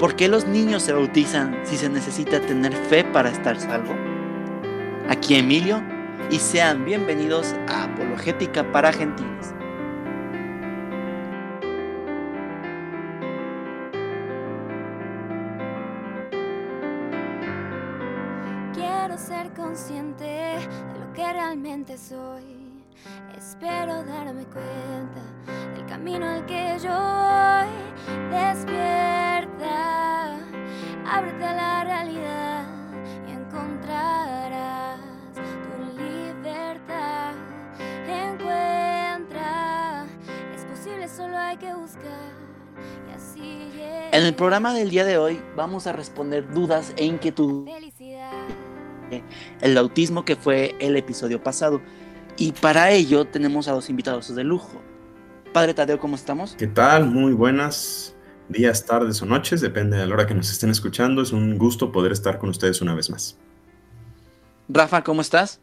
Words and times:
¿Por 0.00 0.16
qué 0.16 0.28
los 0.28 0.46
niños 0.46 0.84
se 0.84 0.94
bautizan 0.94 1.60
si 1.62 1.76
se 1.76 1.90
necesita 1.90 2.40
tener 2.40 2.72
fe 2.72 3.04
para 3.04 3.28
estar 3.28 3.60
salvo? 3.60 3.94
Aquí 5.10 5.34
Emilio 5.34 5.82
y 6.30 6.38
sean 6.38 6.86
bienvenidos 6.86 7.54
a 7.68 7.84
Apologética 7.84 8.72
para 8.72 8.94
Gentiles. 8.94 9.52
Quiero 18.72 19.18
ser 19.18 19.52
consciente 19.52 20.24
de 20.24 20.98
lo 20.98 21.12
que 21.12 21.30
realmente 21.30 21.98
soy. 21.98 22.82
Espero 23.36 24.02
darme 24.04 24.44
cuenta 24.44 25.20
del 25.74 25.84
camino 25.84 26.26
al 26.26 26.46
que 26.46 26.78
yo 26.82 26.88
voy. 26.88 28.30
Despierta, 28.30 29.09
ábrete 31.10 31.44
a 31.44 31.54
la 31.54 31.84
realidad 31.84 32.64
y 33.26 33.32
encontrarás 33.32 35.00
tu 35.34 36.00
libertad. 36.00 37.34
Encuentra, 38.08 40.06
es 40.54 40.64
posible, 40.64 41.08
solo 41.08 41.36
hay 41.36 41.56
que 41.56 41.74
buscar. 41.74 42.30
Y 43.08 43.14
así. 43.14 43.68
En 44.12 44.24
el 44.24 44.34
programa 44.34 44.72
del 44.72 44.90
día 44.90 45.04
de 45.04 45.18
hoy 45.18 45.42
vamos 45.56 45.88
a 45.88 45.92
responder 45.92 46.48
dudas 46.52 46.94
e 46.96 47.04
inquietudes 47.04 47.74
Felicidad. 47.74 48.32
el 49.60 49.78
autismo 49.78 50.24
que 50.24 50.36
fue 50.36 50.76
el 50.78 50.96
episodio 50.96 51.42
pasado. 51.42 51.80
Y 52.36 52.52
para 52.52 52.90
ello 52.92 53.26
tenemos 53.26 53.66
a 53.66 53.72
dos 53.72 53.90
invitados 53.90 54.34
de 54.34 54.44
lujo. 54.44 54.80
Padre 55.52 55.74
Tadeo, 55.74 55.98
¿cómo 55.98 56.14
estamos? 56.14 56.54
¿Qué 56.56 56.68
tal? 56.68 57.06
Muy 57.06 57.32
buenas 57.32 58.14
días, 58.50 58.84
tardes 58.84 59.22
o 59.22 59.26
noches, 59.26 59.60
depende 59.60 59.96
de 59.96 60.06
la 60.06 60.14
hora 60.14 60.26
que 60.26 60.34
nos 60.34 60.50
estén 60.50 60.70
escuchando. 60.70 61.22
Es 61.22 61.32
un 61.32 61.56
gusto 61.56 61.92
poder 61.92 62.12
estar 62.12 62.38
con 62.38 62.50
ustedes 62.50 62.80
una 62.82 62.94
vez 62.94 63.10
más. 63.10 63.38
Rafa, 64.68 65.02
¿cómo 65.02 65.20
estás? 65.20 65.60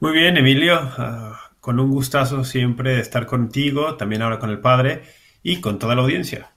Muy 0.00 0.12
bien, 0.12 0.36
Emilio. 0.36 0.78
ah, 0.80 1.50
con 1.60 1.78
un 1.78 1.90
gustazo 1.90 2.42
siempre 2.44 2.94
de 2.94 3.00
estar 3.00 3.26
contigo, 3.26 3.96
también 3.96 4.22
ahora 4.22 4.38
con 4.38 4.50
el 4.50 4.60
padre 4.60 5.02
y 5.42 5.60
con 5.60 5.78
toda 5.78 5.94
la 5.94 6.02
audiencia. 6.02 6.54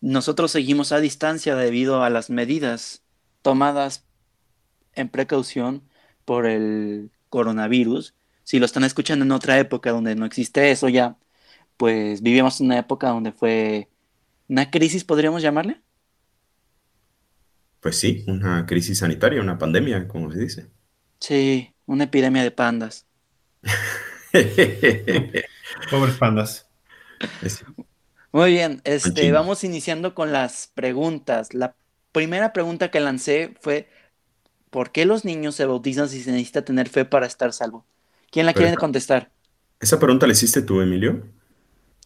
Nosotros 0.00 0.50
seguimos 0.50 0.92
a 0.92 1.00
distancia 1.00 1.56
debido 1.56 2.02
a 2.02 2.10
las 2.10 2.30
medidas 2.30 3.02
tomadas 3.42 4.06
en 4.94 5.08
precaución 5.08 5.82
por 6.24 6.46
el 6.46 7.10
coronavirus. 7.28 8.14
Si 8.44 8.58
lo 8.58 8.66
están 8.66 8.84
escuchando 8.84 9.24
en 9.24 9.32
otra 9.32 9.58
época 9.58 9.90
donde 9.90 10.14
no 10.14 10.24
existe 10.24 10.70
eso 10.70 10.88
ya, 10.88 11.16
pues 11.76 12.22
vivimos 12.22 12.60
una 12.60 12.78
época 12.78 13.08
donde 13.08 13.32
fue 13.32 13.88
una 14.48 14.70
crisis, 14.70 15.04
podríamos 15.04 15.42
llamarle. 15.42 15.82
Pues 17.80 17.98
sí, 17.98 18.22
una 18.26 18.66
crisis 18.66 18.98
sanitaria, 18.98 19.40
una 19.40 19.56
pandemia, 19.58 20.06
como 20.08 20.30
se 20.30 20.38
dice. 20.40 20.70
Sí, 21.20 21.74
una 21.86 22.04
epidemia 22.04 22.42
de 22.42 22.50
pandas. 22.50 23.06
Pobres 25.90 26.16
pandas. 26.18 26.66
Muy 28.32 28.52
bien, 28.52 28.80
este, 28.84 29.32
vamos 29.32 29.64
iniciando 29.64 30.14
con 30.14 30.32
las 30.32 30.68
preguntas. 30.74 31.54
La 31.54 31.74
primera 32.12 32.52
pregunta 32.52 32.90
que 32.90 33.00
lancé 33.00 33.54
fue, 33.60 33.88
¿por 34.70 34.92
qué 34.92 35.06
los 35.06 35.24
niños 35.24 35.56
se 35.56 35.66
bautizan 35.66 36.08
si 36.08 36.22
se 36.22 36.32
necesita 36.32 36.64
tener 36.64 36.88
fe 36.88 37.04
para 37.06 37.26
estar 37.26 37.52
salvo? 37.52 37.86
¿Quién 38.30 38.46
la 38.46 38.54
quiere 38.54 38.76
contestar? 38.78 39.32
¿Esa 39.80 39.98
pregunta 39.98 40.26
la 40.26 40.32
hiciste 40.34 40.60
tú, 40.62 40.80
Emilio? 40.82 41.24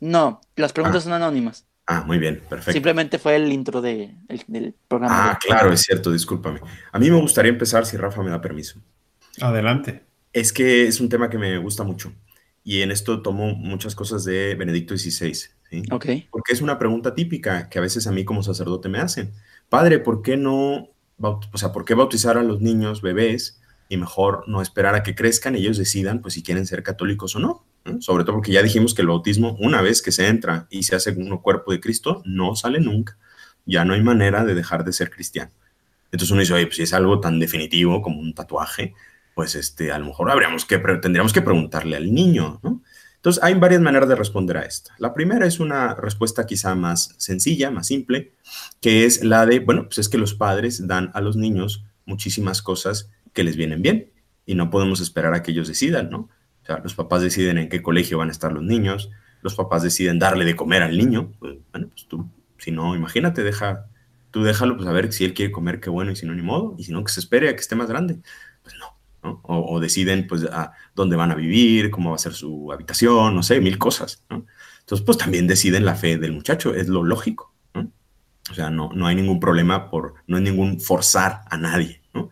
No, 0.00 0.40
las 0.56 0.72
preguntas 0.74 1.02
Ah. 1.02 1.04
son 1.04 1.12
anónimas. 1.14 1.66
Ah, 1.92 2.04
muy 2.06 2.18
bien, 2.18 2.36
perfecto. 2.48 2.72
Simplemente 2.72 3.18
fue 3.18 3.34
el 3.34 3.50
intro 3.52 3.80
de- 3.82 4.14
el- 4.28 4.44
del 4.46 4.74
programa. 4.86 5.32
Ah, 5.32 5.38
claro, 5.44 5.72
es 5.72 5.80
cierto, 5.82 6.12
discúlpame. 6.12 6.60
A 6.92 6.98
mí 7.00 7.10
me 7.10 7.20
gustaría 7.20 7.50
empezar, 7.50 7.84
si 7.84 7.96
Rafa 7.96 8.22
me 8.22 8.30
da 8.30 8.40
permiso. 8.40 8.80
Adelante. 9.40 10.04
Es 10.32 10.52
que 10.52 10.86
es 10.86 11.00
un 11.00 11.08
tema 11.08 11.28
que 11.28 11.38
me 11.38 11.58
gusta 11.58 11.82
mucho 11.82 12.12
y 12.62 12.82
en 12.82 12.92
esto 12.92 13.22
tomo 13.22 13.54
muchas 13.56 13.96
cosas 13.96 14.24
de 14.24 14.54
Benedicto 14.54 14.96
XVI, 14.96 15.34
¿sí? 15.34 15.82
Ok. 15.90 16.06
Porque 16.30 16.52
es 16.52 16.60
una 16.60 16.78
pregunta 16.78 17.14
típica 17.14 17.68
que 17.68 17.78
a 17.80 17.82
veces 17.82 18.06
a 18.06 18.12
mí 18.12 18.24
como 18.24 18.42
sacerdote 18.44 18.88
me 18.88 18.98
hacen. 19.00 19.32
Padre, 19.68 19.98
¿por 19.98 20.22
qué 20.22 20.36
no, 20.36 20.90
o 21.18 21.40
sea, 21.58 21.72
por 21.72 21.84
qué 21.84 21.94
bautizar 21.94 22.38
a 22.38 22.44
los 22.44 22.60
niños, 22.60 23.02
bebés, 23.02 23.60
y 23.88 23.96
mejor 23.96 24.44
no 24.46 24.62
esperar 24.62 24.94
a 24.94 25.02
que 25.02 25.16
crezcan 25.16 25.56
y 25.56 25.58
ellos 25.58 25.76
decidan, 25.78 26.20
pues, 26.20 26.34
si 26.34 26.44
quieren 26.44 26.64
ser 26.66 26.84
católicos 26.84 27.34
o 27.34 27.40
no? 27.40 27.64
Sobre 28.00 28.24
todo 28.24 28.36
porque 28.36 28.52
ya 28.52 28.62
dijimos 28.62 28.94
que 28.94 29.02
el 29.02 29.08
bautismo, 29.08 29.56
una 29.58 29.80
vez 29.80 30.02
que 30.02 30.12
se 30.12 30.28
entra 30.28 30.66
y 30.70 30.82
se 30.82 30.96
hace 30.96 31.12
uno 31.12 31.40
cuerpo 31.40 31.72
de 31.72 31.80
Cristo, 31.80 32.22
no 32.24 32.54
sale 32.54 32.80
nunca. 32.80 33.16
Ya 33.64 33.84
no 33.84 33.94
hay 33.94 34.02
manera 34.02 34.44
de 34.44 34.54
dejar 34.54 34.84
de 34.84 34.92
ser 34.92 35.10
cristiano. 35.10 35.50
Entonces 36.12 36.30
uno 36.30 36.40
dice, 36.40 36.54
oye, 36.54 36.66
pues 36.66 36.76
si 36.76 36.82
es 36.82 36.92
algo 36.92 37.20
tan 37.20 37.38
definitivo 37.38 38.02
como 38.02 38.20
un 38.20 38.34
tatuaje, 38.34 38.94
pues 39.34 39.54
este, 39.54 39.92
a 39.92 39.98
lo 39.98 40.06
mejor 40.06 40.30
habríamos 40.30 40.64
que, 40.64 40.78
tendríamos 40.78 41.32
que 41.32 41.42
preguntarle 41.42 41.96
al 41.96 42.12
niño, 42.12 42.60
¿no? 42.62 42.82
Entonces, 43.20 43.42
hay 43.42 43.52
varias 43.52 43.82
maneras 43.82 44.08
de 44.08 44.14
responder 44.14 44.56
a 44.56 44.62
esta. 44.62 44.94
La 44.96 45.12
primera 45.12 45.46
es 45.46 45.60
una 45.60 45.94
respuesta 45.94 46.46
quizá 46.46 46.74
más 46.74 47.14
sencilla, 47.18 47.70
más 47.70 47.86
simple, 47.86 48.32
que 48.80 49.04
es 49.04 49.22
la 49.22 49.44
de, 49.44 49.60
bueno, 49.60 49.84
pues 49.84 49.98
es 49.98 50.08
que 50.08 50.16
los 50.16 50.32
padres 50.32 50.86
dan 50.86 51.10
a 51.12 51.20
los 51.20 51.36
niños 51.36 51.84
muchísimas 52.06 52.62
cosas 52.62 53.10
que 53.34 53.44
les 53.44 53.56
vienen 53.56 53.82
bien 53.82 54.10
y 54.46 54.54
no 54.54 54.70
podemos 54.70 55.02
esperar 55.02 55.34
a 55.34 55.42
que 55.42 55.50
ellos 55.50 55.68
decidan, 55.68 56.08
¿no? 56.08 56.30
O 56.62 56.66
sea, 56.66 56.78
los 56.78 56.94
papás 56.94 57.22
deciden 57.22 57.58
en 57.58 57.68
qué 57.68 57.82
colegio 57.82 58.18
van 58.18 58.28
a 58.28 58.32
estar 58.32 58.52
los 58.52 58.62
niños, 58.62 59.10
los 59.42 59.54
papás 59.54 59.82
deciden 59.82 60.18
darle 60.18 60.44
de 60.44 60.56
comer 60.56 60.82
al 60.82 60.96
niño, 60.96 61.32
pues, 61.38 61.56
bueno, 61.72 61.88
pues 61.88 62.06
tú, 62.06 62.28
si 62.58 62.70
no, 62.70 62.94
imagínate, 62.94 63.42
deja, 63.42 63.86
tú 64.30 64.42
déjalo, 64.42 64.76
pues 64.76 64.88
a 64.88 64.92
ver 64.92 65.12
si 65.12 65.24
él 65.24 65.34
quiere 65.34 65.52
comer, 65.52 65.80
qué 65.80 65.90
bueno, 65.90 66.12
y 66.12 66.16
si 66.16 66.26
no, 66.26 66.34
ni 66.34 66.42
modo, 66.42 66.74
y 66.78 66.84
si 66.84 66.92
no, 66.92 67.02
que 67.04 67.12
se 67.12 67.20
espere 67.20 67.48
a 67.48 67.54
que 67.54 67.60
esté 67.60 67.74
más 67.74 67.88
grande, 67.88 68.20
pues 68.62 68.74
no, 68.78 68.96
¿no? 69.22 69.40
O, 69.44 69.80
deciden, 69.80 70.26
pues, 70.26 70.44
a 70.44 70.72
dónde 70.94 71.16
van 71.16 71.30
a 71.30 71.34
vivir, 71.34 71.90
cómo 71.90 72.10
va 72.10 72.16
a 72.16 72.18
ser 72.18 72.34
su 72.34 72.70
habitación, 72.72 73.34
no 73.34 73.42
sé, 73.42 73.60
mil 73.60 73.78
cosas, 73.78 74.24
¿no? 74.28 74.46
Entonces, 74.80 75.04
pues 75.04 75.18
también 75.18 75.46
deciden 75.46 75.84
la 75.84 75.94
fe 75.94 76.18
del 76.18 76.32
muchacho, 76.32 76.74
es 76.74 76.88
lo 76.88 77.02
lógico, 77.02 77.54
¿no? 77.74 77.90
O 78.50 78.54
sea, 78.54 78.70
no, 78.70 78.90
no 78.92 79.06
hay 79.06 79.14
ningún 79.14 79.40
problema 79.40 79.90
por, 79.90 80.14
no 80.26 80.36
hay 80.36 80.42
ningún 80.42 80.80
forzar 80.80 81.42
a 81.48 81.56
nadie, 81.56 82.02
¿no? 82.12 82.30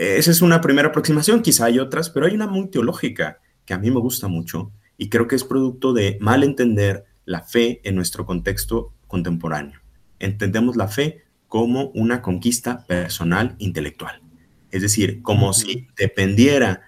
Esa 0.00 0.30
es 0.30 0.40
una 0.40 0.62
primera 0.62 0.88
aproximación, 0.88 1.42
quizá 1.42 1.66
hay 1.66 1.78
otras, 1.78 2.08
pero 2.08 2.24
hay 2.24 2.32
una 2.32 2.46
muy 2.46 2.70
teológica 2.70 3.38
que 3.66 3.74
a 3.74 3.78
mí 3.78 3.90
me 3.90 4.00
gusta 4.00 4.28
mucho 4.28 4.72
y 4.96 5.10
creo 5.10 5.28
que 5.28 5.36
es 5.36 5.44
producto 5.44 5.92
de 5.92 6.16
mal 6.22 6.42
entender 6.42 7.04
la 7.26 7.42
fe 7.42 7.82
en 7.84 7.96
nuestro 7.96 8.24
contexto 8.24 8.94
contemporáneo. 9.06 9.78
Entendemos 10.18 10.76
la 10.76 10.88
fe 10.88 11.24
como 11.48 11.90
una 11.90 12.22
conquista 12.22 12.86
personal 12.86 13.56
intelectual. 13.58 14.22
Es 14.70 14.80
decir, 14.80 15.20
como 15.20 15.52
si 15.52 15.86
dependiera 15.98 16.80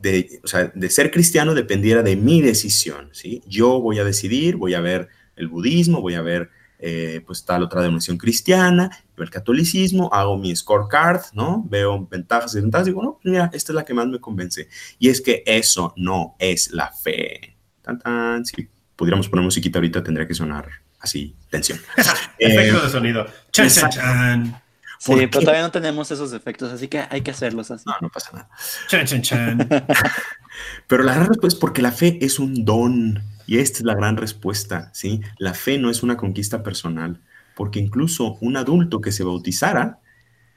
de, 0.00 0.40
o 0.42 0.48
sea, 0.48 0.72
de 0.74 0.90
ser 0.90 1.12
cristiano 1.12 1.54
dependiera 1.54 2.02
de 2.02 2.16
mi 2.16 2.42
decisión, 2.42 3.10
¿sí? 3.12 3.40
Yo 3.46 3.80
voy 3.80 4.00
a 4.00 4.04
decidir, 4.04 4.56
voy 4.56 4.74
a 4.74 4.80
ver 4.80 5.10
el 5.36 5.46
budismo, 5.46 6.00
voy 6.00 6.14
a 6.14 6.22
ver 6.22 6.50
eh, 6.84 7.22
pues 7.24 7.44
tal 7.44 7.62
otra 7.62 7.80
denominación 7.80 8.18
cristiana, 8.18 8.90
veo 9.16 9.24
el 9.24 9.30
catolicismo, 9.30 10.10
hago 10.12 10.36
mi 10.36 10.54
scorecard, 10.54 11.22
¿no? 11.32 11.64
Veo 11.68 12.06
ventajas 12.06 12.52
y 12.52 12.56
desventajas, 12.56 12.86
digo, 12.86 13.02
no, 13.02 13.18
pues 13.22 13.32
mira, 13.32 13.50
esta 13.52 13.72
es 13.72 13.76
la 13.76 13.84
que 13.84 13.94
más 13.94 14.08
me 14.08 14.18
convence. 14.18 14.68
Y 14.98 15.08
es 15.08 15.20
que 15.20 15.44
eso 15.46 15.94
no 15.96 16.34
es 16.38 16.72
la 16.72 16.90
fe. 16.90 17.56
Tan, 17.82 17.98
tan, 18.00 18.44
si 18.44 18.68
pudiéramos 18.96 19.28
poner 19.28 19.44
musiquita 19.44 19.78
ahorita 19.78 20.02
tendría 20.02 20.26
que 20.26 20.34
sonar 20.34 20.68
así, 20.98 21.36
tensión. 21.50 21.78
Efecto 22.38 22.78
Eh, 22.78 22.82
de 22.82 22.90
sonido. 22.90 23.26
Chan, 23.52 23.68
chan. 23.68 24.62
Sí, 24.98 25.10
¿por 25.10 25.18
pero 25.18 25.30
qué? 25.30 25.38
todavía 25.40 25.62
no 25.62 25.70
tenemos 25.72 26.10
esos 26.10 26.32
efectos, 26.32 26.72
así 26.72 26.86
que 26.88 27.04
hay 27.10 27.22
que 27.22 27.32
hacerlos 27.32 27.70
así. 27.70 27.84
No, 27.86 27.94
no 28.00 28.08
pasa 28.08 28.30
nada. 28.32 28.48
Chan, 28.88 29.06
chan, 29.06 29.22
chan. 29.22 29.68
Pero 30.86 31.02
la 31.02 31.14
gran 31.14 31.26
respuesta 31.28 31.56
es 31.56 31.60
porque 31.60 31.82
la 31.82 31.92
fe 31.92 32.18
es 32.20 32.38
un 32.38 32.64
don. 32.64 33.20
Y 33.46 33.58
esta 33.58 33.78
es 33.78 33.84
la 33.84 33.94
gran 33.94 34.16
respuesta, 34.16 34.90
¿sí? 34.94 35.20
La 35.38 35.54
fe 35.54 35.78
no 35.78 35.90
es 35.90 36.02
una 36.02 36.16
conquista 36.16 36.62
personal, 36.62 37.20
porque 37.54 37.80
incluso 37.80 38.38
un 38.40 38.56
adulto 38.56 39.00
que 39.00 39.12
se 39.12 39.24
bautizara 39.24 40.00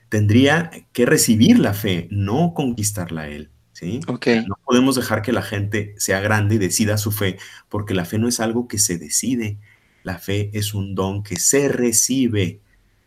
tendría 0.09 0.71
que 0.93 1.05
recibir 1.05 1.59
la 1.59 1.73
fe, 1.73 2.07
no 2.11 2.53
conquistarla 2.53 3.21
a 3.21 3.27
él, 3.29 3.49
¿sí? 3.73 3.99
Ok. 4.07 4.27
No 4.47 4.55
podemos 4.63 4.95
dejar 4.95 5.21
que 5.21 5.33
la 5.33 5.41
gente 5.41 5.95
sea 5.97 6.19
grande 6.19 6.55
y 6.55 6.59
decida 6.59 6.97
su 6.97 7.11
fe, 7.11 7.37
porque 7.69 7.93
la 7.93 8.05
fe 8.05 8.17
no 8.17 8.27
es 8.27 8.39
algo 8.39 8.67
que 8.67 8.77
se 8.77 8.97
decide, 8.97 9.57
la 10.03 10.19
fe 10.19 10.51
es 10.53 10.73
un 10.73 10.95
don 10.95 11.23
que 11.23 11.37
se 11.37 11.67
recibe. 11.67 12.61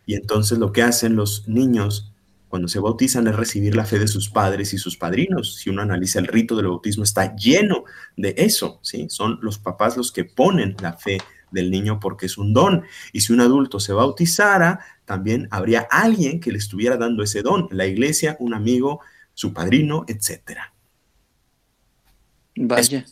Y 0.05 0.15
entonces 0.15 0.59
lo 0.59 0.73
que 0.73 0.83
hacen 0.83 1.17
los 1.17 1.47
niños 1.47 2.08
cuando 2.49 2.69
se 2.69 2.81
bautizan 2.81 3.27
es 3.29 3.37
recibir 3.37 3.77
la 3.77 3.85
fe 3.85 3.99
de 3.99 4.09
sus 4.09 4.31
padres 4.31 4.73
y 4.73 4.79
sus 4.79 4.97
padrinos. 4.97 5.57
Si 5.57 5.71
uno 5.71 5.83
analiza 5.83 6.19
el 6.19 6.27
rito 6.27 6.57
del 6.57 6.69
bautismo, 6.69 7.05
está 7.05 7.37
lleno 7.37 7.85
de 8.17 8.35
eso, 8.39 8.81
¿sí? 8.83 9.07
Son 9.11 9.39
los 9.43 9.59
papás 9.59 9.97
los 9.97 10.13
que 10.13 10.25
ponen 10.25 10.77
la 10.81 10.95
fe 10.95 11.19
del 11.51 11.71
niño 11.71 12.01
porque 12.01 12.27
es 12.27 12.39
un 12.39 12.53
don. 12.55 12.85
Y 13.13 13.21
si 13.21 13.33
un 13.33 13.41
adulto 13.41 13.81
se 13.81 13.93
bautizara, 13.93 14.81
también 15.05 15.49
habría 15.51 15.87
alguien 15.91 16.41
que 16.41 16.53
le 16.53 16.59
estuviera 16.59 16.97
dando 16.97 17.23
ese 17.23 17.43
don, 17.43 17.69
la 17.71 17.87
iglesia, 17.87 18.37
un 18.41 18.55
amigo, 18.55 19.01
su 19.35 19.53
padrino, 19.53 20.05
etcétera. 20.09 20.73
Vaya. 22.57 23.05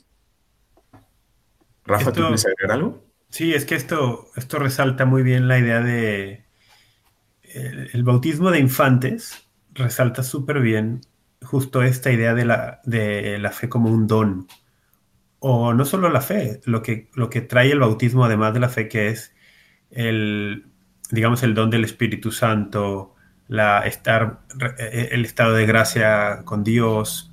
Rafa, 1.85 2.13
¿tú 2.13 2.21
quieres 2.21 2.47
agregar 2.47 2.73
algo? 2.73 3.05
Sí, 3.29 3.55
es 3.55 3.65
que 3.65 3.75
esto, 3.75 4.31
esto 4.35 4.59
resalta 4.59 5.05
muy 5.05 5.23
bien 5.23 5.47
la 5.47 5.59
idea 5.59 5.81
de 5.81 6.46
el, 7.57 8.03
bautismo 8.05 8.51
de 8.51 8.59
infantes, 8.59 9.49
resalta 9.75 10.23
súper 10.23 10.61
bien 10.61 11.01
justo 11.43 11.83
esta 11.83 12.11
idea 12.13 12.35
de 12.35 12.45
la, 12.45 12.81
de 12.85 13.39
la 13.39 13.51
fe 13.51 13.69
como 13.69 13.91
un 13.91 14.07
don. 14.07 14.47
O 15.39 15.75
no 15.75 15.85
solo 15.85 16.09
la 16.09 16.21
fe, 16.21 16.61
lo 16.65 16.83
que, 16.83 17.09
lo 17.15 17.31
que 17.31 17.41
trae 17.41 17.71
el 17.71 17.81
bautismo 17.81 18.25
además 18.25 18.55
de 18.55 18.61
la 18.61 18.69
fe, 18.69 18.89
que 18.89 19.09
es 19.09 19.35
el, 19.91 20.67
digamos, 21.11 21.43
el 21.43 21.55
don 21.55 21.71
del 21.71 21.85
Espíritu 21.85 22.33
Santo, 22.33 23.15
la 23.49 23.87
estar, 23.87 24.41
el 24.79 25.25
estado 25.25 25.55
de 25.55 25.67
gracia 25.67 26.43
con 26.45 26.65
Dios, 26.65 27.33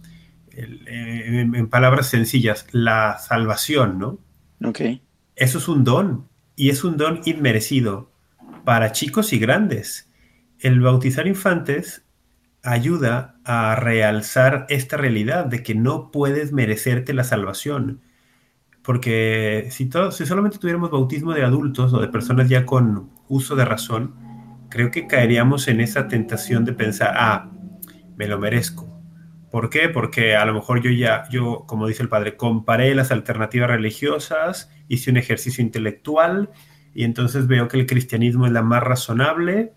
en, 0.51 1.55
en, 1.55 1.69
palabras 1.69 2.07
sencillas, 2.07 2.67
la 2.71 3.17
salvación, 3.17 3.97
¿no? 3.97 4.19
Ok. 4.63 4.81
Eso 5.35 5.57
es 5.57 5.67
un 5.67 5.83
don, 5.83 6.27
y 6.55 6.69
es 6.69 6.83
un 6.83 6.97
don 6.97 7.21
inmerecido 7.25 8.11
para 8.63 8.91
chicos 8.91 9.33
y 9.33 9.39
grandes. 9.39 10.09
El 10.63 10.79
bautizar 10.79 11.27
infantes 11.27 12.05
ayuda 12.63 13.35
a 13.43 13.75
realzar 13.75 14.65
esta 14.69 14.95
realidad 14.95 15.45
de 15.45 15.61
que 15.61 15.75
no 15.75 16.09
puedes 16.09 16.53
merecerte 16.53 17.13
la 17.13 17.25
salvación. 17.25 17.99
Porque 18.81 19.67
si, 19.71 19.89
todo, 19.89 20.13
solamente 20.13 20.59
tuviéramos 20.59 20.89
bautismo 20.89 21.33
de 21.33 21.43
adultos 21.43 21.93
o 21.93 21.99
de 21.99 22.07
personas 22.07 22.47
ya 22.47 22.65
con 22.65 23.09
uso 23.27 23.57
de 23.57 23.65
razón, 23.65 24.15
creo 24.69 24.89
que 24.89 25.05
caeríamos 25.05 25.67
en 25.67 25.81
esa 25.81 26.07
tentación 26.07 26.63
de 26.63 26.71
pensar, 26.71 27.13
ah, 27.17 27.51
me 28.15 28.29
lo 28.29 28.39
merezco. 28.39 28.87
¿Por 29.51 29.69
qué? 29.69 29.89
Porque 29.89 30.37
a 30.37 30.45
lo 30.45 30.53
mejor 30.53 30.81
yo 30.81 30.91
ya, 30.91 31.27
yo, 31.29 31.65
como 31.67 31.87
dice 31.87 32.03
el 32.03 32.09
padre, 32.09 32.37
comparé 32.37 32.95
las 32.95 33.11
alternativas 33.11 33.69
religiosas, 33.69 34.71
hice 34.87 35.11
un 35.11 35.17
ejercicio 35.17 35.61
intelectual 35.61 36.51
y 36.93 37.03
entonces 37.03 37.47
veo 37.47 37.67
que 37.67 37.81
el 37.81 37.85
cristianismo 37.85 38.45
es 38.45 38.53
la 38.53 38.61
más 38.61 38.81
razonable 38.81 39.73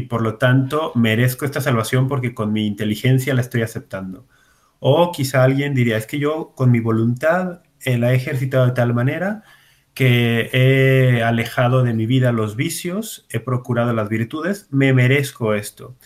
y 0.00 0.06
por 0.06 0.22
lo 0.22 0.36
tanto 0.38 0.92
merezco 0.94 1.44
esta 1.44 1.60
salvación 1.60 2.08
porque 2.08 2.34
con 2.34 2.52
mi 2.52 2.66
inteligencia 2.66 3.34
la 3.34 3.42
estoy 3.42 3.62
aceptando. 3.62 4.26
O 4.80 5.12
quizá 5.12 5.44
alguien 5.44 5.74
diría, 5.74 5.96
es 5.98 6.06
que 6.06 6.18
yo 6.18 6.54
con 6.56 6.70
mi 6.70 6.80
voluntad 6.80 7.62
eh, 7.80 7.98
la 7.98 8.12
he 8.12 8.16
ejercitado 8.16 8.66
de 8.66 8.72
tal 8.72 8.94
manera 8.94 9.44
que 9.94 10.50
he 10.52 11.22
alejado 11.22 11.82
de 11.82 11.94
mi 11.94 12.06
vida 12.06 12.32
los 12.32 12.56
vicios, 12.56 13.26
he 13.30 13.40
procurado 13.40 13.92
las 13.92 14.08
virtudes, 14.08 14.68
me 14.70 14.92
merezco 14.94 15.54
esto. 15.54 15.96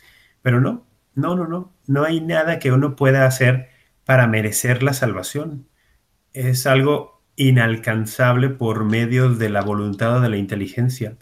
Pero 0.42 0.60
no, 0.60 0.86
no, 1.14 1.36
no, 1.36 1.46
no, 1.46 1.74
no 1.86 2.04
hay 2.04 2.20
nada 2.20 2.58
que 2.58 2.72
uno 2.72 2.96
pueda 2.96 3.26
hacer 3.26 3.68
para 4.04 4.26
merecer 4.26 4.82
la 4.82 4.94
salvación. 4.94 5.68
Es 6.32 6.66
algo 6.66 7.22
inalcanzable 7.36 8.50
por 8.50 8.84
medios 8.84 9.38
de 9.38 9.50
la 9.50 9.62
voluntad 9.62 10.18
o 10.18 10.20
de 10.20 10.28
la 10.30 10.36
inteligencia. 10.38 11.16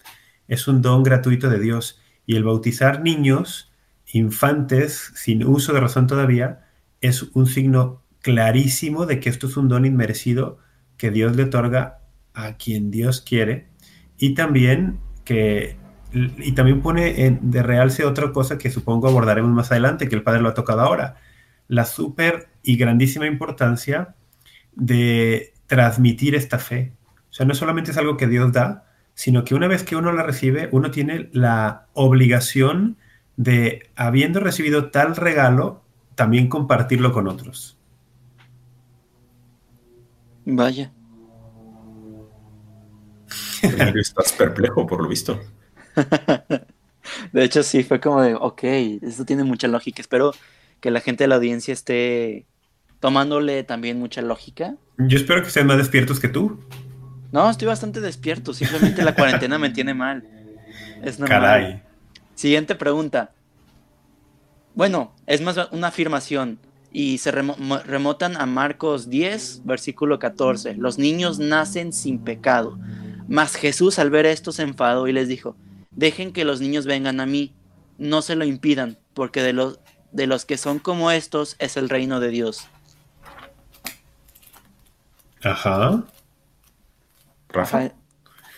Es 0.49 0.69
un 0.69 0.83
don 0.83 1.03
gratuito 1.03 1.51
de 1.51 1.61
Dios 1.61 2.02
y 2.27 2.37
el 2.37 2.45
bautizar 2.45 3.03
niños, 3.03 3.73
infantes, 4.13 5.13
sin 5.15 5.45
uso 5.45 5.73
de 5.73 5.81
razón 5.81 6.07
todavía, 6.07 6.67
es 7.01 7.23
un 7.35 7.47
signo 7.47 8.03
clarísimo 8.21 9.07
de 9.07 9.21
que 9.21 9.29
esto 9.29 9.47
es 9.47 9.57
un 9.57 9.69
don 9.69 9.85
inmerecido 9.85 10.59
que 10.97 11.11
Dios 11.11 11.37
le 11.37 11.45
otorga 11.45 12.01
a 12.35 12.57
quien 12.57 12.91
Dios 12.91 13.21
quiere 13.21 13.69
y 14.17 14.35
también 14.35 15.01
que 15.25 15.77
y 16.15 16.53
también 16.53 16.83
pone 16.83 17.25
en, 17.25 17.51
de 17.51 17.63
realce 17.63 18.05
otra 18.05 18.33
cosa 18.33 18.59
que 18.59 18.71
supongo 18.71 19.09
abordaremos 19.09 19.51
más 19.51 19.71
adelante, 19.71 20.09
que 20.09 20.15
el 20.15 20.23
padre 20.23 20.43
lo 20.43 20.51
ha 20.51 20.55
tocado 20.55 20.83
ahora, 20.83 21.17
la 21.69 21.87
súper 21.87 22.51
y 22.63 22.77
grandísima 22.77 23.27
importancia 23.27 24.15
de 24.75 25.55
transmitir 25.67 26.35
esta 26.35 26.59
fe. 26.59 26.93
O 27.31 27.33
sea, 27.33 27.47
no 27.47 27.55
solamente 27.55 27.93
es 27.93 27.97
algo 27.97 28.19
que 28.19 28.27
Dios 28.27 28.53
da, 28.53 28.92
sino 29.15 29.45
que 29.45 29.55
una 29.55 29.69
vez 29.69 29.83
que 29.85 29.97
uno 29.97 30.13
la 30.13 30.23
recibe, 30.23 30.69
uno 30.73 30.91
tiene 30.91 31.29
la 31.33 31.87
obligación 31.93 32.97
de, 33.37 33.91
habiendo 33.97 34.41
recibido 34.41 34.91
tal 34.91 35.17
regalo, 35.17 35.83
también 36.15 36.49
compartirlo 36.49 37.13
con 37.13 37.29
otros. 37.29 37.79
Vaya. 40.45 40.93
Estás 43.63 44.33
perplejo, 44.33 44.87
por 44.87 45.03
lo 45.03 45.09
visto. 45.09 45.41
de 47.33 47.45
hecho, 47.45 47.63
sí, 47.63 47.85
fue 47.85 48.01
como 48.01 48.21
de, 48.21 48.35
ok, 48.35 48.65
esto 49.03 49.25
tiene 49.25 49.45
mucha 49.45 49.69
lógica. 49.69 50.03
Espero 50.03 50.33
que 50.81 50.91
la 50.91 51.01
gente 51.01 51.25
de 51.25 51.29
la 51.29 51.37
audiencia 51.37 51.73
esté 51.73 52.47
tomándole 52.99 53.63
también 53.63 53.99
mucha 53.99 54.23
lógica. 54.23 54.77
Yo 54.99 55.17
espero 55.17 55.43
que 55.43 55.51
sean 55.51 55.67
más 55.67 55.79
despiertos 55.79 56.21
que 56.21 56.29
tú. 56.29 56.61
No, 57.33 57.49
estoy 57.51 57.67
bastante 57.67 58.01
despierto. 58.01 58.53
Simplemente 58.53 59.03
la 59.03 59.15
cuarentena 59.15 59.59
me 59.59 59.71
tiene 59.71 59.95
mal. 59.95 60.23
Es 61.03 61.19
normal. 61.19 61.41
Caray. 61.41 61.83
Siguiente 62.35 62.75
pregunta. 62.75 63.33
Bueno, 64.75 65.15
es 65.27 65.41
más 65.41 65.59
una 65.73 65.89
afirmación. 65.89 66.59
Y 66.93 67.19
se 67.19 67.31
remotan 67.33 68.37
a 68.37 68.45
Marcos 68.45 69.09
10, 69.09 69.63
versículo 69.65 70.19
14. 70.19 70.75
Los 70.75 70.99
niños 70.99 71.39
nacen 71.39 71.95
sin 71.95 72.19
pecado. 72.19 72.79
Mas 73.29 73.55
Jesús 73.55 73.99
al 73.99 74.11
ver 74.11 74.27
esto 74.27 74.53
se 74.53 74.63
enfadó 74.63 75.09
y 75.09 75.13
les 75.15 75.27
dijo, 75.27 75.57
dejen 75.91 76.35
que 76.35 76.45
los 76.45 76.61
niños 76.61 76.85
vengan 76.85 77.21
a 77.21 77.25
mí, 77.25 77.55
no 77.97 78.21
se 78.21 78.37
lo 78.37 78.45
impidan, 78.45 78.99
porque 79.15 79.43
de 79.43 79.55
los, 79.55 79.81
de 80.11 80.27
los 80.27 80.45
que 80.45 80.59
son 80.59 80.79
como 80.81 81.11
estos 81.11 81.57
es 81.59 81.79
el 81.79 81.89
reino 81.89 82.21
de 82.21 82.29
Dios. 82.29 82.67
Ajá. 85.43 86.05
Rafa. 87.53 87.93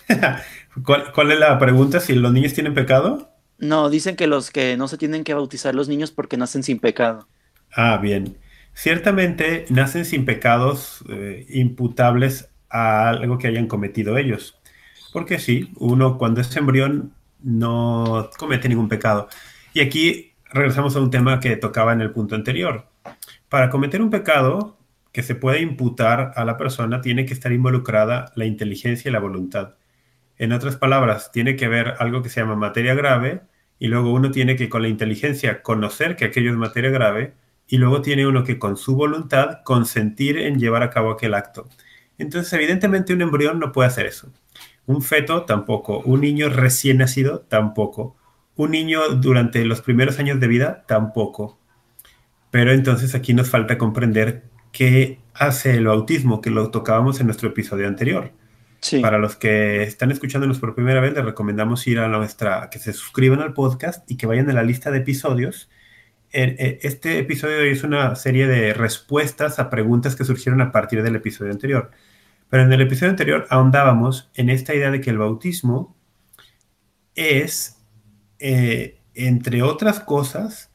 ¿Cuál, 0.85 1.33
es 1.33 1.39
la 1.39 1.59
pregunta? 1.59 2.01
¿Si 2.01 2.15
los 2.15 2.33
niños 2.33 2.55
tienen 2.55 2.75
pecado? 2.75 3.31
No, 3.59 3.89
dicen 3.91 4.17
que 4.17 4.27
los 4.27 4.51
que 4.51 4.77
no 4.77 4.89
se 4.89 4.99
tienen 4.99 5.25
que 5.25 5.35
bautizar 5.35 5.75
los 5.75 5.89
niños 5.89 6.11
porque 6.11 6.37
nacen 6.37 6.63
sin 6.63 6.79
pecado. 6.79 7.29
Ah, 7.73 7.99
bien. 7.99 8.39
Ciertamente 8.75 9.67
nacen 9.69 10.05
sin 10.05 10.25
pecados 10.25 11.05
eh, 11.09 11.47
imputables 11.51 12.49
a 12.69 13.11
algo 13.11 13.39
que 13.39 13.47
hayan 13.47 13.69
cometido 13.69 14.19
ellos. 14.19 14.59
Porque 15.13 15.39
sí, 15.39 15.73
uno 15.77 16.19
cuando 16.19 16.41
es 16.41 16.55
embrión 16.57 17.15
no 17.41 18.31
comete 18.37 18.69
ningún 18.69 18.89
pecado. 18.89 19.29
Y 19.73 19.81
aquí 19.81 20.33
regresamos 20.51 20.97
a 20.97 21.01
un 21.01 21.11
tema 21.11 21.39
que 21.41 21.57
tocaba 21.57 21.93
en 21.93 22.01
el 22.01 22.11
punto 22.11 22.35
anterior. 22.35 22.89
Para 23.49 23.71
cometer 23.71 24.03
un 24.03 24.11
pecado, 24.11 24.77
que 25.15 25.23
se 25.23 25.37
puede 25.37 25.61
imputar 25.61 26.33
a 26.35 26.45
la 26.45 26.57
persona, 26.57 27.01
tiene 27.01 27.25
que 27.25 27.35
estar 27.35 27.53
involucrada 27.53 28.33
la 28.35 28.47
inteligencia 28.47 29.09
y 29.09 29.13
la 29.13 29.21
voluntad. 29.21 29.77
En 30.39 30.53
otras 30.53 30.75
palabras, 30.75 31.31
tiene 31.31 31.55
que 31.55 31.67
haber 31.67 31.95
algo 32.01 32.21
que 32.21 32.29
se 32.29 32.41
llama 32.41 32.57
materia 32.57 32.95
grave 32.95 33.43
y 33.79 33.87
luego 33.87 34.13
uno 34.13 34.33
tiene 34.33 34.57
que 34.57 34.69
con 34.69 34.83
la 34.83 34.89
inteligencia 34.89 35.63
conocer 35.63 36.17
que 36.17 36.25
aquello 36.25 36.51
es 36.51 36.57
materia 36.57 36.91
grave 36.91 37.35
y 37.69 37.79
luego 37.79 38.03
tiene 38.03 38.27
uno 38.27 38.43
que 38.43 38.59
con 38.59 38.77
su 38.77 38.97
voluntad 38.97 39.61
consentir 39.63 40.37
en 40.37 40.59
llevar 40.59 40.83
a 40.83 40.91
cabo 40.91 41.13
aquel 41.13 41.35
acto. 41.35 41.69
Entonces, 42.19 42.53
evidentemente 42.53 43.15
un 43.15 43.23
embrión 43.23 43.61
no 43.61 43.71
puede 43.71 43.87
hacer 43.87 44.07
eso. 44.07 44.33
Un 44.85 45.01
feto 45.01 45.45
tampoco. 45.45 46.01
Un 46.01 46.23
niño 46.23 46.49
recién 46.49 46.99
nacido 46.99 47.43
tampoco. 47.43 48.17
Un 48.57 48.73
niño 48.73 49.01
durante 49.11 49.65
los 49.65 49.81
primeros 49.81 50.19
años 50.19 50.41
de 50.41 50.49
vida 50.49 50.85
tampoco. 50.89 51.61
Pero 52.51 52.73
entonces 52.73 53.15
aquí 53.15 53.33
nos 53.33 53.49
falta 53.49 53.79
comprender 53.79 54.54
qué 54.75 55.21
hace 55.33 55.77
el 55.77 55.87
bautismo, 55.87 56.43
que 56.43 56.51
lo 56.51 56.71
tocábamos 56.71 57.21
en 57.21 57.27
nuestro 57.27 57.49
episodio 57.49 57.89
anterior. 57.89 58.33
Para 59.01 59.17
los 59.17 59.35
que 59.37 59.83
están 59.83 60.11
escuchándonos 60.11 60.59
por 60.59 60.75
primera 60.75 61.01
vez, 61.01 61.15
les 61.15 61.25
recomendamos 61.25 61.87
ir 61.87 61.99
a 62.01 62.09
nuestra, 62.09 62.69
que 62.69 62.79
se 62.79 62.93
suscriban 62.93 63.41
al 63.41 63.55
podcast 63.55 64.09
y 64.11 64.19
que 64.19 64.27
vayan 64.27 64.51
a 64.51 64.53
la 64.53 64.63
lista 64.63 64.91
de 64.91 64.99
episodios. 64.99 65.71
Eh, 66.33 66.81
este 66.83 67.19
episodio 67.19 67.61
es 67.61 67.83
una 67.83 68.15
serie 68.15 68.47
de 68.47 68.75
respuestas 68.75 69.59
a 69.59 69.71
preguntas 69.71 70.17
que 70.17 70.25
surgieron 70.25 70.61
a 70.61 70.71
partir 70.71 71.03
del 71.03 71.17
episodio 71.17 71.53
anterior. 71.53 71.93
Pero 72.51 72.65
en 72.65 72.73
el 72.73 72.83
episodio 72.83 73.11
anterior 73.11 73.47
ahondábamos 73.49 74.31
en 74.35 74.51
esta 74.51 74.75
idea 74.75 74.91
de 74.91 75.01
que 75.01 75.09
el 75.09 75.19
bautismo 75.19 75.97
es, 77.15 77.81
eh, 78.39 79.01
entre 79.15 79.63
otras 79.63 80.01
cosas, 80.01 80.74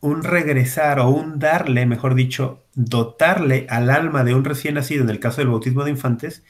un 0.00 0.22
regresar 0.22 0.98
o 0.98 1.08
un 1.10 1.38
darle, 1.38 1.86
mejor 1.86 2.14
dicho, 2.14 2.64
dotarle 2.74 3.66
al 3.68 3.90
alma 3.90 4.24
de 4.24 4.34
un 4.34 4.44
recién 4.44 4.74
nacido, 4.74 5.04
en 5.04 5.10
el 5.10 5.20
caso 5.20 5.40
del 5.40 5.48
bautismo 5.48 5.84
de 5.84 5.90
infantes, 5.90 6.44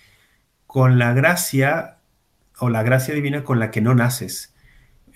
con 0.66 0.99
la 0.99 1.12
gracia 1.12 1.99
o 2.59 2.69
la 2.69 2.83
gracia 2.83 3.14
divina 3.14 3.42
con 3.45 3.59
la 3.59 3.71
que 3.71 3.80
no 3.80 3.95
naces. 3.95 4.54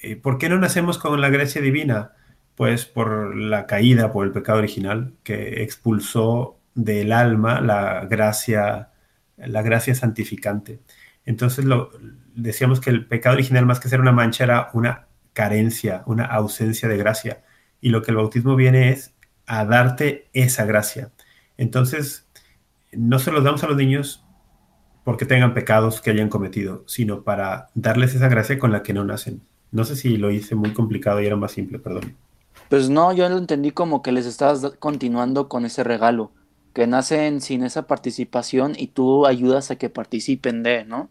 Eh, 0.03 0.17
¿Por 0.17 0.39
qué 0.39 0.49
no 0.49 0.59
nacemos 0.59 0.99
con 0.99 1.21
la 1.21 1.31
gracia 1.31 1.61
divina? 1.61 2.13
Pues 2.57 2.87
por 2.87 3.37
la 3.37 3.67
caída, 3.67 4.13
por 4.13 4.27
el 4.27 4.33
pecado 4.33 4.59
original 4.59 5.15
que 5.23 5.63
expulsó 5.63 6.59
del 6.75 7.13
alma 7.13 7.61
la 7.61 8.05
gracia, 8.07 8.91
la 9.37 9.63
gracia 9.63 9.95
santificante. 9.95 10.81
Entonces 11.25 11.65
lo, 11.65 11.91
decíamos 12.35 12.81
que 12.81 12.91
el 12.91 13.07
pecado 13.07 13.35
original 13.35 13.67
más 13.67 13.81
que 13.81 13.89
ser 13.89 14.01
una 14.01 14.13
mancha 14.13 14.45
era 14.45 14.71
una 14.73 15.07
carencia, 15.33 16.03
una 16.07 16.25
ausencia 16.25 16.89
de 16.89 16.97
gracia 16.97 17.45
y 17.85 17.91
lo 17.91 18.01
que 18.01 18.13
el 18.13 18.17
bautismo 18.17 18.57
viene 18.57 18.89
es 18.89 19.13
a 19.45 19.67
darte 19.67 20.31
esa 20.33 20.65
gracia. 20.65 21.13
Entonces, 21.59 22.27
no 22.93 23.19
se 23.19 23.31
los 23.31 23.45
damos 23.45 23.63
a 23.63 23.67
los 23.67 23.77
niños 23.77 24.25
porque 25.05 25.27
tengan 25.27 25.53
pecados 25.53 26.01
que 26.01 26.11
hayan 26.11 26.31
cometido, 26.31 26.85
sino 26.87 27.25
para 27.25 27.69
darles 27.75 28.15
esa 28.15 28.29
gracia 28.29 28.59
con 28.59 28.73
la 28.73 28.83
que 28.83 28.95
no 28.95 29.05
nacen. 29.05 29.43
No 29.71 29.85
sé 29.85 29.97
si 29.97 30.17
lo 30.17 30.31
hice 30.31 30.55
muy 30.55 30.73
complicado 30.73 31.21
y 31.21 31.27
era 31.27 31.37
más 31.37 31.53
simple, 31.53 31.79
perdón. 31.79 32.17
Pues 32.71 32.89
no, 32.89 33.13
yo 33.13 33.29
lo 33.29 33.37
entendí 33.37 33.71
como 33.71 34.01
que 34.01 34.13
les 34.13 34.25
estabas 34.25 34.63
continuando 34.79 35.51
con 35.51 35.67
ese 35.67 35.85
regalo, 35.85 36.33
que 36.73 36.87
nacen 36.87 37.43
sin 37.43 37.65
esa 37.65 37.87
participación 37.87 38.73
y 38.79 38.87
tú 38.87 39.27
ayudas 39.27 39.71
a 39.71 39.77
que 39.77 39.91
participen 39.91 40.63
de, 40.63 40.87
¿no? 40.87 41.11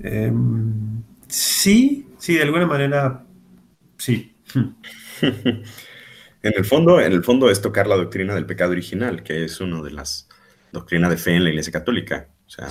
Em, 0.00 1.00
sí, 1.28 2.08
sí, 2.18 2.34
de 2.34 2.42
alguna 2.42 2.66
manera, 2.66 3.24
sí. 3.98 4.32
en 5.22 5.62
el 6.42 6.64
fondo, 6.64 7.00
en 7.00 7.12
el 7.12 7.24
fondo 7.24 7.50
es 7.50 7.60
tocar 7.60 7.86
la 7.86 7.96
doctrina 7.96 8.34
del 8.34 8.46
pecado 8.46 8.72
original, 8.72 9.22
que 9.22 9.44
es 9.44 9.60
una 9.60 9.82
de 9.82 9.90
las 9.90 10.28
doctrinas 10.72 11.10
de 11.10 11.16
fe 11.16 11.36
en 11.36 11.44
la 11.44 11.50
Iglesia 11.50 11.72
Católica. 11.72 12.28
O 12.46 12.50
sea, 12.50 12.68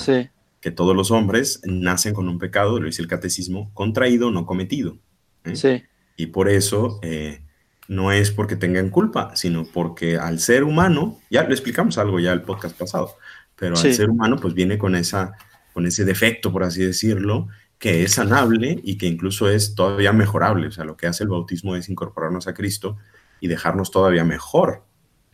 que 0.61 0.71
todos 0.71 0.95
los 0.95 1.11
hombres 1.11 1.61
nacen 1.65 2.13
con 2.13 2.27
un 2.27 2.39
pecado, 2.39 2.79
lo 2.79 2.87
dice 2.87 3.01
el 3.01 3.07
catecismo, 3.07 3.71
contraído, 3.73 4.31
no 4.31 4.45
cometido. 4.45 4.97
¿eh? 5.43 5.55
Sí. 5.55 5.83
Y 6.17 6.27
por 6.27 6.49
eso 6.49 6.99
eh, 7.03 7.43
no 7.87 8.11
es 8.11 8.31
porque 8.31 8.55
tengan 8.55 8.89
culpa, 8.89 9.35
sino 9.35 9.65
porque 9.65 10.17
al 10.17 10.39
ser 10.39 10.63
humano, 10.63 11.19
ya 11.29 11.43
lo 11.43 11.51
explicamos 11.51 11.97
algo 11.97 12.19
ya 12.19 12.33
el 12.33 12.41
podcast 12.41 12.77
pasado, 12.77 13.15
pero 13.55 13.75
al 13.77 13.93
ser 13.93 14.09
humano 14.09 14.37
pues 14.37 14.53
viene 14.53 14.77
con, 14.77 14.95
esa, 14.95 15.33
con 15.73 15.85
ese 15.85 16.03
defecto, 16.05 16.51
por 16.51 16.63
así 16.63 16.83
decirlo, 16.83 17.47
que 17.79 18.03
es 18.03 18.13
sanable 18.13 18.79
y 18.83 18.97
que 18.97 19.07
incluso 19.07 19.49
es 19.49 19.75
todavía 19.75 20.13
mejorable. 20.13 20.67
O 20.67 20.71
sea, 20.71 20.85
lo 20.85 20.97
que 20.97 21.07
hace 21.07 21.23
el 21.23 21.29
bautismo 21.29 21.75
es 21.75 21.89
incorporarnos 21.89 22.47
a 22.47 22.53
Cristo 22.53 22.97
y 23.39 23.47
dejarnos 23.47 23.91
todavía 23.91 24.23
mejor. 24.23 24.83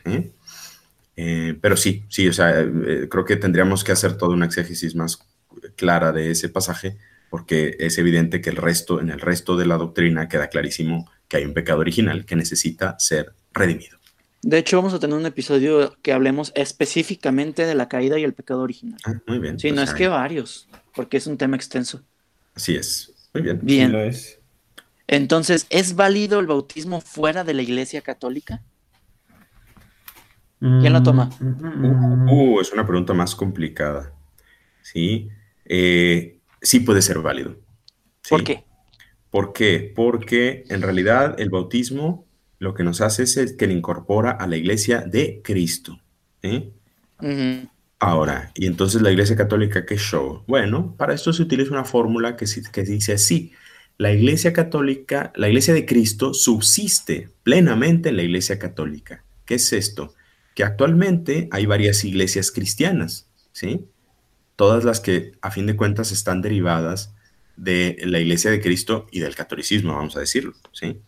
¿eh? 0.04 0.32
Eh, 1.16 1.58
pero 1.60 1.76
sí, 1.76 2.04
sí, 2.08 2.28
o 2.28 2.32
sea, 2.32 2.66
creo 3.08 3.24
que 3.24 3.36
tendríamos 3.36 3.84
que 3.84 3.92
hacer 3.92 4.16
toda 4.16 4.34
una 4.34 4.46
exégesis 4.46 4.94
más 4.94 5.26
clara 5.76 6.12
de 6.12 6.30
ese 6.30 6.48
pasaje 6.48 6.98
porque 7.32 7.76
es 7.78 7.96
evidente 7.96 8.42
que 8.42 8.50
el 8.50 8.56
resto, 8.56 9.00
en 9.00 9.08
el 9.08 9.18
resto 9.18 9.56
de 9.56 9.64
la 9.64 9.78
doctrina 9.78 10.28
queda 10.28 10.48
clarísimo 10.48 11.10
que 11.28 11.38
hay 11.38 11.46
un 11.46 11.54
pecado 11.54 11.80
original 11.80 12.26
que 12.26 12.36
necesita 12.36 12.98
ser 12.98 13.32
redimido. 13.54 13.96
De 14.42 14.58
hecho, 14.58 14.76
vamos 14.76 14.92
a 14.92 14.98
tener 14.98 15.16
un 15.16 15.24
episodio 15.24 15.96
que 16.02 16.12
hablemos 16.12 16.52
específicamente 16.54 17.64
de 17.64 17.74
la 17.74 17.88
caída 17.88 18.18
y 18.18 18.24
el 18.24 18.34
pecado 18.34 18.60
original. 18.60 18.98
Ah, 19.06 19.14
muy 19.26 19.38
bien. 19.38 19.58
Sí, 19.58 19.70
no 19.70 19.76
pues 19.76 19.88
es 19.88 19.94
que 19.94 20.08
varios, 20.08 20.68
porque 20.94 21.16
es 21.16 21.26
un 21.26 21.38
tema 21.38 21.56
extenso. 21.56 22.02
Así 22.54 22.76
es. 22.76 23.12
Muy 23.34 23.42
bien. 23.42 23.60
Bien. 23.62 23.92
lo 23.92 24.00
es. 24.00 24.38
Entonces, 25.06 25.66
¿es 25.70 25.94
válido 25.94 26.40
el 26.40 26.46
bautismo 26.46 27.00
fuera 27.00 27.44
de 27.44 27.54
la 27.54 27.62
Iglesia 27.62 28.00
Católica? 28.00 28.62
¿Quién 30.58 30.92
lo 30.92 31.02
toma? 31.02 31.28
Uh, 31.40 32.32
uh, 32.32 32.60
es 32.60 32.72
una 32.72 32.86
pregunta 32.86 33.12
más 33.12 33.34
complicada. 33.34 34.12
Sí. 34.80 35.28
Eh, 35.64 36.38
sí 36.60 36.80
puede 36.80 37.02
ser 37.02 37.18
válido. 37.18 37.56
¿Por 38.28 38.44
qué? 38.44 38.64
¿Por 39.30 39.52
qué? 39.52 39.92
Porque 39.94 40.64
en 40.68 40.82
realidad 40.82 41.40
el 41.40 41.50
bautismo 41.50 42.26
lo 42.58 42.74
que 42.74 42.84
nos 42.84 43.00
hace 43.00 43.24
es 43.24 43.54
que 43.58 43.66
le 43.66 43.74
incorpora 43.74 44.30
a 44.30 44.46
la 44.46 44.56
iglesia 44.56 45.00
de 45.00 45.40
Cristo. 45.42 45.98
¿eh? 46.42 46.70
Ahora, 48.04 48.50
y 48.56 48.66
entonces 48.66 49.00
la 49.00 49.12
iglesia 49.12 49.36
católica, 49.36 49.86
¿qué 49.86 49.96
show? 49.96 50.42
Bueno, 50.48 50.96
para 50.96 51.14
esto 51.14 51.32
se 51.32 51.42
utiliza 51.42 51.70
una 51.70 51.84
fórmula 51.84 52.36
que, 52.36 52.46
que 52.72 52.82
dice 52.82 53.12
así. 53.12 53.52
La 53.96 54.12
iglesia 54.12 54.52
católica, 54.52 55.32
la 55.36 55.46
iglesia 55.46 55.72
de 55.72 55.86
Cristo 55.86 56.34
subsiste 56.34 57.28
plenamente 57.44 58.08
en 58.08 58.16
la 58.16 58.24
iglesia 58.24 58.58
católica. 58.58 59.24
¿Qué 59.44 59.54
es 59.54 59.72
esto? 59.72 60.14
Que 60.56 60.64
actualmente 60.64 61.48
hay 61.52 61.66
varias 61.66 62.04
iglesias 62.04 62.50
cristianas, 62.50 63.28
¿sí? 63.52 63.86
todas 64.56 64.82
las 64.82 64.98
que 64.98 65.32
a 65.40 65.52
fin 65.52 65.66
de 65.66 65.76
cuentas 65.76 66.10
están 66.10 66.42
derivadas 66.42 67.14
de 67.56 67.98
la 68.04 68.18
Iglesia 68.18 68.50
de 68.50 68.60
Cristo 68.60 69.06
y 69.12 69.20
del 69.20 69.34
catolicismo, 69.34 69.94
vamos 69.94 70.16
a 70.16 70.20
decirlo, 70.20 70.54
¿sí? 70.72 70.98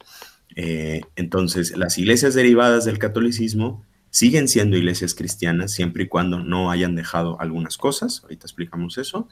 Eh, 0.57 1.01
entonces, 1.17 1.77
las 1.77 1.99
iglesias 1.99 2.35
derivadas 2.35 2.85
del 2.85 2.99
catolicismo 2.99 3.85
siguen 4.15 4.47
siendo 4.47 4.77
iglesias 4.77 5.13
cristianas 5.13 5.73
siempre 5.73 6.05
y 6.05 6.07
cuando 6.07 6.39
no 6.39 6.71
hayan 6.71 6.95
dejado 6.95 7.41
algunas 7.41 7.77
cosas, 7.77 8.21
ahorita 8.23 8.47
explicamos 8.47 8.97
eso, 8.97 9.27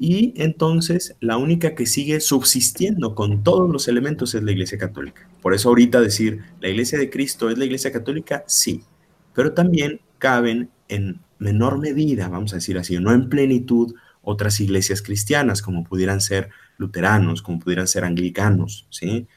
y 0.00 0.34
entonces 0.34 1.14
la 1.20 1.36
única 1.36 1.76
que 1.76 1.86
sigue 1.86 2.18
subsistiendo 2.18 3.14
con 3.14 3.44
todos 3.44 3.70
los 3.70 3.86
elementos 3.86 4.34
es 4.34 4.42
la 4.42 4.50
iglesia 4.50 4.78
católica. 4.78 5.28
Por 5.40 5.54
eso 5.54 5.68
ahorita 5.68 6.00
decir, 6.00 6.40
la 6.60 6.68
iglesia 6.68 6.98
de 6.98 7.08
Cristo 7.08 7.50
es 7.50 7.58
la 7.58 7.66
iglesia 7.66 7.92
católica, 7.92 8.42
sí, 8.48 8.82
pero 9.32 9.52
también 9.52 10.00
caben 10.18 10.70
en 10.88 11.20
menor 11.38 11.78
medida, 11.78 12.26
vamos 12.26 12.52
a 12.52 12.56
decir 12.56 12.78
así, 12.78 12.98
no 12.98 13.12
en 13.12 13.28
plenitud, 13.28 13.94
otras 14.22 14.58
iglesias 14.58 15.02
cristianas, 15.02 15.62
como 15.62 15.84
pudieran 15.84 16.20
ser 16.20 16.50
luteranos, 16.78 17.42
como 17.42 17.60
pudieran 17.60 17.86
ser 17.86 18.02
anglicanos, 18.02 18.88
¿sí? 18.90 19.28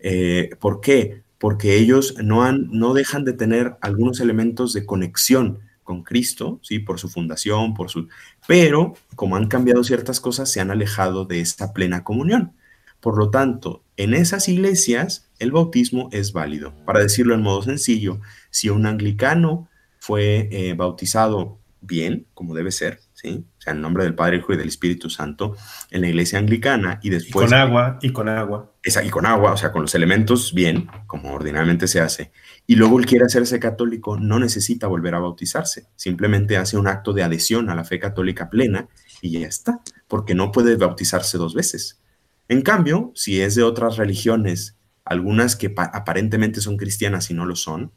Eh, 0.00 0.50
¿Por 0.60 0.82
qué? 0.82 1.22
Porque 1.38 1.76
ellos 1.76 2.16
no, 2.22 2.42
han, 2.42 2.68
no 2.70 2.94
dejan 2.94 3.24
de 3.24 3.32
tener 3.32 3.76
algunos 3.80 4.20
elementos 4.20 4.72
de 4.72 4.84
conexión 4.84 5.60
con 5.84 6.02
Cristo, 6.02 6.60
¿sí? 6.62 6.80
Por 6.80 6.98
su 6.98 7.08
fundación, 7.08 7.74
por 7.74 7.90
su... 7.90 8.08
Pero, 8.46 8.94
como 9.14 9.36
han 9.36 9.48
cambiado 9.48 9.84
ciertas 9.84 10.20
cosas, 10.20 10.50
se 10.50 10.60
han 10.60 10.70
alejado 10.70 11.24
de 11.24 11.40
esta 11.40 11.72
plena 11.72 12.04
comunión. 12.04 12.52
Por 13.00 13.16
lo 13.16 13.30
tanto, 13.30 13.84
en 13.96 14.12
esas 14.14 14.48
iglesias, 14.48 15.30
el 15.38 15.52
bautismo 15.52 16.08
es 16.12 16.32
válido. 16.32 16.74
Para 16.84 17.00
decirlo 17.00 17.34
en 17.34 17.42
modo 17.42 17.62
sencillo, 17.62 18.20
si 18.50 18.68
un 18.68 18.86
anglicano 18.86 19.68
fue 19.98 20.48
eh, 20.50 20.74
bautizado 20.74 21.58
bien, 21.80 22.26
como 22.34 22.54
debe 22.54 22.72
ser, 22.72 23.00
¿sí? 23.20 23.44
O 23.58 23.60
sea, 23.60 23.72
en 23.72 23.80
nombre 23.80 24.04
del 24.04 24.14
Padre, 24.14 24.36
Hijo 24.36 24.52
y 24.52 24.56
del 24.56 24.68
Espíritu 24.68 25.10
Santo, 25.10 25.56
en 25.90 26.02
la 26.02 26.08
iglesia 26.08 26.38
anglicana 26.38 27.00
y 27.02 27.10
después... 27.10 27.46
con 27.46 27.58
agua, 27.58 27.98
y 28.00 28.10
con 28.10 28.28
agua. 28.28 28.72
Esa, 28.80 29.02
y 29.02 29.10
con 29.10 29.26
agua, 29.26 29.52
o 29.52 29.56
sea, 29.56 29.72
con 29.72 29.82
los 29.82 29.94
elementos 29.96 30.54
bien, 30.54 30.88
como 31.08 31.32
ordinariamente 31.32 31.88
se 31.88 32.00
hace. 32.00 32.30
Y 32.66 32.76
luego 32.76 32.98
él 33.00 33.06
quiere 33.06 33.24
hacerse 33.24 33.58
católico, 33.58 34.18
no 34.18 34.38
necesita 34.38 34.86
volver 34.86 35.16
a 35.16 35.18
bautizarse, 35.18 35.88
simplemente 35.96 36.56
hace 36.56 36.76
un 36.76 36.86
acto 36.86 37.12
de 37.12 37.24
adhesión 37.24 37.70
a 37.70 37.74
la 37.74 37.84
fe 37.84 37.98
católica 37.98 38.50
plena 38.50 38.88
y 39.20 39.30
ya 39.32 39.48
está, 39.48 39.80
porque 40.06 40.36
no 40.36 40.52
puede 40.52 40.76
bautizarse 40.76 41.38
dos 41.38 41.54
veces. 41.54 42.00
En 42.46 42.62
cambio, 42.62 43.10
si 43.16 43.40
es 43.40 43.56
de 43.56 43.64
otras 43.64 43.96
religiones, 43.96 44.76
algunas 45.04 45.56
que 45.56 45.74
aparentemente 45.76 46.60
son 46.60 46.76
cristianas 46.76 47.30
y 47.30 47.34
no 47.34 47.46
lo 47.46 47.56
son, 47.56 47.90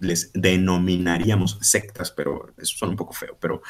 les 0.00 0.32
denominaríamos, 0.32 1.58
sectas, 1.60 2.10
pero 2.10 2.52
eso 2.58 2.76
son 2.76 2.90
un 2.90 2.96
poco 2.96 3.12
feo, 3.12 3.36
pero, 3.40 3.62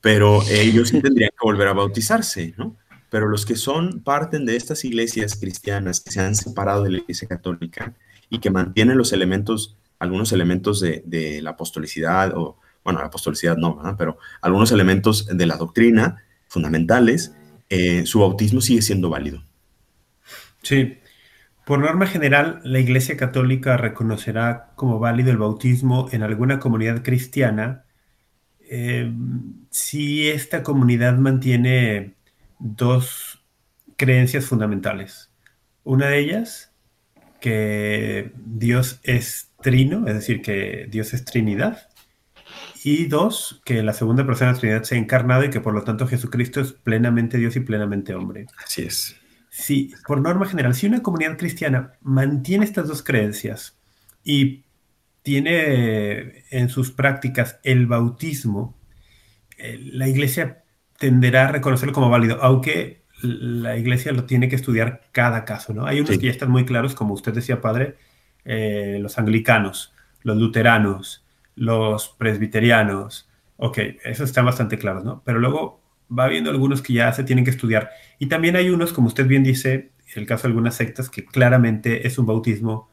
pero 0.00 0.42
ellos 0.48 0.88
sí 0.88 1.00
tendrían 1.00 1.30
que 1.30 1.44
volver 1.44 1.68
a 1.68 1.72
bautizarse, 1.72 2.54
¿no? 2.56 2.76
Pero 3.10 3.28
los 3.28 3.46
que 3.46 3.56
son, 3.56 4.02
parten 4.02 4.44
de 4.44 4.56
estas 4.56 4.84
iglesias 4.84 5.36
cristianas 5.36 6.00
que 6.00 6.10
se 6.10 6.20
han 6.20 6.34
separado 6.34 6.82
de 6.82 6.90
la 6.90 6.98
iglesia 6.98 7.28
católica 7.28 7.94
y 8.28 8.40
que 8.40 8.50
mantienen 8.50 8.98
los 8.98 9.12
elementos, 9.12 9.76
algunos 9.98 10.32
elementos 10.32 10.80
de, 10.80 11.40
la 11.42 11.50
apostolicidad, 11.50 12.36
o 12.36 12.58
bueno, 12.82 13.00
la 13.00 13.06
apostolicidad 13.06 13.56
no, 13.56 13.80
pero 13.96 14.18
algunos 14.40 14.72
elementos 14.72 15.26
de 15.26 15.46
la 15.46 15.56
doctrina 15.56 16.24
fundamentales, 16.48 17.32
eh, 17.68 18.04
su 18.06 18.20
bautismo 18.20 18.60
sigue 18.60 18.82
siendo 18.82 19.10
válido. 19.10 19.42
Sí, 20.62 20.98
por 21.64 21.78
norma 21.78 22.06
general, 22.06 22.60
la 22.64 22.78
Iglesia 22.78 23.16
Católica 23.16 23.76
reconocerá 23.76 24.72
como 24.76 24.98
válido 24.98 25.30
el 25.30 25.38
bautismo 25.38 26.08
en 26.12 26.22
alguna 26.22 26.58
comunidad 26.58 27.02
cristiana 27.02 27.84
eh, 28.60 29.12
si 29.70 30.28
esta 30.28 30.62
comunidad 30.62 31.16
mantiene 31.16 32.14
dos 32.58 33.42
creencias 33.96 34.46
fundamentales. 34.46 35.30
Una 35.84 36.08
de 36.08 36.18
ellas, 36.18 36.72
que 37.40 38.32
Dios 38.36 39.00
es 39.02 39.52
trino, 39.62 40.06
es 40.06 40.14
decir, 40.14 40.42
que 40.42 40.86
Dios 40.90 41.12
es 41.14 41.24
Trinidad. 41.24 41.88
Y 42.82 43.06
dos, 43.06 43.62
que 43.64 43.82
la 43.82 43.92
segunda 43.92 44.26
persona 44.26 44.50
de 44.50 44.54
la 44.54 44.60
Trinidad 44.60 44.82
se 44.82 44.94
ha 44.94 44.98
encarnado 44.98 45.44
y 45.44 45.50
que 45.50 45.60
por 45.60 45.74
lo 45.74 45.82
tanto 45.84 46.06
Jesucristo 46.06 46.60
es 46.60 46.72
plenamente 46.72 47.38
Dios 47.38 47.56
y 47.56 47.60
plenamente 47.60 48.14
hombre. 48.14 48.46
Así 48.62 48.82
es. 48.82 49.16
Sí, 49.56 49.94
por 50.04 50.20
norma 50.20 50.46
general, 50.46 50.74
si 50.74 50.88
una 50.88 51.00
comunidad 51.00 51.38
cristiana 51.38 51.92
mantiene 52.02 52.64
estas 52.64 52.88
dos 52.88 53.04
creencias 53.04 53.78
y 54.24 54.64
tiene 55.22 56.42
en 56.50 56.68
sus 56.68 56.90
prácticas 56.90 57.60
el 57.62 57.86
bautismo, 57.86 58.74
eh, 59.56 59.78
la 59.92 60.08
iglesia 60.08 60.64
tenderá 60.98 61.46
a 61.46 61.52
reconocerlo 61.52 61.94
como 61.94 62.10
válido, 62.10 62.42
aunque 62.42 63.04
la 63.22 63.76
iglesia 63.76 64.10
lo 64.10 64.24
tiene 64.24 64.48
que 64.48 64.56
estudiar 64.56 65.02
cada 65.12 65.44
caso, 65.44 65.72
¿no? 65.72 65.86
Hay 65.86 66.00
unos 66.00 66.18
que 66.18 66.26
ya 66.26 66.32
están 66.32 66.50
muy 66.50 66.64
claros, 66.66 66.96
como 66.96 67.14
usted 67.14 67.32
decía, 67.32 67.60
padre, 67.60 67.96
eh, 68.44 68.98
los 69.00 69.18
anglicanos, 69.18 69.94
los 70.24 70.36
luteranos, 70.36 71.24
los 71.54 72.08
presbiterianos, 72.08 73.30
ok, 73.58 73.78
eso 74.02 74.24
está 74.24 74.42
bastante 74.42 74.78
claro, 74.78 75.04
¿no? 75.04 75.22
Pero 75.24 75.38
luego 75.38 75.83
va 76.16 76.24
habiendo 76.24 76.50
algunos 76.50 76.82
que 76.82 76.94
ya 76.94 77.12
se 77.12 77.24
tienen 77.24 77.44
que 77.44 77.50
estudiar. 77.50 77.90
Y 78.18 78.26
también 78.26 78.56
hay 78.56 78.70
unos, 78.70 78.92
como 78.92 79.08
usted 79.08 79.26
bien 79.26 79.42
dice, 79.42 79.92
el 80.14 80.26
caso 80.26 80.42
de 80.42 80.48
algunas 80.48 80.76
sectas, 80.76 81.10
que 81.10 81.24
claramente 81.24 82.06
es 82.06 82.18
un 82.18 82.26
bautismo 82.26 82.90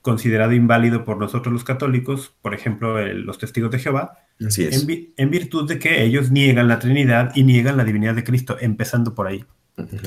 considerado 0.00 0.52
inválido 0.52 1.04
por 1.04 1.18
nosotros 1.18 1.52
los 1.52 1.64
católicos, 1.64 2.34
por 2.42 2.54
ejemplo, 2.54 3.00
los 3.14 3.38
testigos 3.38 3.70
de 3.70 3.78
Jehová, 3.78 4.18
Así 4.44 4.64
es. 4.64 4.82
En, 4.82 5.12
en, 5.16 5.30
virtud 5.30 5.68
de 5.68 5.78
que 5.78 6.02
ellos 6.02 6.30
niegan 6.30 6.66
la 6.66 6.80
Trinidad 6.80 7.32
y 7.36 7.44
niegan 7.44 7.76
la 7.76 7.84
divinidad 7.84 8.14
de 8.14 8.24
Cristo, 8.24 8.56
empezando 8.60 9.14
por 9.14 9.28
ahí. 9.28 9.44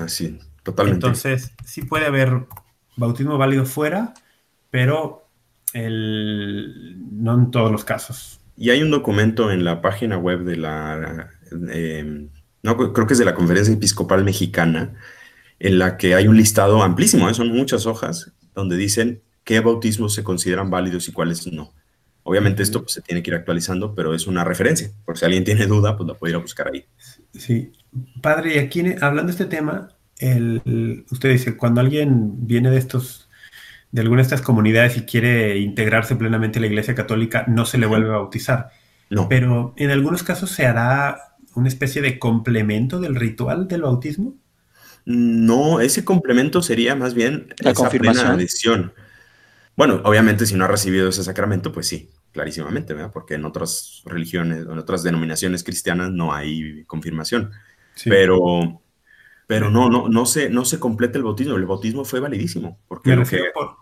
Así, 0.01 0.37
totalmente. 0.63 1.05
Entonces, 1.05 1.53
sí 1.63 1.83
puede 1.83 2.05
haber 2.05 2.45
bautismo 2.97 3.37
válido 3.37 3.65
fuera, 3.65 4.13
pero 4.69 5.29
el, 5.73 6.97
no 7.11 7.35
en 7.35 7.51
todos 7.51 7.71
los 7.71 7.85
casos. 7.85 8.41
Y 8.57 8.69
hay 8.69 8.81
un 8.81 8.91
documento 8.91 9.51
en 9.51 9.63
la 9.63 9.81
página 9.81 10.17
web 10.17 10.43
de 10.43 10.57
la, 10.57 11.29
eh, 11.69 12.27
no, 12.65 12.93
creo 12.93 13.05
que 13.05 13.13
es 13.13 13.19
de 13.19 13.25
la 13.25 13.35
Conferencia 13.35 13.71
Episcopal 13.71 14.23
Mexicana, 14.23 14.95
en 15.59 15.77
la 15.77 15.97
que 15.97 16.15
hay 16.15 16.27
un 16.27 16.35
listado 16.35 16.81
amplísimo, 16.81 17.29
¿eh? 17.29 17.33
son 17.35 17.49
muchas 17.49 17.85
hojas, 17.85 18.31
donde 18.55 18.75
dicen 18.75 19.21
qué 19.43 19.59
bautismos 19.59 20.15
se 20.15 20.23
consideran 20.23 20.71
válidos 20.71 21.07
y 21.07 21.11
cuáles 21.11 21.45
no. 21.45 21.73
Obviamente 22.23 22.63
esto 22.63 22.81
pues, 22.81 22.93
se 22.93 23.01
tiene 23.01 23.21
que 23.21 23.29
ir 23.29 23.35
actualizando, 23.35 23.93
pero 23.93 24.15
es 24.15 24.25
una 24.25 24.43
referencia. 24.43 24.89
Por 25.05 25.15
si 25.15 25.25
alguien 25.25 25.43
tiene 25.43 25.67
duda, 25.67 25.95
pues 25.95 26.07
la 26.07 26.15
puede 26.15 26.31
ir 26.31 26.37
a 26.37 26.39
buscar 26.39 26.71
ahí. 26.73 26.83
Sí. 27.33 27.71
Padre, 28.19 28.55
y 28.55 28.57
aquí 28.57 28.83
hablando 28.99 29.25
de 29.25 29.31
este 29.31 29.45
tema, 29.45 29.89
el, 30.17 31.05
usted 31.11 31.29
dice, 31.29 31.57
cuando 31.57 31.81
alguien 31.81 32.47
viene 32.47 32.71
de 32.71 32.79
estos, 32.79 33.29
de 33.91 34.01
alguna 34.01 34.21
de 34.21 34.23
estas 34.23 34.41
comunidades 34.41 34.97
y 34.97 35.01
quiere 35.01 35.59
integrarse 35.59 36.15
plenamente 36.15 36.57
en 36.57 36.61
la 36.61 36.67
Iglesia 36.67 36.95
Católica, 36.95 37.45
no 37.47 37.67
se 37.67 37.77
le 37.77 37.85
vuelve 37.85 38.09
a 38.09 38.17
bautizar. 38.17 38.71
No. 39.11 39.29
Pero 39.29 39.75
en 39.77 39.91
algunos 39.91 40.23
casos 40.23 40.49
se 40.49 40.65
hará 40.65 41.34
una 41.55 41.67
especie 41.67 42.01
de 42.01 42.19
complemento 42.19 42.99
del 42.99 43.15
ritual 43.15 43.67
del 43.67 43.83
bautismo. 43.83 44.35
No, 45.05 45.79
ese 45.79 46.03
complemento 46.03 46.61
sería 46.61 46.95
más 46.95 47.13
bien 47.13 47.53
la 47.59 47.71
esa 47.71 47.89
plena 47.89 48.31
adhesión. 48.31 48.93
Bueno, 49.75 50.01
obviamente 50.03 50.45
si 50.45 50.55
no 50.55 50.65
ha 50.65 50.67
recibido 50.67 51.09
ese 51.09 51.23
sacramento, 51.23 51.71
pues 51.71 51.87
sí, 51.87 52.09
clarísimamente, 52.31 52.93
¿verdad? 52.93 53.11
Porque 53.11 53.35
en 53.35 53.45
otras 53.45 54.01
religiones, 54.05 54.59
en 54.59 54.77
otras 54.77 55.03
denominaciones 55.03 55.63
cristianas 55.63 56.11
no 56.11 56.33
hay 56.33 56.83
confirmación. 56.85 57.51
Pero, 58.05 58.81
pero 59.47 59.69
no, 59.69 59.89
no, 59.89 60.09
no 60.09 60.25
se, 60.25 60.49
no 60.49 60.65
se 60.65 60.79
completa 60.79 61.17
el 61.17 61.23
bautismo. 61.23 61.55
El 61.55 61.65
bautismo 61.65 62.03
fue 62.03 62.19
validísimo. 62.19 62.79
Porque 62.87 63.09
Me 63.09 63.15
refiero 63.17 63.45
por, 63.53 63.77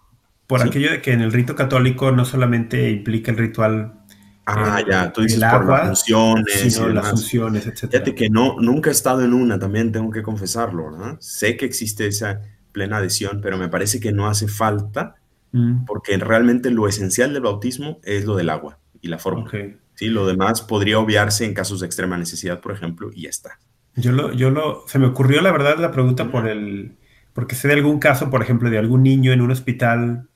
por 0.48 0.62
aquello 0.62 0.92
de 0.92 1.02
que 1.02 1.14
en 1.14 1.22
el 1.22 1.32
rito 1.32 1.56
católico 1.56 2.12
no 2.12 2.26
solamente 2.26 2.90
implica 2.90 3.32
el 3.32 3.38
ritual 3.38 4.03
Ah, 4.46 4.84
ya, 4.88 5.14
tú 5.14 5.22
dices 5.22 5.40
por 5.40 5.66
las 5.66 5.88
funciones. 5.88 6.78
y 6.78 6.94
las 6.94 7.10
funciones, 7.10 7.66
etc. 7.66 7.92
Fíjate 7.92 8.16
que 8.16 8.30
no, 8.30 8.58
nunca 8.60 8.90
he 8.90 8.94
estado 8.94 9.24
en 9.24 9.34
una, 9.34 9.58
también 9.58 9.92
tengo 9.92 10.12
que 10.12 10.22
confesarlo, 10.22 10.92
¿verdad? 10.92 11.18
Sé 11.20 11.56
que 11.56 11.66
existe 11.66 12.08
esa 12.08 12.42
plena 12.72 12.98
adhesión, 12.98 13.40
pero 13.42 13.58
me 13.58 13.70
parece 13.70 14.00
que 14.00 14.12
no 14.12 14.28
hace 14.28 14.48
falta, 14.48 15.16
mm. 15.54 15.86
porque 15.86 16.18
realmente 16.18 16.72
lo 16.72 16.88
esencial 16.88 17.34
del 17.34 17.44
bautismo 17.44 18.00
es 18.04 18.26
lo 18.26 18.36
del 18.36 18.50
agua 18.50 18.80
y 19.02 19.08
la 19.08 19.18
forma. 19.18 19.50
Sí, 19.96 20.08
lo 20.08 20.26
demás 20.26 20.62
podría 20.62 21.00
obviarse 21.00 21.46
en 21.46 21.54
casos 21.54 21.80
de 21.80 21.86
extrema 21.86 22.18
necesidad, 22.18 22.60
por 22.60 22.74
ejemplo, 22.74 23.12
y 23.14 23.24
ya 23.24 23.30
está. 23.30 23.60
Yo 23.96 24.12
lo, 24.12 24.34
yo 24.34 24.50
lo, 24.50 24.84
se 24.88 24.98
me 24.98 25.06
ocurrió 25.06 25.42
la 25.42 25.52
verdad 25.52 25.78
la 25.78 25.92
pregunta 25.92 26.32
por 26.32 26.48
el, 26.48 26.98
porque 27.34 27.56
sé 27.56 27.68
de 27.68 27.76
algún 27.76 28.00
caso, 28.00 28.30
por 28.30 28.42
ejemplo, 28.42 28.70
de 28.70 28.80
algún 28.80 29.04
niño 29.04 29.32
en 29.32 29.42
un 29.42 29.52
hospital 29.52 30.28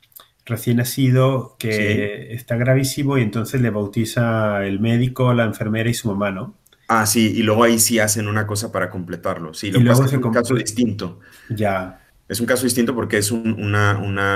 recién 0.48 0.78
nacido 0.78 1.56
que 1.60 2.34
está 2.34 2.56
gravísimo 2.56 3.18
y 3.18 3.22
entonces 3.22 3.62
le 3.62 3.70
bautiza 3.70 4.66
el 4.66 4.80
médico, 4.80 5.34
la 5.34 5.44
enfermera 5.44 5.90
y 5.90 5.94
su 5.94 6.08
mamá, 6.08 6.32
¿no? 6.32 6.56
Ah, 6.88 7.06
sí, 7.06 7.34
y 7.36 7.44
luego 7.44 7.66
ahí 7.66 7.80
sí 7.80 8.00
hacen 8.00 8.28
una 8.28 8.48
cosa 8.48 8.72
para 8.72 8.90
completarlo. 8.90 9.54
Sí, 9.54 9.72
lo 9.72 9.84
pasa 9.84 10.06
es 10.06 10.14
un 10.14 10.32
caso 10.32 10.56
distinto. 10.56 11.20
Ya. 11.50 12.02
Es 12.30 12.40
un 12.40 12.46
caso 12.46 12.64
distinto 12.64 12.96
porque 12.96 13.18
es 13.18 13.32
un, 13.32 13.74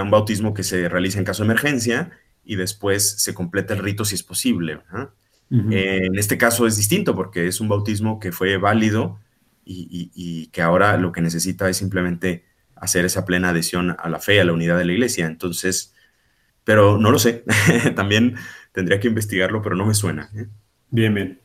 bautismo 0.10 0.54
que 0.54 0.64
se 0.64 0.90
realiza 0.90 1.18
en 1.18 1.26
caso 1.26 1.44
de 1.44 1.48
emergencia 1.48 2.12
y 2.44 2.58
después 2.58 3.22
se 3.22 3.34
completa 3.34 3.74
el 3.74 3.80
rito 3.80 4.04
si 4.04 4.16
es 4.16 4.24
posible. 4.24 4.80
en 5.50 6.18
este 6.18 6.38
caso 6.38 6.68
es 6.68 6.76
distinto 6.76 7.16
porque 7.16 7.48
es 7.48 7.62
un 7.62 7.70
bautismo 7.70 8.20
que 8.20 8.34
fue 8.34 8.58
válido 8.58 9.20
y, 9.64 10.12
y, 10.14 10.48
que 10.48 10.62
ahora 10.62 10.98
lo 10.98 11.14
que 11.14 11.22
necesita 11.22 11.70
es 11.70 11.78
simplemente 11.78 12.44
hacer 12.76 13.06
esa 13.06 13.26
plena 13.26 13.50
adhesión 13.50 13.96
a 13.98 14.10
la 14.10 14.20
fe, 14.20 14.42
a 14.42 14.44
la 14.46 14.54
unidad 14.54 14.78
de 14.78 14.86
la 14.86 14.92
iglesia. 14.92 15.26
Entonces, 15.28 15.94
pero 16.64 16.98
no 16.98 17.12
lo 17.12 17.20
sé. 17.20 17.44
También 17.96 18.36
tendría 18.72 19.00
que 19.00 19.08
investigarlo, 19.08 19.62
pero 19.62 19.76
no 19.76 19.86
me 19.86 19.94
suena. 19.94 20.30
¿eh? 20.36 20.48
Bien, 20.90 21.14
bien. 21.14 21.42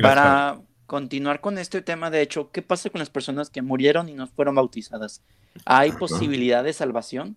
Para 0.00 0.60
continuar 0.86 1.40
con 1.40 1.58
este 1.58 1.82
tema, 1.82 2.10
de 2.10 2.22
hecho, 2.22 2.50
¿qué 2.50 2.62
pasa 2.62 2.90
con 2.90 2.98
las 2.98 3.10
personas 3.10 3.50
que 3.50 3.62
murieron 3.62 4.08
y 4.08 4.14
no 4.14 4.26
fueron 4.26 4.54
bautizadas? 4.54 5.22
¿Hay 5.64 5.92
posibilidad 5.92 6.64
de 6.64 6.72
salvación? 6.72 7.36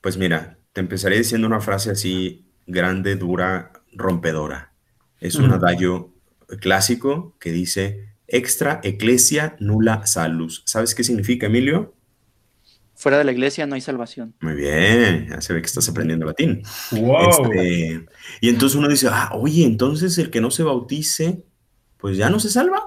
Pues 0.00 0.16
mira, 0.16 0.58
te 0.72 0.80
empezaré 0.80 1.16
diciendo 1.18 1.46
una 1.46 1.60
frase 1.60 1.90
así 1.90 2.46
grande, 2.66 3.16
dura, 3.16 3.72
rompedora. 3.92 4.72
Es 5.20 5.36
un 5.36 5.52
adagio 5.52 6.12
clásico 6.60 7.36
que 7.38 7.52
dice 7.52 8.08
extra 8.26 8.80
ecclesia 8.82 9.56
nulla 9.60 10.04
salus. 10.06 10.62
¿Sabes 10.66 10.94
qué 10.94 11.04
significa, 11.04 11.46
Emilio? 11.46 11.94
Fuera 13.02 13.18
de 13.18 13.24
la 13.24 13.32
iglesia 13.32 13.66
no 13.66 13.74
hay 13.74 13.80
salvación. 13.80 14.32
Muy 14.40 14.54
bien, 14.54 15.26
ya 15.28 15.40
se 15.40 15.52
ve 15.52 15.60
que 15.60 15.66
estás 15.66 15.88
aprendiendo 15.88 16.24
latín. 16.24 16.62
Este, 16.92 18.06
y 18.40 18.48
entonces 18.48 18.78
uno 18.78 18.86
dice, 18.86 19.08
ah, 19.10 19.30
oye, 19.34 19.64
entonces 19.64 20.16
el 20.18 20.30
que 20.30 20.40
no 20.40 20.52
se 20.52 20.62
bautice, 20.62 21.42
pues 21.98 22.16
ya 22.16 22.30
no 22.30 22.38
se 22.38 22.48
salva. 22.48 22.80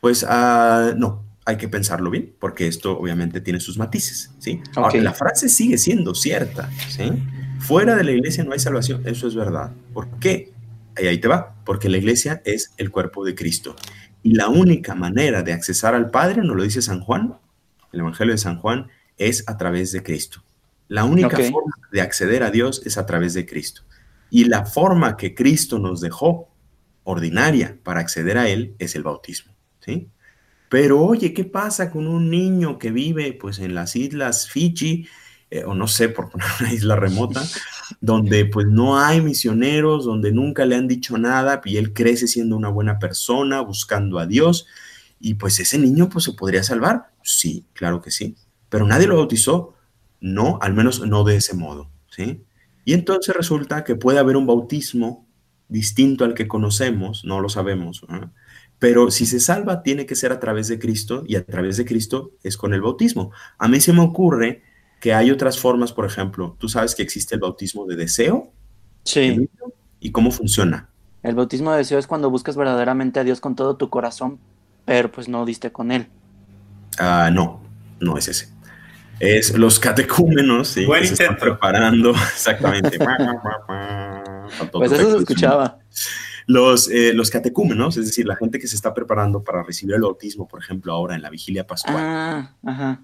Pues 0.00 0.22
uh, 0.22 0.94
no, 0.98 1.24
hay 1.46 1.56
que 1.56 1.66
pensarlo 1.66 2.10
bien, 2.10 2.34
porque 2.38 2.66
esto 2.66 2.98
obviamente 2.98 3.40
tiene 3.40 3.58
sus 3.58 3.78
matices, 3.78 4.30
¿sí? 4.38 4.60
Aunque 4.76 5.00
la 5.00 5.14
frase 5.14 5.48
sigue 5.48 5.78
siendo 5.78 6.14
cierta, 6.14 6.70
¿sí? 6.90 7.10
Fuera 7.58 7.96
de 7.96 8.04
la 8.04 8.12
iglesia 8.12 8.44
no 8.44 8.52
hay 8.52 8.58
salvación, 8.58 9.02
eso 9.06 9.26
es 9.26 9.34
verdad. 9.34 9.72
¿Por 9.94 10.10
qué? 10.20 10.52
Ahí, 10.94 11.06
ahí 11.06 11.18
te 11.18 11.26
va, 11.26 11.54
porque 11.64 11.88
la 11.88 11.96
iglesia 11.96 12.42
es 12.44 12.74
el 12.76 12.90
cuerpo 12.90 13.24
de 13.24 13.34
Cristo. 13.34 13.74
Y 14.22 14.34
la 14.34 14.48
única 14.48 14.94
manera 14.94 15.42
de 15.42 15.54
accesar 15.54 15.94
al 15.94 16.10
Padre, 16.10 16.42
nos 16.42 16.54
lo 16.54 16.62
dice 16.62 16.82
San 16.82 17.00
Juan, 17.00 17.34
el 17.92 18.00
Evangelio 18.00 18.34
de 18.34 18.38
San 18.38 18.58
Juan, 18.58 18.88
es 19.18 19.44
a 19.48 19.56
través 19.56 19.92
de 19.92 20.02
Cristo. 20.02 20.42
La 20.88 21.04
única 21.04 21.36
forma 21.36 21.74
de 21.92 22.00
acceder 22.00 22.42
a 22.42 22.50
Dios 22.50 22.80
es 22.86 22.96
a 22.96 23.04
través 23.04 23.34
de 23.34 23.44
Cristo. 23.44 23.82
Y 24.30 24.44
la 24.44 24.64
forma 24.64 25.16
que 25.16 25.34
Cristo 25.34 25.78
nos 25.78 26.00
dejó 26.00 26.48
ordinaria 27.04 27.78
para 27.82 28.00
acceder 28.00 28.38
a 28.38 28.48
Él 28.48 28.74
es 28.78 28.94
el 28.94 29.02
bautismo. 29.02 29.54
¿sí? 29.80 30.08
Pero 30.70 31.02
oye, 31.02 31.34
¿qué 31.34 31.44
pasa 31.44 31.90
con 31.90 32.06
un 32.06 32.30
niño 32.30 32.78
que 32.78 32.90
vive 32.90 33.32
pues, 33.34 33.58
en 33.58 33.74
las 33.74 33.96
islas 33.96 34.48
Fiji, 34.48 35.06
eh, 35.50 35.64
o 35.64 35.74
no 35.74 35.88
sé, 35.88 36.08
por 36.08 36.30
poner 36.30 36.48
una 36.60 36.72
isla 36.72 36.96
remota, 36.96 37.42
donde 38.00 38.46
pues 38.46 38.66
no 38.66 38.98
hay 38.98 39.20
misioneros, 39.20 40.06
donde 40.06 40.32
nunca 40.32 40.64
le 40.64 40.76
han 40.76 40.88
dicho 40.88 41.18
nada 41.18 41.60
y 41.64 41.76
él 41.76 41.92
crece 41.92 42.28
siendo 42.28 42.56
una 42.56 42.68
buena 42.68 42.98
persona, 42.98 43.60
buscando 43.60 44.18
a 44.18 44.26
Dios, 44.26 44.66
y 45.20 45.34
pues 45.34 45.58
ese 45.60 45.78
niño 45.78 46.08
pues 46.08 46.24
se 46.24 46.32
podría 46.32 46.62
salvar? 46.62 47.10
Sí, 47.22 47.66
claro 47.74 48.00
que 48.00 48.10
sí 48.10 48.36
pero 48.68 48.86
nadie 48.86 49.06
lo 49.06 49.16
bautizó. 49.16 49.74
No, 50.20 50.58
al 50.60 50.74
menos 50.74 51.06
no 51.06 51.24
de 51.24 51.36
ese 51.36 51.54
modo, 51.54 51.90
¿sí? 52.10 52.44
Y 52.84 52.94
entonces 52.94 53.34
resulta 53.36 53.84
que 53.84 53.94
puede 53.94 54.18
haber 54.18 54.36
un 54.36 54.46
bautismo 54.46 55.26
distinto 55.68 56.24
al 56.24 56.34
que 56.34 56.48
conocemos, 56.48 57.24
no 57.24 57.40
lo 57.40 57.48
sabemos, 57.48 58.04
pero 58.78 59.10
si 59.10 59.26
se 59.26 59.40
salva 59.40 59.82
tiene 59.82 60.06
que 60.06 60.14
ser 60.14 60.32
a 60.32 60.40
través 60.40 60.68
de 60.68 60.78
Cristo 60.78 61.24
y 61.26 61.36
a 61.36 61.44
través 61.44 61.76
de 61.76 61.84
Cristo 61.84 62.32
es 62.42 62.56
con 62.56 62.74
el 62.74 62.80
bautismo. 62.80 63.32
A 63.58 63.68
mí 63.68 63.80
se 63.80 63.92
me 63.92 64.00
ocurre 64.00 64.62
que 65.00 65.14
hay 65.14 65.30
otras 65.30 65.58
formas, 65.58 65.92
por 65.92 66.06
ejemplo, 66.06 66.56
tú 66.58 66.68
sabes 66.68 66.94
que 66.94 67.02
existe 67.02 67.34
el 67.34 67.40
bautismo 67.40 67.86
de 67.86 67.96
deseo. 67.96 68.52
Sí. 69.04 69.48
¿Y 70.00 70.10
cómo 70.10 70.30
funciona? 70.30 70.88
El 71.22 71.34
bautismo 71.34 71.72
de 71.72 71.78
deseo 71.78 71.98
es 71.98 72.06
cuando 72.06 72.30
buscas 72.30 72.56
verdaderamente 72.56 73.20
a 73.20 73.24
Dios 73.24 73.40
con 73.40 73.56
todo 73.56 73.76
tu 73.76 73.90
corazón, 73.90 74.38
pero 74.84 75.10
pues 75.10 75.28
no 75.28 75.44
diste 75.44 75.72
con 75.72 75.90
Él. 75.90 76.08
Ah, 76.98 77.30
no, 77.32 77.60
no 78.00 78.16
es 78.16 78.28
ese. 78.28 78.48
Es 79.20 79.56
los 79.56 79.78
catecúmenos, 79.80 80.68
¿sí? 80.68 80.86
que 80.86 81.06
se 81.06 81.14
están 81.14 81.36
preparando, 81.36 82.10
exactamente. 82.34 82.98
pues 84.72 84.92
eso 84.92 85.12
se 85.12 85.18
escuchaba. 85.18 85.78
Los, 86.46 86.88
eh, 86.90 87.12
los 87.12 87.30
catecúmenos, 87.30 87.96
es 87.96 88.06
decir, 88.06 88.26
la 88.26 88.36
gente 88.36 88.58
que 88.58 88.68
se 88.68 88.76
está 88.76 88.94
preparando 88.94 89.42
para 89.42 89.62
recibir 89.62 89.96
el 89.96 90.02
bautismo, 90.02 90.48
por 90.48 90.60
ejemplo, 90.60 90.92
ahora 90.92 91.14
en 91.14 91.22
la 91.22 91.30
vigilia 91.30 91.66
pascual, 91.66 91.96
ah, 91.98 93.00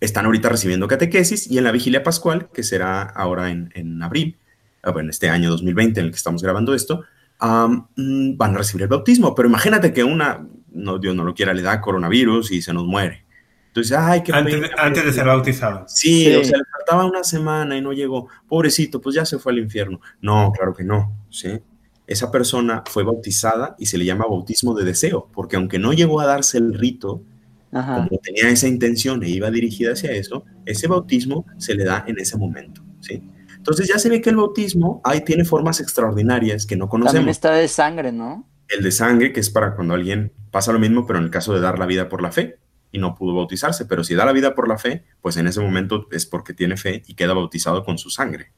están 0.00 0.26
ahorita 0.26 0.48
recibiendo 0.48 0.88
catequesis 0.88 1.50
y 1.50 1.58
en 1.58 1.64
la 1.64 1.72
vigilia 1.72 2.02
pascual, 2.02 2.50
que 2.52 2.62
será 2.62 3.02
ahora 3.02 3.50
en, 3.50 3.70
en 3.74 4.02
abril, 4.02 4.36
ah, 4.82 4.90
bueno, 4.90 5.10
este 5.10 5.30
año 5.30 5.48
2020 5.50 6.00
en 6.00 6.06
el 6.06 6.12
que 6.12 6.16
estamos 6.16 6.42
grabando 6.42 6.74
esto, 6.74 7.04
mm, 7.40 8.36
van 8.36 8.54
a 8.54 8.58
recibir 8.58 8.82
el 8.82 8.88
bautismo. 8.88 9.34
Pero 9.34 9.48
imagínate 9.48 9.92
que 9.92 10.02
una, 10.02 10.46
no, 10.72 10.98
Dios 10.98 11.14
no 11.14 11.24
lo 11.24 11.34
quiera, 11.34 11.54
le 11.54 11.62
da 11.62 11.80
coronavirus 11.80 12.50
y 12.50 12.60
se 12.60 12.74
nos 12.74 12.84
muere. 12.84 13.24
Entonces, 13.72 13.96
ay, 13.96 14.22
qué 14.22 14.32
antes, 14.34 14.70
antes 14.76 15.02
de 15.02 15.12
ser 15.14 15.24
bautizado. 15.24 15.86
Sí, 15.88 16.28
o 16.34 16.44
sea, 16.44 16.58
le 16.58 16.64
faltaba 16.64 17.06
una 17.06 17.24
semana 17.24 17.74
y 17.74 17.80
no 17.80 17.94
llegó. 17.94 18.28
Pobrecito, 18.46 19.00
pues 19.00 19.14
ya 19.14 19.24
se 19.24 19.38
fue 19.38 19.52
al 19.52 19.60
infierno. 19.60 19.98
No, 20.20 20.52
claro 20.52 20.74
que 20.74 20.84
no, 20.84 21.24
¿sí? 21.30 21.58
Esa 22.06 22.30
persona 22.30 22.84
fue 22.86 23.02
bautizada 23.02 23.74
y 23.78 23.86
se 23.86 23.96
le 23.96 24.04
llama 24.04 24.26
bautismo 24.26 24.74
de 24.74 24.84
deseo, 24.84 25.26
porque 25.32 25.56
aunque 25.56 25.78
no 25.78 25.94
llegó 25.94 26.20
a 26.20 26.26
darse 26.26 26.58
el 26.58 26.74
rito, 26.74 27.22
como 27.70 28.10
tenía 28.22 28.50
esa 28.50 28.68
intención 28.68 29.22
e 29.22 29.30
iba 29.30 29.50
dirigida 29.50 29.94
hacia 29.94 30.12
eso, 30.12 30.44
ese 30.66 30.86
bautismo 30.86 31.46
se 31.56 31.74
le 31.74 31.84
da 31.84 32.04
en 32.06 32.18
ese 32.18 32.36
momento, 32.36 32.82
¿sí? 33.00 33.22
Entonces 33.56 33.88
ya 33.88 33.98
se 33.98 34.10
ve 34.10 34.20
que 34.20 34.28
el 34.28 34.36
bautismo 34.36 35.00
ahí 35.02 35.22
tiene 35.22 35.46
formas 35.46 35.80
extraordinarias 35.80 36.66
que 36.66 36.76
no 36.76 36.90
conocemos. 36.90 37.14
También 37.14 37.30
está 37.30 37.52
de 37.52 37.68
sangre, 37.68 38.12
¿no? 38.12 38.46
El 38.68 38.82
de 38.82 38.92
sangre, 38.92 39.32
que 39.32 39.40
es 39.40 39.48
para 39.48 39.74
cuando 39.74 39.94
alguien 39.94 40.30
pasa 40.50 40.74
lo 40.74 40.78
mismo, 40.78 41.06
pero 41.06 41.20
en 41.20 41.24
el 41.24 41.30
caso 41.30 41.54
de 41.54 41.60
dar 41.60 41.78
la 41.78 41.86
vida 41.86 42.10
por 42.10 42.20
la 42.20 42.32
fe 42.32 42.58
y 42.92 42.98
no 42.98 43.14
pudo 43.14 43.34
bautizarse, 43.34 43.86
pero 43.86 44.04
si 44.04 44.14
da 44.14 44.24
la 44.24 44.32
vida 44.32 44.54
por 44.54 44.68
la 44.68 44.78
fe, 44.78 45.04
pues 45.20 45.36
en 45.36 45.48
ese 45.48 45.60
momento 45.60 46.06
es 46.12 46.26
porque 46.26 46.54
tiene 46.54 46.76
fe 46.76 47.02
y 47.06 47.14
queda 47.14 47.32
bautizado 47.32 47.84
con 47.84 47.98
su 47.98 48.10
sangre. 48.10 48.52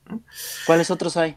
¿Cuáles 0.66 0.90
otros 0.90 1.16
hay? 1.16 1.37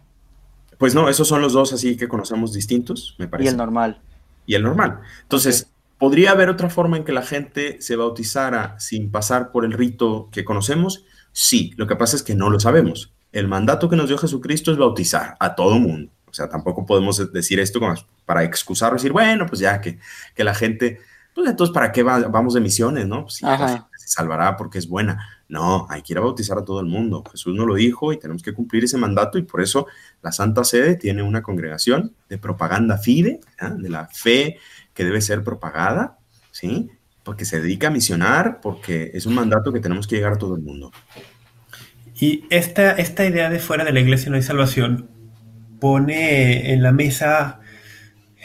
Pues 0.77 0.93
no, 0.93 1.07
esos 1.07 1.27
son 1.27 1.41
los 1.41 1.53
dos 1.53 1.73
así 1.73 1.95
que 1.95 2.07
conocemos 2.07 2.53
distintos, 2.53 3.15
me 3.17 3.27
parece. 3.27 3.49
Y 3.49 3.51
el 3.51 3.57
normal. 3.57 4.01
Y 4.45 4.55
el 4.55 4.63
normal. 4.63 4.99
Entonces, 5.21 5.71
¿podría 5.97 6.31
haber 6.31 6.49
otra 6.49 6.69
forma 6.69 6.97
en 6.97 7.03
que 7.03 7.11
la 7.11 7.21
gente 7.21 7.81
se 7.81 7.95
bautizara 7.95 8.79
sin 8.79 9.11
pasar 9.11 9.51
por 9.51 9.63
el 9.63 9.73
rito 9.73 10.29
que 10.31 10.43
conocemos? 10.43 11.05
Sí, 11.31 11.73
lo 11.77 11.87
que 11.87 11.95
pasa 11.95 12.15
es 12.15 12.23
que 12.23 12.35
no 12.35 12.49
lo 12.49 12.59
sabemos. 12.59 13.13
El 13.31 13.47
mandato 13.47 13.89
que 13.89 13.95
nos 13.95 14.07
dio 14.07 14.17
Jesucristo 14.17 14.71
es 14.71 14.77
bautizar 14.77 15.35
a 15.39 15.55
todo 15.55 15.79
mundo. 15.79 16.11
O 16.25 16.33
sea, 16.33 16.49
tampoco 16.49 16.85
podemos 16.85 17.31
decir 17.31 17.59
esto 17.59 17.79
como 17.79 17.95
para 18.25 18.43
excusar 18.43 18.91
o 18.91 18.95
decir, 18.95 19.11
bueno, 19.11 19.45
pues 19.47 19.59
ya 19.59 19.81
que, 19.81 19.99
que 20.35 20.43
la 20.43 20.53
gente, 20.53 20.99
pues 21.37 21.51
entonces, 21.51 21.71
¿para 21.71 21.91
qué 21.91 22.01
vamos 22.01 22.55
de 22.55 22.61
misiones, 22.61 23.05
no? 23.05 23.21
Pues 23.21 23.35
sí, 23.35 23.45
la 23.45 23.57
gente 23.59 23.85
se 23.95 24.07
salvará 24.07 24.57
porque 24.57 24.79
es 24.79 24.89
buena. 24.89 25.29
No, 25.47 25.85
hay 25.87 26.01
que 26.01 26.13
ir 26.13 26.17
a 26.17 26.21
bautizar 26.21 26.57
a 26.57 26.65
todo 26.65 26.79
el 26.79 26.87
mundo. 26.87 27.23
Jesús 27.31 27.53
nos 27.53 27.67
lo 27.67 27.75
dijo 27.75 28.11
y 28.11 28.17
tenemos 28.17 28.41
que 28.41 28.55
cumplir 28.55 28.85
ese 28.85 28.97
mandato 28.97 29.37
y 29.37 29.43
por 29.43 29.61
eso 29.61 29.85
la 30.23 30.31
Santa 30.31 30.63
Sede 30.63 30.95
tiene 30.95 31.21
una 31.21 31.43
congregación 31.43 32.15
de 32.27 32.39
propaganda 32.39 32.97
fide, 32.97 33.39
de 33.77 33.87
la 33.87 34.07
fe 34.07 34.57
que 34.95 35.05
debe 35.05 35.21
ser 35.21 35.43
propagada, 35.43 36.17
¿sí? 36.49 36.89
Porque 37.21 37.45
se 37.45 37.61
dedica 37.61 37.89
a 37.89 37.91
misionar, 37.91 38.59
porque 38.59 39.11
es 39.13 39.27
un 39.27 39.35
mandato 39.35 39.71
que 39.71 39.79
tenemos 39.79 40.07
que 40.07 40.15
llegar 40.15 40.33
a 40.33 40.37
todo 40.37 40.55
el 40.55 40.63
mundo. 40.63 40.91
Y 42.19 42.45
esta, 42.49 42.93
esta 42.93 43.27
idea 43.27 43.51
de 43.51 43.59
fuera 43.59 43.85
de 43.85 43.93
la 43.93 43.99
iglesia 43.99 44.31
no 44.31 44.37
hay 44.37 44.41
salvación 44.41 45.07
pone 45.79 46.73
en 46.73 46.81
la 46.81 46.91
mesa 46.91 47.59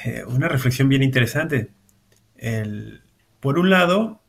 eh, 0.05 0.25
una 0.27 0.47
reflexión 0.49 0.91
bien 0.91 1.03
interesante. 1.03 1.71
El, 2.43 3.05
por 3.39 3.57
un 3.57 3.71
lado, 3.71 4.21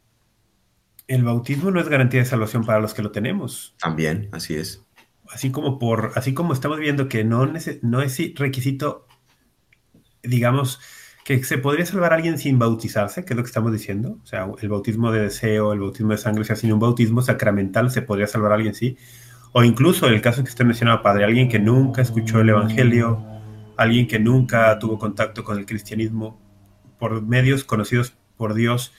el 1.08 1.24
bautismo 1.24 1.72
no 1.72 1.80
es 1.80 1.90
garantía 1.90 2.20
de 2.20 2.28
salvación 2.28 2.64
para 2.64 2.80
los 2.80 2.94
que 2.94 3.02
lo 3.02 3.12
tenemos. 3.12 3.76
También, 3.80 4.30
así 4.32 4.54
es. 4.54 4.86
Así 5.32 5.50
como, 5.50 5.80
por, 5.80 6.12
así 6.14 6.36
como 6.36 6.54
estamos 6.54 6.78
viendo 6.78 7.10
que 7.10 7.24
no, 7.24 7.52
no 7.82 8.02
es 8.04 8.36
requisito, 8.36 9.08
digamos, 10.22 10.80
que 11.26 11.44
se 11.44 11.58
podría 11.58 11.88
salvar 11.88 12.14
a 12.14 12.18
alguien 12.18 12.38
sin 12.38 12.60
bautizarse, 12.60 13.26
que 13.26 13.34
es 13.34 13.38
lo 13.38 13.42
que 13.42 13.48
estamos 13.48 13.72
diciendo. 13.72 14.20
O 14.22 14.28
sea, 14.28 14.48
el 14.62 14.70
bautismo 14.70 15.12
de 15.12 15.22
deseo, 15.22 15.74
el 15.74 15.80
bautismo 15.80 16.12
de 16.12 16.20
sangre, 16.20 16.42
o 16.44 16.46
sea, 16.46 16.56
sin 16.56 16.72
un 16.72 16.80
bautismo 16.80 17.24
sacramental 17.24 17.90
se 17.90 18.04
podría 18.04 18.28
salvar 18.28 18.52
a 18.52 18.56
alguien, 18.56 18.76
sí. 18.76 18.96
O 19.54 19.64
incluso 19.64 20.08
el 20.08 20.22
caso 20.22 20.44
que 20.44 20.52
usted 20.52 20.66
mencionaba, 20.66 21.02
padre, 21.02 21.24
alguien 21.24 21.50
que 21.50 21.58
nunca 21.58 22.04
escuchó 22.04 22.42
el 22.42 22.50
Evangelio, 22.50 23.26
alguien 23.76 24.08
que 24.08 24.20
nunca 24.20 24.78
tuvo 24.78 25.00
contacto 25.00 25.44
con 25.44 25.58
el 25.58 25.66
cristianismo 25.66 26.43
por 26.98 27.22
medios 27.22 27.64
conocidos 27.64 28.16
por 28.38 28.54
Dios 28.54 28.94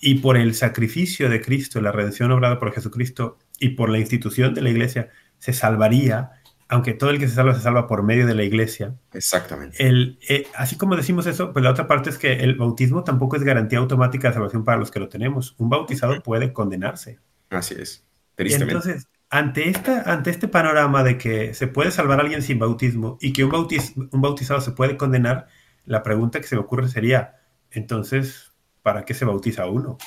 y 0.00 0.16
por 0.16 0.36
el 0.36 0.54
sacrificio 0.54 1.28
de 1.28 1.40
Cristo, 1.40 1.80
la 1.80 1.92
redención 1.92 2.30
obrada 2.30 2.58
por 2.58 2.72
Jesucristo 2.72 3.38
y 3.58 3.70
por 3.70 3.90
la 3.90 3.98
institución 3.98 4.54
de 4.54 4.62
la 4.62 4.70
iglesia, 4.70 5.08
se 5.38 5.52
salvaría, 5.52 6.32
aunque 6.68 6.94
todo 6.94 7.10
el 7.10 7.18
que 7.18 7.28
se 7.28 7.34
salva 7.34 7.54
se 7.54 7.62
salva 7.62 7.86
por 7.86 8.02
medio 8.02 8.26
de 8.26 8.34
la 8.34 8.44
iglesia. 8.44 8.94
Exactamente. 9.12 9.84
El, 9.84 10.18
eh, 10.28 10.46
así 10.54 10.76
como 10.76 10.96
decimos 10.96 11.26
eso, 11.26 11.52
pues 11.52 11.64
la 11.64 11.70
otra 11.70 11.88
parte 11.88 12.10
es 12.10 12.18
que 12.18 12.34
el 12.34 12.54
bautismo 12.54 13.04
tampoco 13.04 13.36
es 13.36 13.42
garantía 13.42 13.78
automática 13.78 14.28
de 14.28 14.34
salvación 14.34 14.64
para 14.64 14.78
los 14.78 14.90
que 14.90 15.00
lo 15.00 15.08
tenemos. 15.08 15.54
Un 15.58 15.68
bautizado 15.68 16.20
puede 16.22 16.52
condenarse. 16.52 17.18
Así 17.50 17.74
es. 17.78 18.04
Tristemente. 18.36 18.74
Entonces, 18.74 19.08
ante, 19.30 19.68
esta, 19.68 20.02
ante 20.10 20.30
este 20.30 20.48
panorama 20.48 21.02
de 21.02 21.18
que 21.18 21.54
se 21.54 21.66
puede 21.66 21.90
salvar 21.90 22.20
a 22.20 22.22
alguien 22.22 22.42
sin 22.42 22.58
bautismo 22.58 23.18
y 23.20 23.32
que 23.32 23.44
un, 23.44 23.52
un 23.52 24.20
bautizado 24.20 24.60
se 24.60 24.72
puede 24.72 24.96
condenar, 24.96 25.48
la 25.88 26.02
pregunta 26.02 26.40
que 26.40 26.46
se 26.46 26.54
me 26.54 26.60
ocurre 26.60 26.88
sería, 26.88 27.40
entonces, 27.70 28.52
¿para 28.82 29.04
qué 29.04 29.14
se 29.14 29.24
bautiza 29.24 29.66
uno? 29.66 29.98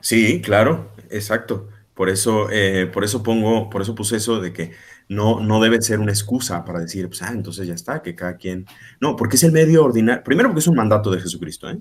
Sí, 0.00 0.40
claro, 0.42 0.92
exacto. 1.10 1.68
Por 1.94 2.08
eso, 2.08 2.48
eh, 2.50 2.86
por 2.92 3.04
eso 3.04 3.22
pongo, 3.22 3.68
por 3.70 3.82
eso 3.82 3.94
puse 3.94 4.16
eso 4.16 4.40
de 4.40 4.52
que 4.52 4.72
no, 5.08 5.40
no 5.40 5.60
debe 5.60 5.80
ser 5.82 5.98
una 5.98 6.12
excusa 6.12 6.64
para 6.64 6.80
decir, 6.80 7.08
pues, 7.08 7.22
ah, 7.22 7.32
entonces 7.32 7.66
ya 7.66 7.74
está, 7.74 8.02
que 8.02 8.14
cada 8.14 8.36
quien. 8.36 8.66
No, 9.00 9.16
porque 9.16 9.36
es 9.36 9.42
el 9.42 9.52
medio 9.52 9.84
ordinario. 9.84 10.22
Primero, 10.22 10.48
porque 10.48 10.60
es 10.60 10.68
un 10.68 10.76
mandato 10.76 11.10
de 11.10 11.20
Jesucristo, 11.20 11.70
¿eh? 11.70 11.78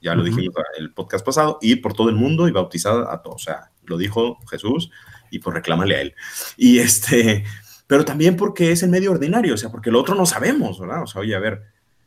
Ya 0.00 0.14
lo 0.14 0.22
dijimos 0.22 0.54
en 0.76 0.84
el 0.84 0.92
podcast 0.92 1.24
pasado, 1.24 1.58
y 1.62 1.76
por 1.76 1.94
todo 1.94 2.10
el 2.10 2.14
mundo 2.14 2.46
y 2.46 2.52
bautizada 2.52 3.12
a 3.12 3.22
todos. 3.22 3.36
O 3.36 3.44
sea, 3.44 3.70
lo 3.84 3.96
dijo 3.96 4.38
Jesús 4.50 4.90
y 5.30 5.38
pues 5.38 5.54
reclámale 5.54 5.96
a 5.96 6.00
él. 6.02 6.14
Y 6.58 6.78
este, 6.78 7.44
pero 7.86 8.04
también 8.04 8.36
porque 8.36 8.70
es 8.70 8.82
el 8.82 8.90
medio 8.90 9.12
ordinario, 9.12 9.54
o 9.54 9.56
sea, 9.56 9.70
porque 9.70 9.90
lo 9.90 10.00
otro 10.00 10.14
no 10.14 10.26
sabemos, 10.26 10.78
¿verdad? 10.78 11.02
O 11.02 11.06
sea, 11.06 11.22
oye, 11.22 11.34
a 11.34 11.38
ver, 11.38 11.62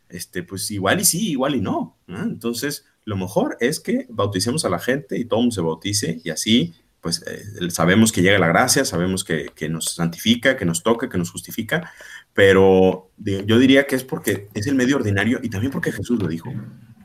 este, 0.10 0.44
pues 0.44 0.70
igual 0.72 1.02
y 1.02 1.06
sí, 1.06 1.32
igual 1.32 1.56
y 1.56 1.62
no. 1.62 1.98
Entonces, 2.08 2.86
lo 3.06 3.18
mejor 3.18 3.58
es 3.60 3.80
que 3.80 4.06
bauticemos 4.10 4.66
a 4.66 4.70
la 4.70 4.80
gente 4.80 5.18
y 5.18 5.26
todo 5.26 5.40
mundo 5.40 5.56
se 5.56 5.62
bautice 5.62 6.22
y 6.24 6.30
así 6.30 6.74
pues 7.02 7.24
eh, 7.26 7.70
sabemos 7.70 8.12
que 8.12 8.22
llega 8.22 8.40
la 8.40 8.48
gracia, 8.48 8.84
sabemos 8.84 9.24
que, 9.24 9.70
nos 9.70 9.96
santifica, 9.96 10.58
que 10.58 10.66
nos 10.66 10.84
toca, 10.84 11.08
que 11.08 11.18
nos 11.18 11.32
justifica, 11.32 11.92
pero 12.34 13.12
yo 13.18 13.60
diría 13.60 13.88
que 13.88 13.96
es 13.96 14.04
porque 14.04 14.50
es 14.54 14.68
el 14.68 14.76
medio 14.76 14.98
ordinario 14.98 15.40
y 15.42 15.50
también 15.50 15.72
porque 15.72 15.92
Jesús 15.92 16.22
lo 16.22 16.28
dijo. 16.28 16.52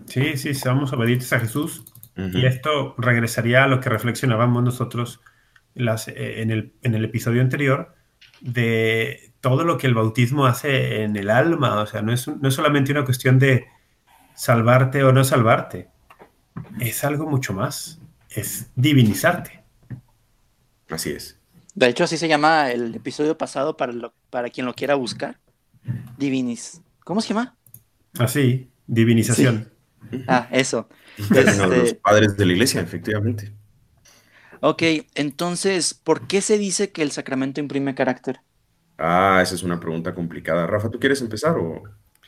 Sí, 0.07 0.37
sí, 0.37 0.55
somos 0.55 0.93
obedientes 0.93 1.33
a 1.33 1.41
Jesús. 1.41 1.85
Y 2.17 2.45
esto 2.45 2.95
regresaría 2.99 3.65
a 3.65 3.69
lo 3.69 3.81
que 3.81 3.89
reflexionábamos 3.89 4.63
nosotros 4.63 5.21
las, 5.75 6.09
eh, 6.09 6.43
en, 6.43 6.51
el, 6.51 6.75
en 6.83 6.95
el 6.95 7.05
episodio 7.05 7.41
anterior 7.41 7.95
de 8.41 9.32
todo 9.43 9.65
lo 9.65 9.77
que 9.77 9.87
el 9.87 9.95
bautismo 9.95 10.47
hace 10.47 11.03
en 11.03 11.17
el 11.17 11.29
alma. 11.29 11.83
O 11.83 11.87
sea, 11.87 12.01
no 12.01 12.15
es, 12.15 12.27
no 12.27 12.49
es 12.49 12.55
solamente 12.55 12.93
una 12.93 13.05
cuestión 13.05 13.39
de 13.39 13.67
salvarte 14.35 15.05
o 15.05 15.13
no 15.13 15.23
salvarte 15.23 15.93
es 16.81 17.05
algo 17.05 17.27
mucho 17.27 17.53
más, 17.53 18.01
es 18.31 18.71
divinizarte. 18.77 19.63
Así 20.89 21.11
es. 21.11 21.39
De 21.75 21.89
hecho, 21.89 22.05
así 22.05 22.19
se 22.19 22.29
llama 22.29 22.71
el 22.71 22.95
episodio 22.95 23.37
pasado 23.39 23.77
para, 23.77 24.13
para 24.31 24.51
quien 24.51 24.67
lo 24.67 24.75
quiera 24.75 24.95
buscar. 24.95 25.39
Divinis. 26.19 26.83
¿Cómo 27.05 27.21
se 27.21 27.29
llama? 27.29 27.57
Así, 28.19 28.71
divinización. 28.87 29.73
Ah, 30.29 30.49
eso. 30.51 30.89
Este... 31.17 31.67
Los 31.67 31.95
padres 31.95 32.37
de 32.37 32.47
la 32.47 32.53
iglesia, 32.53 32.81
efectivamente. 32.83 33.53
Ok, 34.61 34.83
entonces, 35.15 35.95
¿por 35.95 36.27
qué 36.27 36.41
se 36.41 36.59
dice 36.59 36.93
que 36.93 37.03
el 37.03 37.11
sacramento 37.11 37.61
imprime 37.61 37.95
carácter? 37.95 38.41
Ah, 39.05 39.41
esa 39.43 39.57
es 39.57 39.65
una 39.65 39.81
pregunta 39.81 40.15
complicada. 40.15 40.65
Rafa, 40.65 40.89
¿tú 40.89 41.01
quieres 41.01 41.21
empezar 41.23 41.57
o 41.59 41.83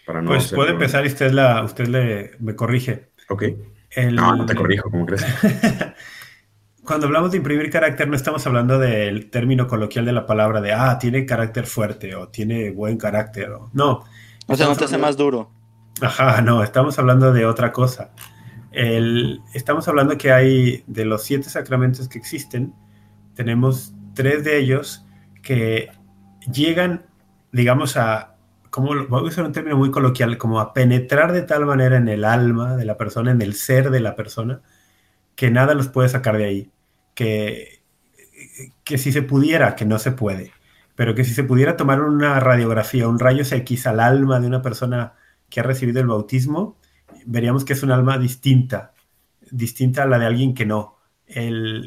para 0.04 0.20
no? 0.20 0.30
Pues 0.30 0.52
puede 0.52 0.72
empezar 0.72 1.04
y 1.04 1.08
usted, 1.08 1.30
la, 1.30 1.62
usted 1.62 1.86
le, 1.86 2.32
me 2.40 2.56
corrige. 2.56 3.10
Ok. 3.28 3.44
No, 4.10 4.34
no 4.34 4.44
te 4.44 4.56
corrijo, 4.56 4.90
¿cómo 4.90 5.06
crees? 5.06 5.24
Cuando 6.84 7.06
hablamos 7.06 7.30
de 7.30 7.36
imprimir 7.36 7.70
carácter, 7.70 8.08
no 8.08 8.16
estamos 8.16 8.44
hablando 8.48 8.80
del 8.80 9.30
término 9.30 9.68
coloquial 9.68 10.04
de 10.04 10.12
la 10.12 10.26
palabra 10.26 10.60
de, 10.60 10.72
ah, 10.72 10.98
tiene 10.98 11.24
carácter 11.24 11.64
fuerte 11.66 12.16
o 12.16 12.28
tiene 12.28 12.72
buen 12.72 12.98
carácter. 12.98 13.50
O, 13.50 13.70
no. 13.72 14.04
O 14.48 14.56
sea, 14.56 14.66
no 14.66 14.74
te 14.74 14.84
hace 14.84 14.98
más 14.98 15.16
duro. 15.16 15.52
Ajá, 16.00 16.42
no, 16.42 16.64
estamos 16.64 16.98
hablando 16.98 17.32
de 17.32 17.46
otra 17.46 17.70
cosa. 17.70 18.10
estamos 18.72 19.86
hablando 19.86 20.18
que 20.18 20.32
hay, 20.32 20.82
de 20.88 21.04
los 21.04 21.22
siete 21.22 21.48
sacramentos 21.48 22.08
que 22.08 22.18
existen, 22.18 22.74
tenemos 23.34 23.94
tres 24.12 24.42
de 24.42 24.58
ellos 24.58 25.06
que 25.40 25.88
llegan, 26.52 27.06
digamos, 27.52 27.96
a 27.96 28.34
como 28.74 29.06
voy 29.06 29.20
a 29.20 29.22
usar 29.22 29.44
un 29.44 29.52
término 29.52 29.76
muy 29.76 29.92
coloquial, 29.92 30.36
como 30.36 30.58
a 30.58 30.72
penetrar 30.74 31.30
de 31.32 31.42
tal 31.42 31.64
manera 31.64 31.96
en 31.96 32.08
el 32.08 32.24
alma 32.24 32.76
de 32.76 32.84
la 32.84 32.96
persona, 32.96 33.30
en 33.30 33.40
el 33.40 33.54
ser 33.54 33.90
de 33.90 34.00
la 34.00 34.16
persona, 34.16 34.62
que 35.36 35.48
nada 35.52 35.74
los 35.74 35.86
puede 35.86 36.08
sacar 36.08 36.38
de 36.38 36.44
ahí. 36.44 36.72
Que, 37.14 37.84
que 38.82 38.98
si 38.98 39.12
se 39.12 39.22
pudiera, 39.22 39.76
que 39.76 39.84
no 39.84 40.00
se 40.00 40.10
puede, 40.10 40.50
pero 40.96 41.14
que 41.14 41.22
si 41.22 41.34
se 41.34 41.44
pudiera 41.44 41.76
tomar 41.76 42.02
una 42.02 42.40
radiografía, 42.40 43.06
un 43.06 43.20
rayo 43.20 43.44
X 43.48 43.86
al 43.86 44.00
alma 44.00 44.40
de 44.40 44.48
una 44.48 44.60
persona 44.60 45.14
que 45.48 45.60
ha 45.60 45.62
recibido 45.62 46.00
el 46.00 46.08
bautismo, 46.08 46.76
veríamos 47.26 47.64
que 47.64 47.74
es 47.74 47.82
un 47.84 47.92
alma 47.92 48.18
distinta, 48.18 48.92
distinta 49.52 50.02
a 50.02 50.06
la 50.06 50.18
de 50.18 50.26
alguien 50.26 50.52
que 50.52 50.66
no. 50.66 50.96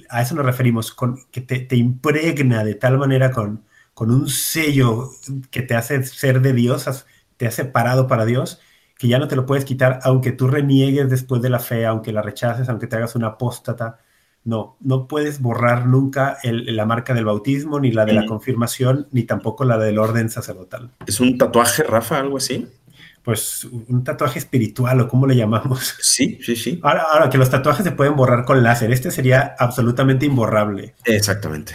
a 0.10 0.22
eso 0.22 0.36
nos 0.36 0.46
referimos, 0.46 0.94
con, 0.94 1.18
que 1.32 1.42
te 1.42 1.76
impregna 1.76 2.64
de 2.64 2.76
tal 2.76 2.98
manera 2.98 3.30
con, 3.32 3.67
con 3.98 4.12
un 4.12 4.30
sello 4.30 5.10
que 5.50 5.64
te 5.64 5.74
hace 5.74 6.04
ser 6.04 6.42
de 6.42 6.54
Dios, 6.54 6.86
te 7.36 7.48
ha 7.48 7.52
separado 7.52 8.06
para 8.06 8.26
Dios, 8.26 8.62
que 8.96 9.08
ya 9.08 9.18
no 9.18 9.28
te 9.28 9.36
lo 9.36 9.48
puedes 9.48 9.66
quitar, 9.66 10.02
aunque 10.04 10.32
tú 10.32 10.46
reniegues 10.46 11.10
después 11.10 11.42
de 11.42 11.50
la 11.50 11.58
fe, 11.58 11.84
aunque 11.88 12.12
la 12.12 12.22
rechaces, 12.22 12.70
aunque 12.70 12.86
te 12.86 12.96
hagas 12.96 13.16
una 13.16 13.30
apóstata. 13.30 13.98
No, 14.44 14.78
no 14.82 15.08
puedes 15.08 15.42
borrar 15.42 15.88
nunca 15.88 16.38
la 16.44 16.86
marca 16.86 17.16
del 17.16 17.26
bautismo, 17.26 17.80
ni 17.80 17.92
la 17.92 18.06
de 18.06 18.14
la 18.14 18.22
mm. 18.22 18.28
confirmación, 18.28 19.08
ni 19.14 19.24
tampoco 19.24 19.66
la 19.66 19.80
del 19.80 19.98
orden 19.98 20.30
sacerdotal. 20.30 20.92
¿Es 21.08 21.20
un 21.20 21.36
tatuaje, 21.36 21.82
Rafa, 21.82 22.20
algo 22.20 22.38
así? 22.38 22.68
Pues 23.24 23.64
un 23.64 24.04
tatuaje 24.04 24.38
espiritual, 24.38 25.02
o 25.02 25.08
cómo 25.08 25.26
le 25.26 25.36
llamamos. 25.36 25.96
Sí, 26.02 26.38
sí, 26.44 26.56
sí. 26.56 26.80
Ahora, 26.84 27.02
ahora 27.12 27.32
que 27.32 27.40
los 27.40 27.50
tatuajes 27.50 27.84
se 27.84 27.94
pueden 27.94 28.16
borrar 28.16 28.46
con 28.46 28.62
láser, 28.62 28.92
este 28.92 29.10
sería 29.10 29.56
absolutamente 29.58 30.28
imborrable. 30.28 30.94
Exactamente. 31.04 31.74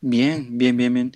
Bien, 0.00 0.58
bien, 0.58 0.76
bien, 0.76 0.94
bien. 0.94 1.12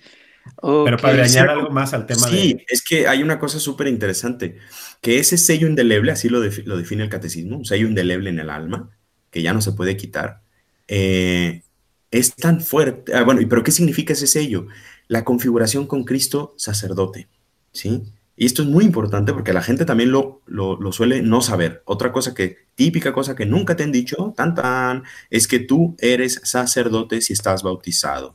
Pero 0.60 0.98
para 0.98 1.24
añadir 1.24 1.48
algo 1.48 1.70
más 1.70 1.94
al 1.94 2.06
tema 2.06 2.28
sí, 2.28 2.58
es 2.68 2.82
que 2.82 3.06
hay 3.06 3.22
una 3.22 3.38
cosa 3.38 3.58
súper 3.58 3.86
interesante, 3.88 4.58
que 5.00 5.18
ese 5.18 5.38
sello 5.38 5.66
indeleble, 5.66 6.12
así 6.12 6.28
lo, 6.28 6.40
lo, 6.40 6.76
define 6.76 7.02
el 7.02 7.08
catecismo, 7.08 7.56
un 7.56 7.64
sello 7.64 7.88
indeleble 7.88 8.30
en 8.30 8.38
el 8.38 8.50
alma, 8.50 8.90
que 9.30 9.42
ya 9.42 9.54
no 9.54 9.62
se 9.62 9.72
puede 9.72 9.96
quitar, 9.96 10.42
eh, 10.86 11.62
es 12.10 12.34
tan 12.34 12.60
fuerte. 12.60 13.14
Ah, 13.14 13.22
bueno, 13.24 13.40
pero 13.48 13.62
¿qué 13.62 13.72
significa 13.72 14.12
ese 14.12 14.26
sello? 14.26 14.66
La 15.08 15.24
configuración 15.24 15.86
con 15.86 16.04
Cristo 16.04 16.54
sacerdote, 16.56 17.28
¿sí? 17.72 18.02
Y 18.36 18.46
esto 18.46 18.62
es 18.62 18.68
muy 18.68 18.84
importante 18.84 19.32
porque 19.32 19.52
la 19.52 19.62
gente 19.62 19.84
también 19.84 20.10
lo, 20.10 20.42
lo, 20.46 20.92
suele 20.92 21.22
no 21.22 21.40
saber. 21.40 21.82
Otra 21.86 22.12
cosa 22.12 22.34
que, 22.34 22.56
típica 22.74 23.12
cosa 23.12 23.36
que 23.36 23.46
nunca 23.46 23.76
te 23.76 23.84
han 23.84 23.92
dicho, 23.92 24.34
tan 24.36 24.54
tan, 24.54 25.04
es 25.30 25.46
que 25.46 25.60
tú 25.60 25.94
eres 25.98 26.40
sacerdote 26.42 27.20
si 27.20 27.32
estás 27.32 27.62
bautizado. 27.62 28.34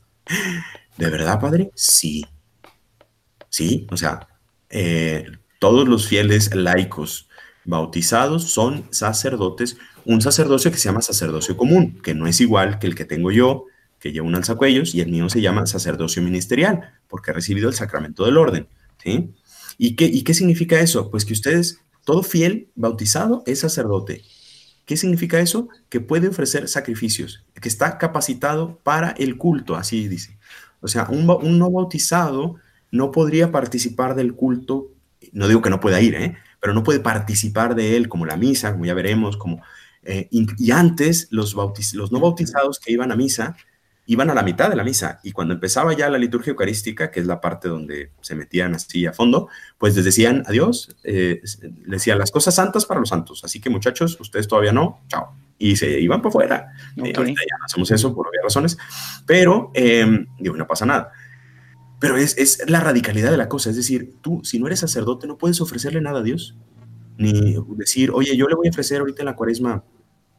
¿De 0.97 1.09
verdad, 1.09 1.39
padre? 1.39 1.71
Sí. 1.75 2.25
Sí, 3.49 3.87
o 3.91 3.97
sea, 3.97 4.27
eh, 4.69 5.25
todos 5.59 5.87
los 5.87 6.07
fieles 6.07 6.53
laicos 6.53 7.27
bautizados 7.65 8.51
son 8.51 8.85
sacerdotes, 8.91 9.77
un 10.05 10.21
sacerdocio 10.21 10.71
que 10.71 10.77
se 10.77 10.89
llama 10.89 11.01
sacerdocio 11.01 11.57
común, 11.57 11.99
que 12.01 12.13
no 12.13 12.27
es 12.27 12.41
igual 12.41 12.79
que 12.79 12.87
el 12.87 12.95
que 12.95 13.05
tengo 13.05 13.31
yo, 13.31 13.65
que 13.99 14.11
llevo 14.11 14.27
un 14.27 14.35
alzacuellos, 14.35 14.95
y 14.95 15.01
el 15.01 15.11
mío 15.11 15.29
se 15.29 15.41
llama 15.41 15.65
sacerdocio 15.65 16.21
ministerial, 16.21 16.93
porque 17.07 17.31
he 17.31 17.33
recibido 17.33 17.69
el 17.69 17.75
sacramento 17.75 18.25
del 18.25 18.37
orden. 18.37 18.67
¿sí? 19.03 19.33
¿Y 19.77 19.95
qué, 19.95 20.05
¿Y 20.05 20.23
qué 20.23 20.33
significa 20.33 20.79
eso? 20.79 21.09
Pues 21.11 21.25
que 21.25 21.33
ustedes, 21.33 21.79
todo 22.05 22.23
fiel 22.23 22.69
bautizado 22.75 23.43
es 23.45 23.59
sacerdote. 23.59 24.23
¿Qué 24.89 24.97
significa 24.97 25.39
eso? 25.39 25.69
Que 25.87 25.99
puede 25.99 26.29
ofrecer 26.29 26.67
sacrificios, 26.67 27.45
que 27.61 27.69
está 27.69 27.99
capacitado 27.99 28.79
para 28.81 29.11
el 29.11 29.37
culto, 29.37 29.75
así 29.75 30.07
dice. 30.07 30.39
O 30.81 30.87
sea, 30.87 31.07
un, 31.11 31.27
no 31.59 31.69
bautizado 31.69 32.55
no 32.89 33.11
podría 33.11 33.51
participar 33.51 34.15
del 34.15 34.33
culto, 34.33 34.87
no 35.31 35.47
digo 35.47 35.61
que 35.61 35.69
no 35.69 35.79
pueda 35.79 36.01
ir, 36.01 36.15
¿eh? 36.15 36.37
pero 36.59 36.73
no 36.73 36.81
puede 36.81 37.01
participar 37.01 37.75
de 37.75 37.97
él 37.97 38.09
como 38.09 38.25
la 38.25 38.35
misa, 38.35 38.71
como 38.71 38.85
ya 38.85 38.95
veremos, 38.95 39.37
como... 39.37 39.61
Eh, 40.01 40.27
y, 40.31 40.71
antes 40.71 41.27
los, 41.29 41.55
los 41.93 42.11
no 42.11 42.19
bautizados 42.19 42.79
que 42.79 42.91
iban 42.91 43.11
a 43.11 43.15
misa 43.15 43.55
iban 44.09 44.31
a 44.31 44.33
la 44.33 44.41
mitad 44.41 44.71
de 44.71 44.75
la 44.75 44.83
misa 44.83 45.19
y 45.23 45.33
cuando 45.33 45.53
empezaba 45.53 45.93
ya 45.93 46.09
la 46.09 46.17
liturgia 46.17 46.49
eucarística, 46.49 47.11
que 47.11 47.19
es 47.19 47.27
la 47.27 47.39
parte 47.39 47.69
donde 47.69 48.09
se 48.21 48.33
metían 48.33 48.73
así 48.73 49.05
a 49.05 49.13
fondo, 49.13 49.49
pues 49.77 49.95
les 49.95 50.03
decían 50.03 50.41
adiós, 50.47 50.97
eh, 51.03 51.41
les 51.43 51.91
decían 51.91 52.17
las 52.17 52.31
cosas 52.31 52.55
santas 52.55 52.87
para 52.87 52.99
los 52.99 53.09
santos, 53.09 53.43
así 53.43 53.61
que 53.61 53.69
muchachos, 53.69 54.19
ustedes 54.19 54.47
todavía 54.47 54.73
no, 54.73 55.01
chao. 55.09 55.35
Y 55.59 55.75
se 55.75 55.99
iban 55.99 56.23
por 56.23 56.31
fuera. 56.31 56.73
Okay. 56.97 57.13
ahorita 57.15 57.41
ya 57.41 57.57
no 57.59 57.65
hacemos 57.65 57.91
eso 57.91 58.15
por 58.15 58.27
obvias 58.27 58.43
razones, 58.43 58.79
pero 59.27 59.69
eh, 59.75 60.25
digo, 60.39 60.57
no 60.57 60.65
pasa 60.65 60.87
nada. 60.87 61.11
Pero 61.99 62.17
es, 62.17 62.35
es, 62.39 62.63
la 62.67 62.79
radicalidad 62.79 63.29
de 63.29 63.37
la 63.37 63.47
cosa, 63.47 63.69
es 63.69 63.75
decir, 63.75 64.15
tú 64.21 64.41
si 64.43 64.57
no 64.57 64.65
eres 64.65 64.79
sacerdote 64.79 65.27
no 65.27 65.37
puedes 65.37 65.61
ofrecerle 65.61 66.01
nada 66.01 66.21
a 66.21 66.23
Dios, 66.23 66.57
ni 67.19 67.57
decir, 67.75 68.09
oye, 68.09 68.35
yo 68.35 68.47
le 68.47 68.55
voy 68.55 68.69
a 68.69 68.71
ofrecer 68.71 69.01
ahorita 69.01 69.21
en 69.21 69.27
la 69.27 69.35
cuaresma 69.35 69.83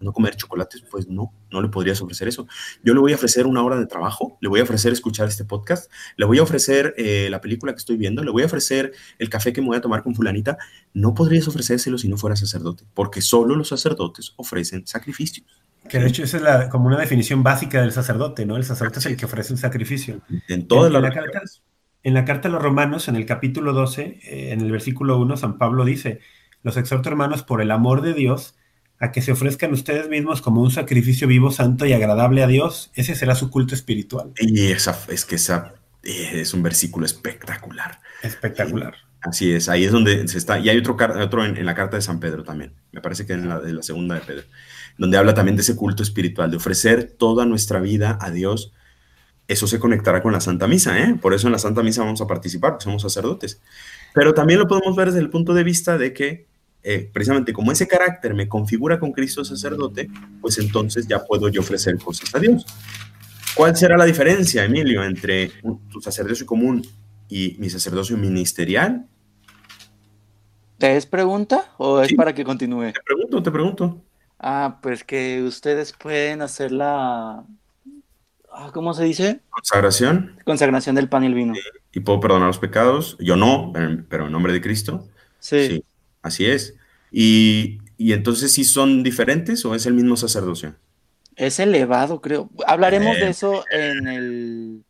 no 0.01 0.13
comer 0.13 0.37
chocolates, 0.37 0.83
pues 0.91 1.09
no, 1.09 1.33
no 1.51 1.63
le 1.63 1.69
podrías 1.69 2.01
ofrecer 2.01 2.29
eso. 2.29 2.47
Yo 2.83 2.95
le 2.95 3.01
voy 3.01 3.13
a 3.13 3.17
ofrecer 3.17 3.47
una 3.47 3.63
hora 3.63 3.77
de 3.77 3.87
trabajo, 3.87 4.39
le 4.41 4.49
voy 4.49 4.61
a 4.61 4.63
ofrecer 4.63 4.93
escuchar 4.93 5.29
este 5.29 5.45
podcast, 5.45 5.91
le 6.17 6.27
voy 6.27 6.39
a 6.39 6.43
ofrecer 6.43 6.95
eh, 6.97 7.29
la 7.31 7.41
película 7.41 7.73
que 7.73 7.79
estoy 7.79 7.97
viendo, 7.97 8.23
le 8.23 8.31
voy 8.31 8.43
a 8.43 8.47
ofrecer 8.47 8.93
el 9.19 9.29
café 9.29 9.53
que 9.53 9.61
me 9.61 9.69
voy 9.69 9.77
a 9.77 9.81
tomar 9.81 10.03
con 10.03 10.15
fulanita. 10.15 10.59
No 10.95 11.15
podrías 11.15 11.47
ofrecérselo 11.49 11.99
si 11.99 12.09
no 12.09 12.17
fuera 12.17 12.37
sacerdote, 12.37 12.85
porque 12.95 13.21
solo 13.21 13.57
los 13.57 13.69
sacerdotes 13.69 14.33
ofrecen 14.37 14.87
sacrificios. 14.87 15.47
Que 15.89 15.99
de 15.99 16.09
hecho 16.09 16.23
esa 16.23 16.37
es 16.37 16.43
la, 16.43 16.69
como 16.69 16.87
una 16.87 16.99
definición 16.99 17.43
básica 17.43 17.81
del 17.81 17.93
sacerdote, 17.93 18.47
¿no? 18.47 18.57
El 18.57 18.65
sacerdote 18.65 18.99
es 18.99 19.07
el 19.07 19.17
que 19.17 19.25
ofrece 19.25 19.53
un 19.53 19.59
sacrificio. 19.59 20.21
En 20.49 20.69
todas 20.69 20.93
las 20.93 21.03
la 21.03 21.11
carta, 21.11 21.41
en 22.03 22.15
la 22.15 22.25
carta 22.25 22.49
a 22.49 22.51
los 22.51 22.63
romanos, 22.63 23.09
en 23.09 23.17
el 23.17 23.27
capítulo 23.27 23.73
12, 23.73 24.21
eh, 24.23 24.53
en 24.53 24.61
el 24.61 24.71
versículo 24.71 25.19
1, 25.19 25.37
San 25.37 25.59
Pablo 25.59 25.85
dice, 25.85 26.21
los 26.63 26.77
exhorto 26.77 27.09
hermanos 27.09 27.43
por 27.43 27.61
el 27.61 27.71
amor 27.71 28.03
de 28.03 28.15
Dios, 28.15 28.55
a 29.01 29.13
que 29.13 29.23
se 29.23 29.33
ofrezcan 29.33 29.73
ustedes 29.73 30.09
mismos 30.11 30.43
como 30.43 30.61
un 30.63 30.71
sacrificio 30.71 31.27
vivo, 31.27 31.51
santo 31.51 31.87
y 31.87 31.95
agradable 31.95 32.43
a 32.43 32.47
Dios. 32.47 32.91
Ese 32.95 33.15
será 33.15 33.35
su 33.35 33.51
culto 33.51 33.75
espiritual. 33.75 34.33
Y 34.39 34.67
esa, 34.67 34.97
es 35.09 35.25
que 35.25 35.37
esa 35.37 35.73
eh, 36.03 36.33
es 36.35 36.53
un 36.53 36.63
versículo 36.63 37.07
espectacular. 37.07 37.99
Espectacular. 38.23 38.95
así 39.23 39.53
es, 39.53 39.71
ahí 39.71 39.85
es 39.85 39.93
donde 39.93 40.29
se 40.29 40.37
está. 40.37 40.59
Y 40.59 40.69
hay 40.69 40.77
otro, 40.77 40.99
otro 41.19 41.47
en, 41.47 41.65
la 41.65 41.75
carta 41.75 41.97
de 41.97 42.03
San 42.03 42.21
Pedro 42.21 42.45
también, 42.45 42.75
me 42.93 43.01
parece 43.01 43.25
que 43.25 43.33
en 43.33 43.49
la, 43.49 43.59
la 43.59 43.83
segunda 43.83 44.17
de 44.17 44.21
Pedro, 44.21 44.45
donde 44.99 45.17
habla 45.17 45.33
también 45.33 45.57
de 45.57 45.63
ese 45.63 45.77
culto 45.77 46.03
espiritual, 46.03 46.51
de 46.51 46.59
ofrecer 46.59 47.11
toda 47.19 47.47
nuestra 47.47 47.81
vida 47.81 48.19
a 48.21 48.31
Dios. 48.31 48.73
Eso 49.49 49.67
se 49.67 49.81
conectará 49.81 50.23
con 50.23 50.33
la 50.33 50.41
Santa 50.41 50.69
Misa, 50.69 51.01
¿eh? 51.01 51.17
Por 51.21 51.35
eso 51.35 51.49
en 51.49 51.53
la 51.53 51.59
Santa 51.59 51.83
Misa 51.83 52.05
vamos 52.05 52.21
a 52.21 52.27
participar, 52.27 52.73
porque 52.73 52.85
somos 52.85 53.03
sacerdotes. 53.03 53.61
Pero 54.15 54.35
también 54.35 54.61
lo 54.61 54.69
podemos 54.69 54.95
ver 54.95 55.09
desde 55.09 55.21
el 55.21 55.31
punto 55.31 55.55
de 55.55 55.65
vista 55.65 55.99
de 55.99 56.13
que 56.13 56.50
eh, 56.83 57.11
precisamente 57.13 57.53
como 57.53 57.73
ese 57.73 57.87
carácter 57.87 58.35
me 58.35 58.49
configura 58.49 58.99
con 58.99 59.13
Cristo 59.13 59.45
sacerdote, 59.45 60.09
pues 60.41 60.59
entonces 60.59 61.07
ya 61.07 61.25
puedo 61.25 61.49
yo 61.49 61.61
ofrecer 61.61 61.99
cosas 61.99 62.35
a 62.35 62.39
Dios. 62.39 62.65
¿Cuál 63.55 63.77
será 63.77 63.99
la 63.99 64.07
diferencia, 64.07 64.65
Emilio, 64.65 65.05
entre 65.05 65.53
tu 65.91 66.01
sacerdocio 66.01 66.47
común 66.47 66.87
y 67.29 67.57
mi 67.59 67.69
sacerdocio 67.69 68.17
ministerial? 68.17 69.07
¿Te 70.79 70.97
es 70.97 71.05
pregunta 71.05 71.73
o 71.77 72.01
es 72.01 72.15
para 72.15 72.35
que 72.35 72.45
continúe? 72.45 72.93
Te 72.93 73.03
pregunto, 73.05 73.43
te 73.43 73.51
pregunto. 73.51 74.03
Ah, 74.39 74.79
pues 74.81 75.05
que 75.05 75.43
ustedes 75.43 75.93
pueden 75.93 76.41
hacer 76.41 76.73
la... 76.73 77.45
Ah, 78.51 78.71
¿Cómo 78.73 78.95
se 78.95 79.05
dice? 79.05 79.41
Consagración. 79.51 80.37
Consagración 80.45 80.97
del 80.97 81.11
pan 81.11 81.25
y 81.25 81.27
el 81.27 81.35
vino. 81.35 81.53
y 81.93 82.01
puedo 82.01 82.21
perdonar 82.21 82.47
los 82.47 82.59
pecados. 82.59 83.19
Yo 83.21 83.37
no, 83.37 83.73
pero 84.09 84.27
en 84.27 84.33
nombre 84.33 84.55
de 84.55 84.63
Cristo. 84.63 85.07
sí. 85.41 85.67
sí. 85.69 85.85
Así 86.23 86.47
es. 86.47 86.77
Y, 87.11 87.79
entonces, 87.99 88.53
¿sí 88.53 88.65
son 88.65 89.03
diferentes 89.03 89.65
o 89.65 89.75
es 89.75 89.87
el 89.87 89.95
mismo 89.95 90.17
sacerdocio? 90.17 90.75
Es 91.37 91.59
elevado, 91.59 92.21
creo. 92.21 92.51
Hablaremos 92.67 93.17
de 93.17 93.31
eso 93.31 93.65
en 93.71 94.07
el 94.09 94.85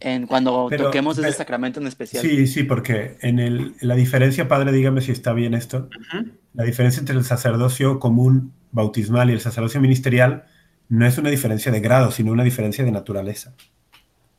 en 0.00 0.26
cuando 0.26 0.68
toquemos 0.76 1.16
ese 1.16 1.32
sacramento 1.32 1.80
en 1.80 1.86
especial. 1.86 2.22
Sí, 2.22 2.46
sí, 2.46 2.64
porque 2.64 3.16
en 3.22 3.38
el, 3.38 3.74
la 3.80 3.94
diferencia, 3.94 4.48
padre, 4.48 4.70
dígame 4.70 5.00
si 5.00 5.12
está 5.12 5.32
bien 5.32 5.54
esto. 5.54 5.88
La 6.52 6.64
diferencia 6.64 7.00
entre 7.00 7.16
el 7.16 7.24
sacerdocio 7.24 7.98
común 8.00 8.52
bautismal 8.70 9.30
y 9.30 9.32
el 9.32 9.40
sacerdocio 9.40 9.80
ministerial 9.80 10.44
no 10.88 11.06
es 11.06 11.16
una 11.16 11.30
diferencia 11.30 11.72
de 11.72 11.80
grado, 11.80 12.10
sino 12.10 12.32
una 12.32 12.44
diferencia 12.44 12.84
de 12.84 12.90
naturaleza. 12.90 13.54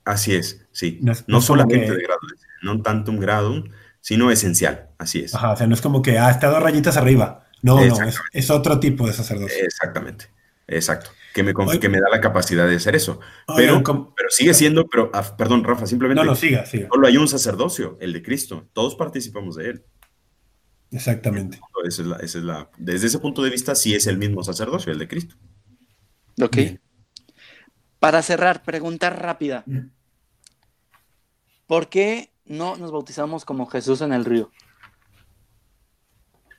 Así 0.04 0.36
es, 0.36 0.68
sí. 0.72 1.00
No, 1.02 1.42
solamente 1.42 1.92
de 1.92 2.04
grado, 2.04 2.20
no 2.62 2.82
tanto 2.82 3.12
un 3.12 3.20
grado, 3.20 3.64
sino 4.06 4.30
esencial, 4.30 4.92
así 5.00 5.22
es. 5.22 5.34
Ajá, 5.34 5.54
o 5.54 5.58
sea, 5.58 5.66
no 5.66 5.74
es 5.74 5.82
como 5.82 6.04
que, 6.04 6.20
ah, 6.20 6.30
está 6.30 6.48
dos 6.48 6.62
rayitas 6.62 6.96
arriba. 6.96 7.48
No, 7.64 7.84
no, 7.84 7.98
es, 8.34 8.52
otro 8.52 8.80
tipo 8.80 9.08
de 9.08 9.14
sacerdocio. 9.14 9.66
Exactamente, 9.66 10.30
exacto. 10.68 11.10
Que 11.34 11.42
me, 11.42 11.56
que 11.56 11.90
me 11.90 12.00
da 12.00 12.08
la 12.12 12.22
capacidad 12.22 12.68
de 12.68 12.76
hacer 12.76 12.96
eso. 12.96 13.20
pero, 13.56 13.82
pero 13.84 14.30
sigue 14.30 14.54
siendo, 14.54 14.88
pero, 14.88 15.10
ah, 15.12 15.36
perdón, 15.36 15.64
Rafa, 15.64 15.88
simplemente. 15.88 16.24
No, 16.24 16.30
no, 16.30 16.36
siga, 16.36 16.68
siga. 16.68 16.88
Solo 16.92 17.08
hay 17.08 17.18
un 17.18 17.28
sacerdocio, 17.28 17.98
el 18.00 18.14
de 18.14 18.22
Cristo. 18.22 18.70
Todos 18.74 18.94
participamos 18.94 19.56
de 19.56 19.72
él. 19.72 19.86
Exactamente. 20.92 21.60
Esa 21.84 22.04
es 22.04 22.08
la, 22.08 22.18
esa 22.18 22.38
es 22.38 22.44
la, 22.44 22.70
desde 22.78 23.08
ese 23.08 23.18
punto 23.18 23.42
de 23.42 23.50
vista, 23.50 23.74
sí 23.74 23.96
es 23.96 24.06
el 24.06 24.20
mismo 24.20 24.44
sacerdocio, 24.44 24.92
el 24.92 25.00
de 25.00 25.08
Cristo. 25.08 25.36
Ok. 26.40 26.58
Para 27.98 28.22
cerrar, 28.22 28.62
pregunta 28.62 29.10
rápida. 29.10 29.64
Mm. 29.66 29.88
¿Por 31.66 31.90
qué 31.90 32.35
no 32.46 32.76
nos 32.78 32.92
bautizamos 32.92 33.46
como 33.46 33.66
Jesús 33.68 34.02
en 34.02 34.14
el 34.14 34.26
río? 34.26 34.52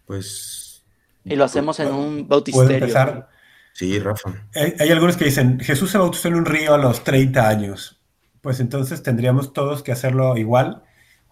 Pues. 0.06 0.84
Y 1.24 1.34
lo 1.36 1.44
hacemos 1.44 1.80
en 1.80 1.92
un 1.92 2.28
bautisterio. 2.28 3.26
Sí, 3.72 3.98
Rafa. 3.98 4.32
Hay, 4.54 4.88
algunos 4.90 5.16
que 5.16 5.26
dicen, 5.26 5.60
Jesús 5.60 5.90
se 5.90 5.98
bautizó 5.98 6.28
en 6.28 6.36
un 6.36 6.46
río 6.46 6.72
a 6.72 6.78
los 6.78 7.04
30 7.04 7.46
años. 7.46 8.00
Pues 8.40 8.60
entonces 8.60 9.02
tendríamos 9.02 9.52
todos 9.52 9.82
que 9.82 9.92
hacerlo 9.92 10.36
igual. 10.38 10.82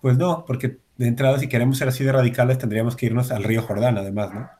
Pues 0.02 0.18
no, 0.18 0.44
porque 0.44 0.78
de 0.96 1.06
entrada, 1.06 1.38
si 1.38 1.48
queremos 1.48 1.78
ser 1.78 1.88
así 1.88 2.04
de 2.04 2.12
radicales, 2.12 2.58
tendríamos 2.58 2.96
que 2.96 3.06
irnos 3.06 3.30
al 3.30 3.44
río 3.44 3.62
Jordán, 3.62 3.96
además, 3.96 4.34
¿no? 4.34 4.50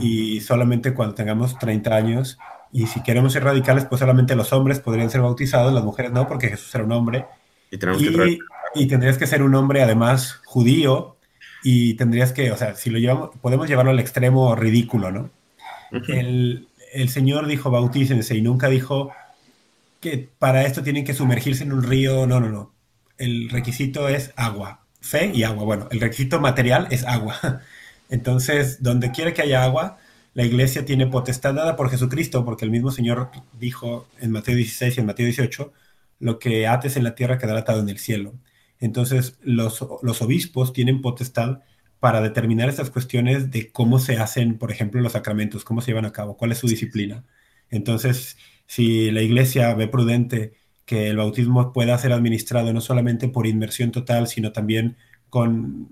Y 0.00 0.40
solamente 0.40 0.94
cuando 0.94 1.16
tengamos 1.16 1.58
30 1.58 1.94
años, 1.94 2.38
y 2.72 2.86
si 2.86 3.02
queremos 3.02 3.32
ser 3.32 3.44
radicales, 3.44 3.84
pues 3.86 3.98
solamente 3.98 4.36
los 4.36 4.52
hombres 4.52 4.80
podrían 4.80 5.10
ser 5.10 5.20
bautizados, 5.20 5.72
las 5.72 5.84
mujeres 5.84 6.12
no, 6.12 6.28
porque 6.28 6.48
Jesús 6.48 6.74
era 6.74 6.84
un 6.84 6.92
hombre. 6.92 7.26
Y 7.70 7.76
tenemos 7.76 8.02
que 8.02 8.10
traer 8.10 8.38
y 8.74 8.86
tendrías 8.86 9.18
que 9.18 9.26
ser 9.26 9.42
un 9.42 9.54
hombre 9.54 9.82
además 9.82 10.40
judío 10.44 11.16
y 11.62 11.94
tendrías 11.94 12.32
que, 12.32 12.50
o 12.52 12.56
sea, 12.56 12.74
si 12.74 12.90
lo 12.90 12.98
llevamos, 12.98 13.30
podemos 13.40 13.68
llevarlo 13.68 13.90
al 13.90 14.00
extremo 14.00 14.54
ridículo, 14.54 15.10
¿no? 15.10 15.30
el, 16.08 16.68
el, 16.92 17.08
Señor 17.08 17.46
dijo 17.46 17.70
bautícense 17.70 18.36
y 18.36 18.42
nunca 18.42 18.68
dijo 18.68 19.10
que 20.00 20.28
para 20.38 20.64
esto 20.64 20.82
tienen 20.82 21.04
que 21.04 21.14
sumergirse 21.14 21.64
en 21.64 21.72
un 21.72 21.82
río, 21.82 22.26
no, 22.26 22.40
no, 22.40 22.48
no. 22.48 22.72
El 23.16 23.48
requisito 23.50 24.08
es 24.08 24.32
agua, 24.36 24.84
fe 25.00 25.32
y 25.34 25.42
agua. 25.42 25.64
Bueno, 25.64 25.88
el 25.90 26.00
requisito 26.00 26.40
material 26.40 26.86
es 26.90 27.04
agua. 27.04 27.36
Entonces, 28.10 28.82
donde 28.82 29.10
quiera 29.10 29.34
que 29.34 29.42
haya 29.42 29.64
agua, 29.64 29.98
la 30.34 30.44
iglesia 30.44 30.84
tiene 30.84 31.06
potestad 31.06 31.54
dada 31.54 31.74
por 31.76 31.90
Jesucristo, 31.90 32.44
porque 32.44 32.64
el 32.64 32.70
mismo 32.70 32.92
Señor 32.92 33.30
dijo 33.58 34.06
en 34.20 34.30
Mateo 34.30 34.54
16 34.54 34.96
y 34.96 35.00
en 35.00 35.06
Mateo 35.06 35.26
18, 35.26 35.72
lo 36.20 36.38
que 36.38 36.66
ates 36.66 36.96
en 36.96 37.04
la 37.04 37.14
tierra 37.14 37.38
quedará 37.38 37.60
atado 37.60 37.80
en 37.80 37.88
el 37.88 37.98
cielo. 37.98 38.34
Entonces, 38.80 39.38
los, 39.42 39.84
los 40.02 40.22
obispos 40.22 40.72
tienen 40.72 41.00
potestad 41.02 41.60
para 42.00 42.20
determinar 42.20 42.68
estas 42.68 42.90
cuestiones 42.90 43.50
de 43.50 43.72
cómo 43.72 43.98
se 43.98 44.18
hacen, 44.18 44.58
por 44.58 44.70
ejemplo, 44.70 45.00
los 45.00 45.12
sacramentos, 45.12 45.64
cómo 45.64 45.80
se 45.80 45.90
llevan 45.90 46.04
a 46.06 46.12
cabo, 46.12 46.36
cuál 46.36 46.52
es 46.52 46.58
su 46.58 46.68
disciplina. 46.68 47.24
Entonces, 47.70 48.36
si 48.66 49.10
la 49.10 49.22
iglesia 49.22 49.74
ve 49.74 49.88
prudente 49.88 50.54
que 50.84 51.08
el 51.08 51.16
bautismo 51.16 51.72
pueda 51.72 51.98
ser 51.98 52.12
administrado 52.12 52.72
no 52.72 52.80
solamente 52.80 53.28
por 53.28 53.46
inmersión 53.46 53.90
total, 53.90 54.26
sino 54.26 54.52
también 54.52 54.96
con 55.28 55.90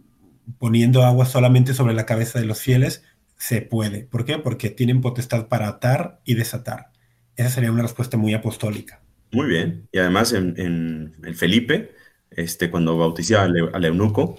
poniendo 0.58 1.04
agua 1.04 1.26
solamente 1.26 1.74
sobre 1.74 1.94
la 1.94 2.06
cabeza 2.06 2.38
de 2.38 2.46
los 2.46 2.60
fieles, 2.60 3.02
se 3.36 3.60
puede. 3.62 4.04
¿Por 4.04 4.24
qué? 4.24 4.38
Porque 4.38 4.70
tienen 4.70 5.00
potestad 5.00 5.48
para 5.48 5.68
atar 5.68 6.20
y 6.24 6.34
desatar. 6.34 6.90
Esa 7.36 7.50
sería 7.50 7.72
una 7.72 7.82
respuesta 7.82 8.16
muy 8.16 8.32
apostólica. 8.32 9.02
Muy 9.32 9.46
bien. 9.46 9.88
Y 9.92 9.98
además 9.98 10.32
en, 10.32 11.14
el 11.22 11.34
Felipe, 11.34 11.90
este, 12.30 12.70
cuando 12.70 12.96
bautizaba 12.96 13.44
al, 13.44 13.84
eunuco, 13.84 14.38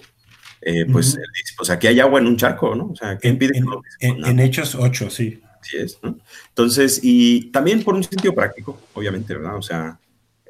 eh, 0.60 0.86
pues 0.90 1.14
dice, 1.14 1.54
pues 1.56 1.70
aquí 1.70 1.86
hay 1.86 2.00
agua 2.00 2.20
en 2.20 2.26
un 2.26 2.36
charco, 2.36 2.74
¿no? 2.74 2.90
O 2.90 2.96
sea, 2.96 3.18
¿qué 3.18 3.28
impide 3.28 3.58
en, 4.00 4.24
en, 4.24 4.40
Hechos 4.40 4.74
8, 4.74 5.10
sí. 5.10 5.40
Así 5.60 5.76
es, 5.76 5.98
¿no? 6.02 6.18
Entonces, 6.48 7.00
y 7.02 7.50
también 7.50 7.82
por 7.82 7.94
un 7.94 8.04
sentido 8.04 8.34
práctico, 8.34 8.80
obviamente, 8.94 9.34
¿verdad? 9.34 9.56
O 9.56 9.62
sea, 9.62 9.98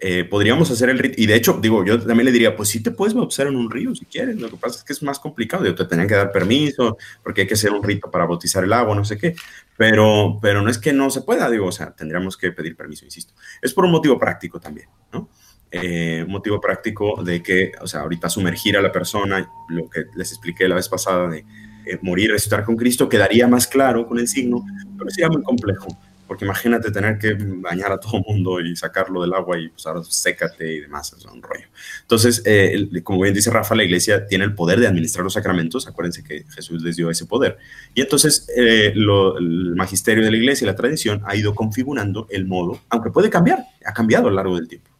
eh, 0.01 0.25
podríamos 0.25 0.71
hacer 0.71 0.91
el 0.91 0.99
rito. 0.99 1.21
Y 1.21 1.27
de 1.27 1.35
hecho, 1.35 1.59
digo, 1.61 1.85
yo 1.85 1.99
también 1.99 2.27
le 2.27 2.33
diría, 2.33 2.57
pues 2.57 2.69
sí 2.69 2.81
te 2.83 2.91
puedes 2.91 3.15
bautizar 3.15 3.49
en 3.49 3.57
un 3.57 3.71
río 3.71 3.95
si 3.95 4.05
quieres. 4.05 4.37
Lo 4.37 4.49
que 4.49 4.57
pasa 4.57 4.79
es 4.79 4.85
que 4.85 4.93
es 4.93 5.03
más 5.03 5.19
complicado. 5.19 5.65
Yo 5.65 5.75
te 5.75 5.85
tenían 5.85 6.07
que 6.07 6.15
dar 6.15 6.31
permiso 6.31 6.97
porque 7.23 7.43
hay 7.43 7.47
que 7.47 7.55
hacer 7.55 7.73
un 7.73 7.83
rito 7.83 8.11
para 8.11 8.25
bautizar 8.25 8.63
el 8.63 8.73
agua, 8.73 8.95
no 8.95 9.05
sé 9.05 9.19
qué. 9.19 9.35
Pero, 9.77 10.39
pero 10.41 10.63
no 10.63 10.71
es 10.71 10.79
que 10.79 10.93
no 10.93 11.11
se 11.11 11.23
pueda, 11.23 11.51
digo, 11.51 11.67
o 11.67 11.73
sea, 11.73 11.93
tendríamos 11.93 12.37
que 12.37 12.53
pedir 12.53 12.77
permiso, 12.77 13.05
insisto. 13.05 13.33
Es 13.61 13.73
por 13.75 13.85
un 13.85 13.91
motivo 13.91 14.19
práctico 14.19 14.61
también, 14.61 14.89
¿no? 15.13 15.29
Eh, 15.71 16.25
motivo 16.27 16.61
práctico 16.61 17.23
de 17.23 17.43
que, 17.43 17.73
o 17.81 17.87
sea, 17.87 18.01
ahorita 18.01 18.31
sumergir 18.31 18.77
a 18.79 18.83
la 18.83 18.91
persona, 18.91 19.51
lo 19.69 19.89
que 19.91 20.07
les 20.15 20.31
expliqué 20.33 20.67
la 20.67 20.75
vez 20.75 20.89
pasada 20.89 21.29
de 21.29 21.45
eh, 21.85 21.99
morir, 22.01 22.31
resucitar 22.31 22.65
con 22.65 22.77
Cristo, 22.77 23.09
quedaría 23.09 23.47
más 23.47 23.67
claro 23.67 24.07
con 24.07 24.19
el 24.19 24.29
signo, 24.29 24.65
pero 24.97 25.11
sería 25.11 25.29
muy 25.29 25.43
complejo 25.43 25.89
porque 26.29 26.45
imagínate 26.45 26.93
tener 26.93 27.19
que 27.19 27.35
bañar 27.41 27.91
a 27.91 27.99
todo 27.99 28.21
mundo 28.21 28.61
y 28.61 28.77
sacarlo 28.77 29.23
del 29.23 29.33
agua 29.33 29.59
y 29.59 29.71
pues 29.71 29.87
ahora 29.87 30.03
sécate 30.05 30.75
y 30.75 30.81
demás, 30.81 31.13
es 31.17 31.25
un 31.25 31.43
rollo. 31.43 31.65
Entonces, 32.03 32.43
eh, 32.45 32.87
como 33.03 33.23
bien 33.23 33.35
dice 33.35 33.51
Rafa, 33.51 33.75
la 33.75 33.83
iglesia 33.83 34.27
tiene 34.27 34.45
el 34.45 34.55
poder 34.55 34.79
de 34.79 34.87
administrar 34.87 35.25
los 35.25 35.33
sacramentos, 35.33 35.89
acuérdense 35.89 36.23
que 36.23 36.45
Jesús 36.55 36.83
les 36.83 36.97
dio 36.97 37.11
ese 37.11 37.25
poder. 37.25 37.57
Y 37.95 38.03
entonces 38.03 38.47
eh, 38.55 38.93
el 38.95 39.75
magisterio 39.75 40.23
de 40.23 40.31
la 40.31 40.37
iglesia 40.37 40.67
y 40.67 40.69
la 40.69 40.77
tradición 40.77 41.23
ha 41.25 41.35
ido 41.35 41.55
configurando 41.55 42.27
el 42.31 42.47
modo, 42.47 42.79
aunque 42.91 43.11
puede 43.11 43.31
cambiar, 43.31 43.65
ha 43.85 43.95
cambiado 43.95 44.27
a 44.27 44.31
lo 44.31 44.37
largo 44.37 44.57
del 44.57 44.69
tiempo. 44.69 44.91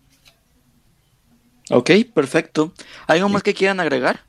Ok, 1.71 1.91
perfecto. 2.15 2.73
¿Algo 3.07 3.29
más 3.29 3.43
que 3.43 3.55
quieran 3.55 3.81
agregar? 3.81 4.21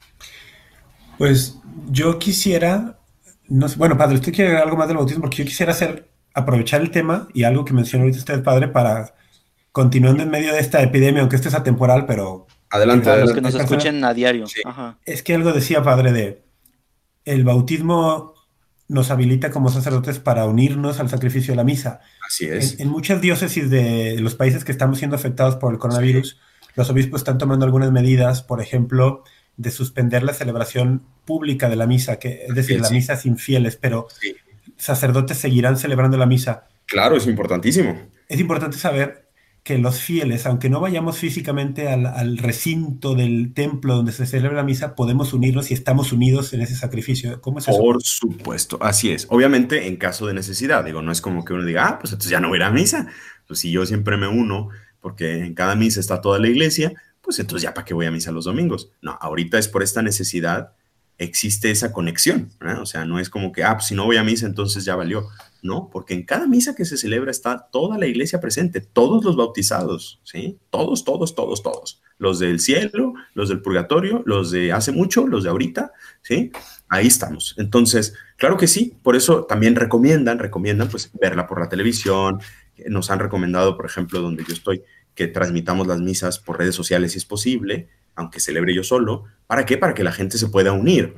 Pues 1.17 1.57
yo 1.89 2.19
quisiera, 2.19 2.99
no 3.47 3.67
bueno, 3.77 3.97
padre, 3.97 4.15
usted 4.15 4.33
quiere 4.33 4.49
agregar 4.49 4.65
algo 4.65 4.77
más 4.77 4.87
del 4.87 4.97
bautismo, 4.97 5.21
porque 5.21 5.37
yo 5.37 5.45
quisiera 5.45 5.71
hacer 5.71 6.09
aprovechar 6.33 6.81
el 6.81 6.91
tema 6.91 7.27
y 7.33 7.43
algo 7.43 7.65
que 7.65 7.73
mencionó 7.73 8.03
ahorita 8.03 8.19
usted, 8.19 8.43
padre, 8.43 8.67
para 8.67 9.13
continuando 9.71 10.23
en 10.23 10.29
medio 10.29 10.53
de 10.53 10.59
esta 10.59 10.81
epidemia, 10.81 11.21
aunque 11.21 11.35
esto 11.35 11.49
es 11.49 11.55
atemporal, 11.55 12.05
pero... 12.05 12.47
Adelante, 12.71 13.17
los 13.17 13.33
que 13.33 13.41
nos 13.41 13.55
escuchen 13.55 14.03
a 14.03 14.13
diario. 14.13 14.45
Es 15.05 15.23
que 15.23 15.33
algo 15.33 15.51
decía, 15.53 15.81
padre, 15.81 16.11
de 16.11 16.43
el 17.25 17.43
bautismo 17.43 18.35
nos 18.87 19.11
habilita 19.11 19.51
como 19.51 19.69
sacerdotes 19.69 20.19
para 20.19 20.45
unirnos 20.45 20.99
al 20.99 21.09
sacrificio 21.09 21.51
de 21.51 21.57
la 21.57 21.63
misa. 21.63 22.01
Así 22.27 22.45
es. 22.45 22.79
En, 22.79 22.89
muchas 22.89 23.21
diócesis 23.21 23.69
de 23.69 24.17
los 24.19 24.35
países 24.35 24.65
que 24.65 24.71
estamos 24.71 24.97
siendo 24.97 25.15
afectados 25.15 25.55
por 25.55 25.73
el 25.73 25.79
coronavirus, 25.79 26.39
los 26.75 26.89
obispos 26.89 27.21
están 27.21 27.37
tomando 27.37 27.65
algunas 27.65 27.91
medidas, 27.91 28.41
por 28.41 28.61
ejemplo, 28.61 29.23
de 29.57 29.71
suspender 29.71 30.23
la 30.23 30.33
celebración 30.33 31.03
pública 31.25 31.69
de 31.69 31.75
la 31.75 31.85
misa, 31.85 32.17
que 32.17 32.45
es 32.47 32.55
decir, 32.55 32.79
la 32.79 32.89
misa 32.89 33.15
sin 33.17 33.37
fieles, 33.37 33.75
pero 33.75 34.07
sacerdotes 34.77 35.37
seguirán 35.37 35.77
celebrando 35.77 36.17
la 36.17 36.25
misa. 36.25 36.67
Claro, 36.85 37.17
es 37.17 37.27
importantísimo. 37.27 37.99
Es 38.27 38.39
importante 38.39 38.77
saber 38.77 39.29
que 39.63 39.77
los 39.77 39.99
fieles, 39.99 40.45
aunque 40.45 40.69
no 40.69 40.79
vayamos 40.79 41.17
físicamente 41.17 41.89
al, 41.89 42.37
recinto 42.37 43.13
del 43.13 43.53
templo 43.53 43.95
donde 43.97 44.11
se 44.11 44.25
celebra 44.25 44.57
la 44.57 44.63
misa, 44.63 44.95
podemos 44.95 45.33
unirnos 45.33 45.69
y 45.69 45.73
estamos 45.73 46.11
unidos 46.11 46.53
en 46.53 46.61
ese 46.61 46.75
sacrificio. 46.75 47.41
¿Cómo 47.41 47.59
es 47.59 47.67
eso? 47.67 47.77
Por 47.77 48.01
supuesto, 48.01 48.79
así 48.81 49.11
es. 49.11 49.27
Obviamente 49.29 49.87
en 49.87 49.97
caso 49.97 50.25
de 50.25 50.33
necesidad, 50.33 50.85
digo, 50.85 51.01
no 51.01 51.11
es 51.11 51.21
como 51.21 51.43
que 51.43 51.53
uno 51.53 51.65
diga, 51.65 51.87
ah, 51.87 51.99
pues 51.99 52.13
entonces 52.13 52.31
ya 52.31 52.39
no 52.39 52.47
voy 52.47 52.55
a 52.55 52.61
ir 52.61 52.63
a 52.63 52.71
misa. 52.71 53.07
Pues 53.47 53.59
si 53.59 53.71
yo 53.71 53.85
siempre 53.85 54.15
me 54.17 54.27
uno, 54.27 54.69
porque 55.01 55.45
en 55.45 55.53
cada 55.53 55.75
misa 55.75 55.99
está 55.99 56.21
toda 56.21 56.39
la 56.39 56.47
iglesia, 56.47 56.93
pues 57.21 57.39
entonces 57.39 57.63
ya 57.63 57.73
para 57.73 57.85
qué 57.85 57.93
voy 57.93 58.05
a 58.05 58.11
misa 58.11 58.31
los 58.31 58.45
domingos. 58.45 58.91
No, 59.01 59.17
ahorita 59.19 59.57
es 59.57 59.67
por 59.67 59.83
esta 59.83 60.01
necesidad 60.01 60.73
existe 61.19 61.69
esa 61.69 61.91
conexión, 61.91 62.49
O 62.81 62.85
sea, 62.85 63.05
no 63.05 63.19
es 63.19 63.29
como 63.29 63.51
que, 63.51 63.63
ah, 63.63 63.75
pues 63.75 63.87
si 63.87 63.95
no 63.95 64.05
voy 64.05 64.15
a 64.15 64.23
misa, 64.23 64.47
entonces 64.47 64.85
ya 64.85 64.95
valió. 64.95 65.27
No, 65.61 65.89
porque 65.91 66.13
en 66.13 66.23
cada 66.23 66.47
misa 66.47 66.73
que 66.73 66.85
se 66.85 66.97
celebra 66.97 67.29
está 67.29 67.67
toda 67.69 67.97
la 67.97 68.07
iglesia 68.07 68.39
presente, 68.39 68.79
todos 68.79 69.25
los 69.25 69.35
bautizados, 69.35 70.21
¿sí? 70.23 70.57
Todos, 70.69 71.03
todos, 71.03 71.35
todos, 71.35 71.61
todos. 71.61 72.01
Los 72.17 72.39
del 72.39 72.61
cielo, 72.61 73.13
los 73.33 73.49
del 73.49 73.61
purgatorio, 73.61 74.23
los 74.25 74.51
de 74.51 74.71
hace 74.71 74.93
mucho, 74.93 75.27
los 75.27 75.43
de 75.43 75.49
ahorita, 75.49 75.91
¿sí? 76.21 76.51
Ahí 76.87 77.07
estamos. 77.07 77.53
Entonces, 77.57 78.13
claro 78.37 78.55
que 78.55 78.67
sí, 78.67 78.97
por 79.03 79.17
eso 79.17 79.43
también 79.43 79.75
recomiendan, 79.75 80.39
recomiendan 80.39 80.87
pues 80.87 81.11
verla 81.19 81.45
por 81.45 81.59
la 81.59 81.67
televisión. 81.67 82.39
Nos 82.87 83.11
han 83.11 83.19
recomendado, 83.19 83.75
por 83.75 83.85
ejemplo, 83.85 84.21
donde 84.21 84.43
yo 84.43 84.53
estoy, 84.53 84.83
que 85.15 85.27
transmitamos 85.27 85.87
las 85.87 85.99
misas 85.99 86.39
por 86.39 86.57
redes 86.57 86.75
sociales 86.75 87.11
si 87.11 87.17
es 87.17 87.25
posible, 87.25 87.89
aunque 88.15 88.39
celebre 88.39 88.73
yo 88.73 88.83
solo. 88.83 89.25
¿Para 89.47 89.65
qué? 89.65 89.77
Para 89.77 89.93
que 89.93 90.03
la 90.03 90.11
gente 90.11 90.37
se 90.37 90.47
pueda 90.47 90.71
unir. 90.71 91.13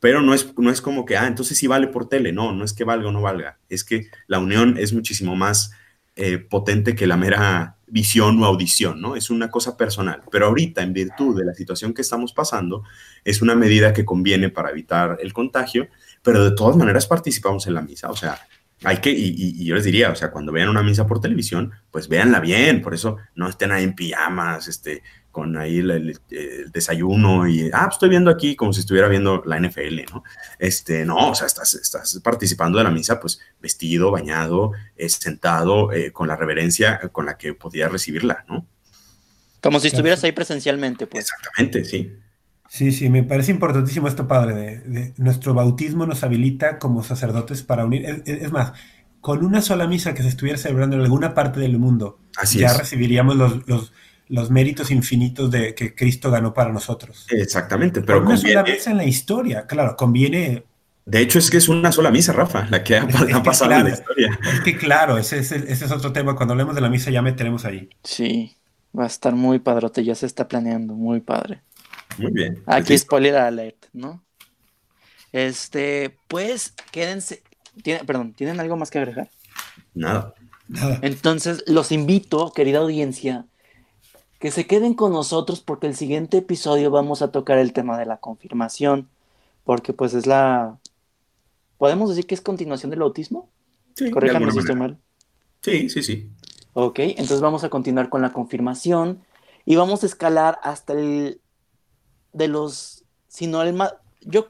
Pero 0.00 0.20
no 0.20 0.34
es, 0.34 0.52
no 0.58 0.70
es 0.70 0.80
como 0.80 1.04
que, 1.04 1.16
ah, 1.16 1.26
entonces 1.26 1.56
sí 1.56 1.66
vale 1.66 1.86
por 1.86 2.08
tele. 2.08 2.32
No, 2.32 2.52
no 2.52 2.64
es 2.64 2.72
que 2.72 2.84
valga 2.84 3.08
o 3.08 3.12
no 3.12 3.22
valga. 3.22 3.58
Es 3.68 3.84
que 3.84 4.08
la 4.26 4.38
unión 4.38 4.76
es 4.78 4.92
muchísimo 4.92 5.36
más 5.36 5.72
eh, 6.16 6.38
potente 6.38 6.94
que 6.94 7.06
la 7.06 7.16
mera 7.16 7.76
visión 7.86 8.42
o 8.42 8.46
audición, 8.46 9.00
¿no? 9.00 9.16
Es 9.16 9.30
una 9.30 9.50
cosa 9.50 9.76
personal. 9.76 10.22
Pero 10.30 10.46
ahorita, 10.46 10.82
en 10.82 10.92
virtud 10.92 11.38
de 11.38 11.44
la 11.44 11.54
situación 11.54 11.94
que 11.94 12.02
estamos 12.02 12.32
pasando, 12.32 12.82
es 13.24 13.42
una 13.42 13.54
medida 13.54 13.92
que 13.92 14.04
conviene 14.04 14.48
para 14.48 14.70
evitar 14.70 15.18
el 15.20 15.32
contagio, 15.32 15.88
pero 16.22 16.44
de 16.44 16.54
todas 16.54 16.76
maneras 16.76 17.06
participamos 17.06 17.66
en 17.66 17.74
la 17.74 17.82
misa. 17.82 18.10
O 18.10 18.16
sea, 18.16 18.38
hay 18.84 18.98
que, 18.98 19.10
y, 19.10 19.34
y, 19.36 19.64
yo 19.64 19.74
les 19.74 19.84
diría, 19.84 20.10
o 20.10 20.14
sea, 20.14 20.30
cuando 20.30 20.52
vean 20.52 20.68
una 20.68 20.82
misa 20.82 21.06
por 21.06 21.20
televisión, 21.20 21.72
pues 21.90 22.08
véanla 22.08 22.40
bien, 22.40 22.82
por 22.82 22.94
eso 22.94 23.16
no 23.34 23.48
estén 23.48 23.72
ahí 23.72 23.84
en 23.84 23.94
pijamas, 23.94 24.68
este, 24.68 25.02
con 25.34 25.56
ahí 25.58 25.78
el, 25.78 26.20
desayuno 26.72 27.48
y, 27.48 27.68
ah, 27.72 27.86
pues 27.86 27.96
estoy 27.96 28.08
viendo 28.08 28.30
aquí 28.30 28.54
como 28.54 28.72
si 28.72 28.80
estuviera 28.80 29.08
viendo 29.08 29.42
la 29.44 29.58
NFL, 29.58 30.04
¿no? 30.12 30.22
Este, 30.60 31.04
no, 31.04 31.30
o 31.30 31.34
sea, 31.34 31.48
estás, 31.48 31.74
estás 31.74 32.20
participando 32.22 32.78
de 32.78 32.84
la 32.84 32.90
misa, 32.90 33.18
pues 33.18 33.40
vestido, 33.60 34.12
bañado, 34.12 34.72
eh, 34.96 35.08
sentado, 35.08 35.92
eh, 35.92 36.12
con 36.12 36.28
la 36.28 36.36
reverencia 36.36 37.00
con 37.10 37.26
la 37.26 37.36
que 37.36 37.52
podías 37.52 37.90
recibirla, 37.90 38.44
¿no? 38.48 38.64
Como 39.60 39.80
si 39.80 39.88
estuvieras 39.88 40.22
ahí 40.22 40.30
presencialmente, 40.30 41.08
pues. 41.08 41.24
Exactamente, 41.24 41.84
sí. 41.84 42.12
Sí, 42.68 42.92
sí, 42.92 43.08
me 43.08 43.22
parece 43.22 43.52
importantísimo 43.52 44.08
esto, 44.08 44.26
padre. 44.26 44.80
De, 44.80 45.14
nuestro 45.16 45.54
bautismo 45.54 46.06
nos 46.06 46.24
habilita 46.24 46.78
como 46.78 47.02
sacerdotes 47.02 47.62
para 47.62 47.84
unir. 47.84 48.22
Es, 48.26 48.50
más, 48.50 48.72
con 49.20 49.44
una 49.44 49.62
sola 49.62 49.86
misa 49.86 50.14
que 50.14 50.22
se 50.22 50.28
estuviera 50.28 50.58
celebrando 50.58 50.96
en 50.96 51.02
alguna 51.02 51.34
parte 51.34 51.60
del 51.60 51.78
mundo, 51.78 52.18
ya 52.52 52.76
recibiríamos 52.76 53.36
los, 53.36 53.68
los 53.68 53.92
los 54.28 54.50
méritos 54.50 54.90
infinitos 54.90 55.50
de 55.50 55.74
que 55.74 55.94
Cristo 55.94 56.30
ganó 56.30 56.54
para 56.54 56.72
nosotros. 56.72 57.26
Exactamente, 57.30 58.00
pero 58.00 58.22
una 58.22 58.36
sola 58.36 58.62
vez 58.62 58.86
en 58.86 58.96
la 58.96 59.04
historia, 59.04 59.66
claro, 59.66 59.96
conviene. 59.96 60.64
De 61.04 61.20
hecho, 61.20 61.38
es 61.38 61.50
que 61.50 61.58
es 61.58 61.68
una 61.68 61.92
sola 61.92 62.10
misa, 62.10 62.32
Rafa, 62.32 62.66
la 62.70 62.82
que 62.82 62.96
ha, 62.96 63.06
pasado 63.42 63.72
en 63.72 63.84
la 63.84 63.90
historia. 63.90 64.38
Es 64.52 64.60
que 64.60 64.76
claro, 64.76 65.18
ese, 65.18 65.38
es 65.38 65.90
otro 65.90 66.12
tema. 66.12 66.34
Cuando 66.34 66.52
hablemos 66.52 66.74
de 66.74 66.80
la 66.80 66.88
misa 66.88 67.10
ya 67.10 67.20
meteremos 67.20 67.66
ahí. 67.66 67.90
Sí, 68.02 68.56
va 68.98 69.04
a 69.04 69.08
estar 69.08 69.34
muy 69.34 69.58
padrote, 69.58 70.02
ya 70.02 70.14
se 70.14 70.24
está 70.24 70.48
planeando, 70.48 70.94
muy 70.94 71.20
padre. 71.20 71.60
Muy 72.18 72.32
bien. 72.32 72.62
Aquí 72.66 72.96
spoiler 72.96 73.36
alert, 73.36 73.86
¿no? 73.92 74.22
Este, 75.32 76.16
pues, 76.28 76.74
quédense. 76.92 77.42
perdón, 78.06 78.34
¿tienen 78.34 78.60
algo 78.60 78.76
más 78.76 78.90
que 78.90 78.98
agregar? 78.98 79.30
Nada. 79.94 80.34
Nada. 80.68 80.98
Entonces, 81.02 81.64
los 81.66 81.92
invito, 81.92 82.52
querida 82.52 82.78
audiencia, 82.78 83.46
que 84.38 84.50
se 84.50 84.66
queden 84.66 84.94
con 84.94 85.12
nosotros 85.12 85.60
porque 85.60 85.86
el 85.86 85.96
siguiente 85.96 86.38
episodio 86.38 86.90
vamos 86.90 87.22
a 87.22 87.32
tocar 87.32 87.58
el 87.58 87.72
tema 87.72 87.98
de 87.98 88.06
la 88.06 88.18
confirmación, 88.18 89.08
porque 89.64 89.92
pues 89.92 90.14
es 90.14 90.26
la... 90.26 90.78
¿Podemos 91.78 92.10
decir 92.10 92.26
que 92.26 92.34
es 92.34 92.40
continuación 92.40 92.90
del 92.90 93.02
autismo? 93.02 93.48
Sí, 93.94 94.10
Corríjame 94.10 94.52
si 94.52 94.58
estoy 94.58 94.76
mal. 94.76 94.98
Sí, 95.62 95.88
sí, 95.88 96.02
sí. 96.02 96.30
Ok, 96.74 96.98
entonces 97.00 97.40
vamos 97.40 97.64
a 97.64 97.70
continuar 97.70 98.08
con 98.08 98.22
la 98.22 98.32
confirmación 98.32 99.22
y 99.64 99.76
vamos 99.76 100.02
a 100.02 100.06
escalar 100.06 100.58
hasta 100.62 100.92
el 100.92 101.40
de 102.34 102.48
los, 102.48 103.04
si 103.28 103.46
no 103.46 103.62
el 103.62 103.72
más, 103.72 103.94
yo, 104.20 104.48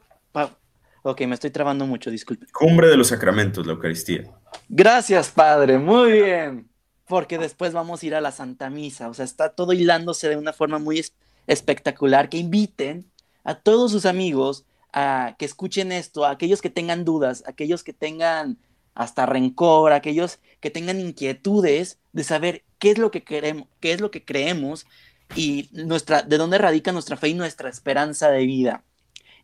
ok, 1.02 1.20
me 1.22 1.34
estoy 1.34 1.50
trabando 1.50 1.86
mucho, 1.86 2.10
disculpe. 2.10 2.46
Cumbre 2.52 2.88
de 2.88 2.96
los 2.96 3.08
sacramentos, 3.08 3.64
la 3.64 3.74
Eucaristía. 3.74 4.24
Gracias, 4.68 5.30
Padre, 5.30 5.78
muy 5.78 6.12
bien 6.12 6.74
porque 7.06 7.38
después 7.38 7.72
vamos 7.72 8.02
a 8.02 8.06
ir 8.06 8.14
a 8.14 8.20
la 8.20 8.32
Santa 8.32 8.70
Misa, 8.70 9.08
o 9.08 9.14
sea, 9.14 9.24
está 9.24 9.50
todo 9.50 9.72
hilándose 9.72 10.28
de 10.28 10.36
una 10.36 10.52
forma 10.52 10.78
muy 10.78 11.04
espectacular 11.46 12.28
que 12.28 12.38
inviten 12.38 13.10
a 13.44 13.56
todos 13.56 13.92
sus 13.92 14.06
amigos 14.06 14.64
a 14.92 15.34
que 15.38 15.44
escuchen 15.44 15.92
esto, 15.92 16.24
a 16.24 16.30
aquellos 16.30 16.62
que 16.62 16.70
tengan 16.70 17.04
dudas, 17.04 17.42
a 17.46 17.50
aquellos 17.50 17.84
que 17.84 17.92
tengan 17.92 18.58
hasta 18.94 19.26
rencor, 19.26 19.92
a 19.92 19.96
aquellos 19.96 20.38
que 20.60 20.70
tengan 20.70 21.00
inquietudes 21.00 21.98
de 22.12 22.24
saber 22.24 22.64
qué 22.78 22.92
es 22.92 22.98
lo 22.98 23.10
que 23.10 23.24
queremos, 23.24 23.68
qué 23.80 23.92
es 23.92 24.00
lo 24.00 24.10
que 24.10 24.24
creemos 24.24 24.86
y 25.34 25.68
nuestra, 25.72 26.22
de 26.22 26.38
dónde 26.38 26.58
radica 26.58 26.92
nuestra 26.92 27.16
fe 27.16 27.28
y 27.28 27.34
nuestra 27.34 27.68
esperanza 27.68 28.30
de 28.30 28.46
vida 28.46 28.84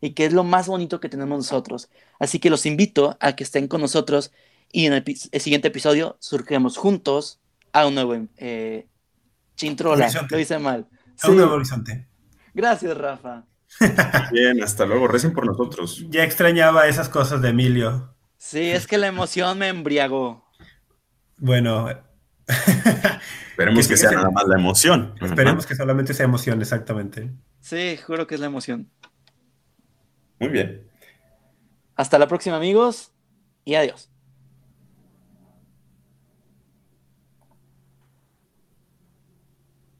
y 0.01 0.11
qué 0.11 0.25
es 0.25 0.33
lo 0.33 0.43
más 0.43 0.67
bonito 0.67 0.99
que 0.99 1.09
tenemos 1.09 1.37
nosotros. 1.37 1.89
Así 2.19 2.39
que 2.39 2.49
los 2.49 2.65
invito 2.65 3.17
a 3.19 3.35
que 3.35 3.43
estén 3.43 3.67
con 3.67 3.81
nosotros 3.81 4.31
y 4.71 4.87
en 4.87 4.93
el, 4.93 5.03
siguiente 5.15 5.67
episodio 5.67 6.17
surgemos 6.19 6.77
juntos 6.77 7.39
a 7.71 7.85
un 7.85 7.95
nuevo 7.95 8.15
eh, 8.37 8.87
Chintrola. 9.55 10.09
Lo 10.29 10.39
hice 10.39 10.57
mal. 10.57 10.87
A 11.21 11.29
un 11.29 11.37
nuevo 11.37 11.53
horizonte. 11.53 12.07
Gracias, 12.53 12.97
Rafa. 12.97 13.45
Bien, 14.31 14.61
hasta 14.63 14.85
luego. 14.85 15.07
Recen 15.07 15.33
por 15.33 15.45
nosotros. 15.45 16.03
Ya 16.09 16.23
extrañaba 16.23 16.87
esas 16.87 17.07
cosas 17.07 17.41
de 17.41 17.49
Emilio. 17.49 18.15
Sí, 18.37 18.71
es 18.71 18.87
que 18.87 18.97
la 18.97 19.07
emoción 19.07 19.59
me 19.59 19.67
embriagó. 19.67 20.49
Bueno. 21.37 21.87
Esperemos 23.61 23.87
que, 23.87 23.97
sea 23.97 24.11
nada 24.11 24.31
más 24.31 24.47
la 24.47 24.55
emoción. 24.55 25.13
Esperemos 25.21 25.65
que 25.65 25.75
solamente 25.75 26.13
sea 26.13 26.25
emoción, 26.25 26.61
exactamente. 26.61 27.31
Sí, 27.59 27.97
juro 27.97 28.25
que 28.27 28.35
es 28.35 28.41
la 28.41 28.47
emoción. 28.47 28.89
Muy 30.39 30.49
bien. 30.49 30.87
Hasta 31.95 32.17
la 32.17 32.27
próxima, 32.27 32.57
amigos, 32.57 33.11
y 33.63 33.75
adiós. 33.75 34.09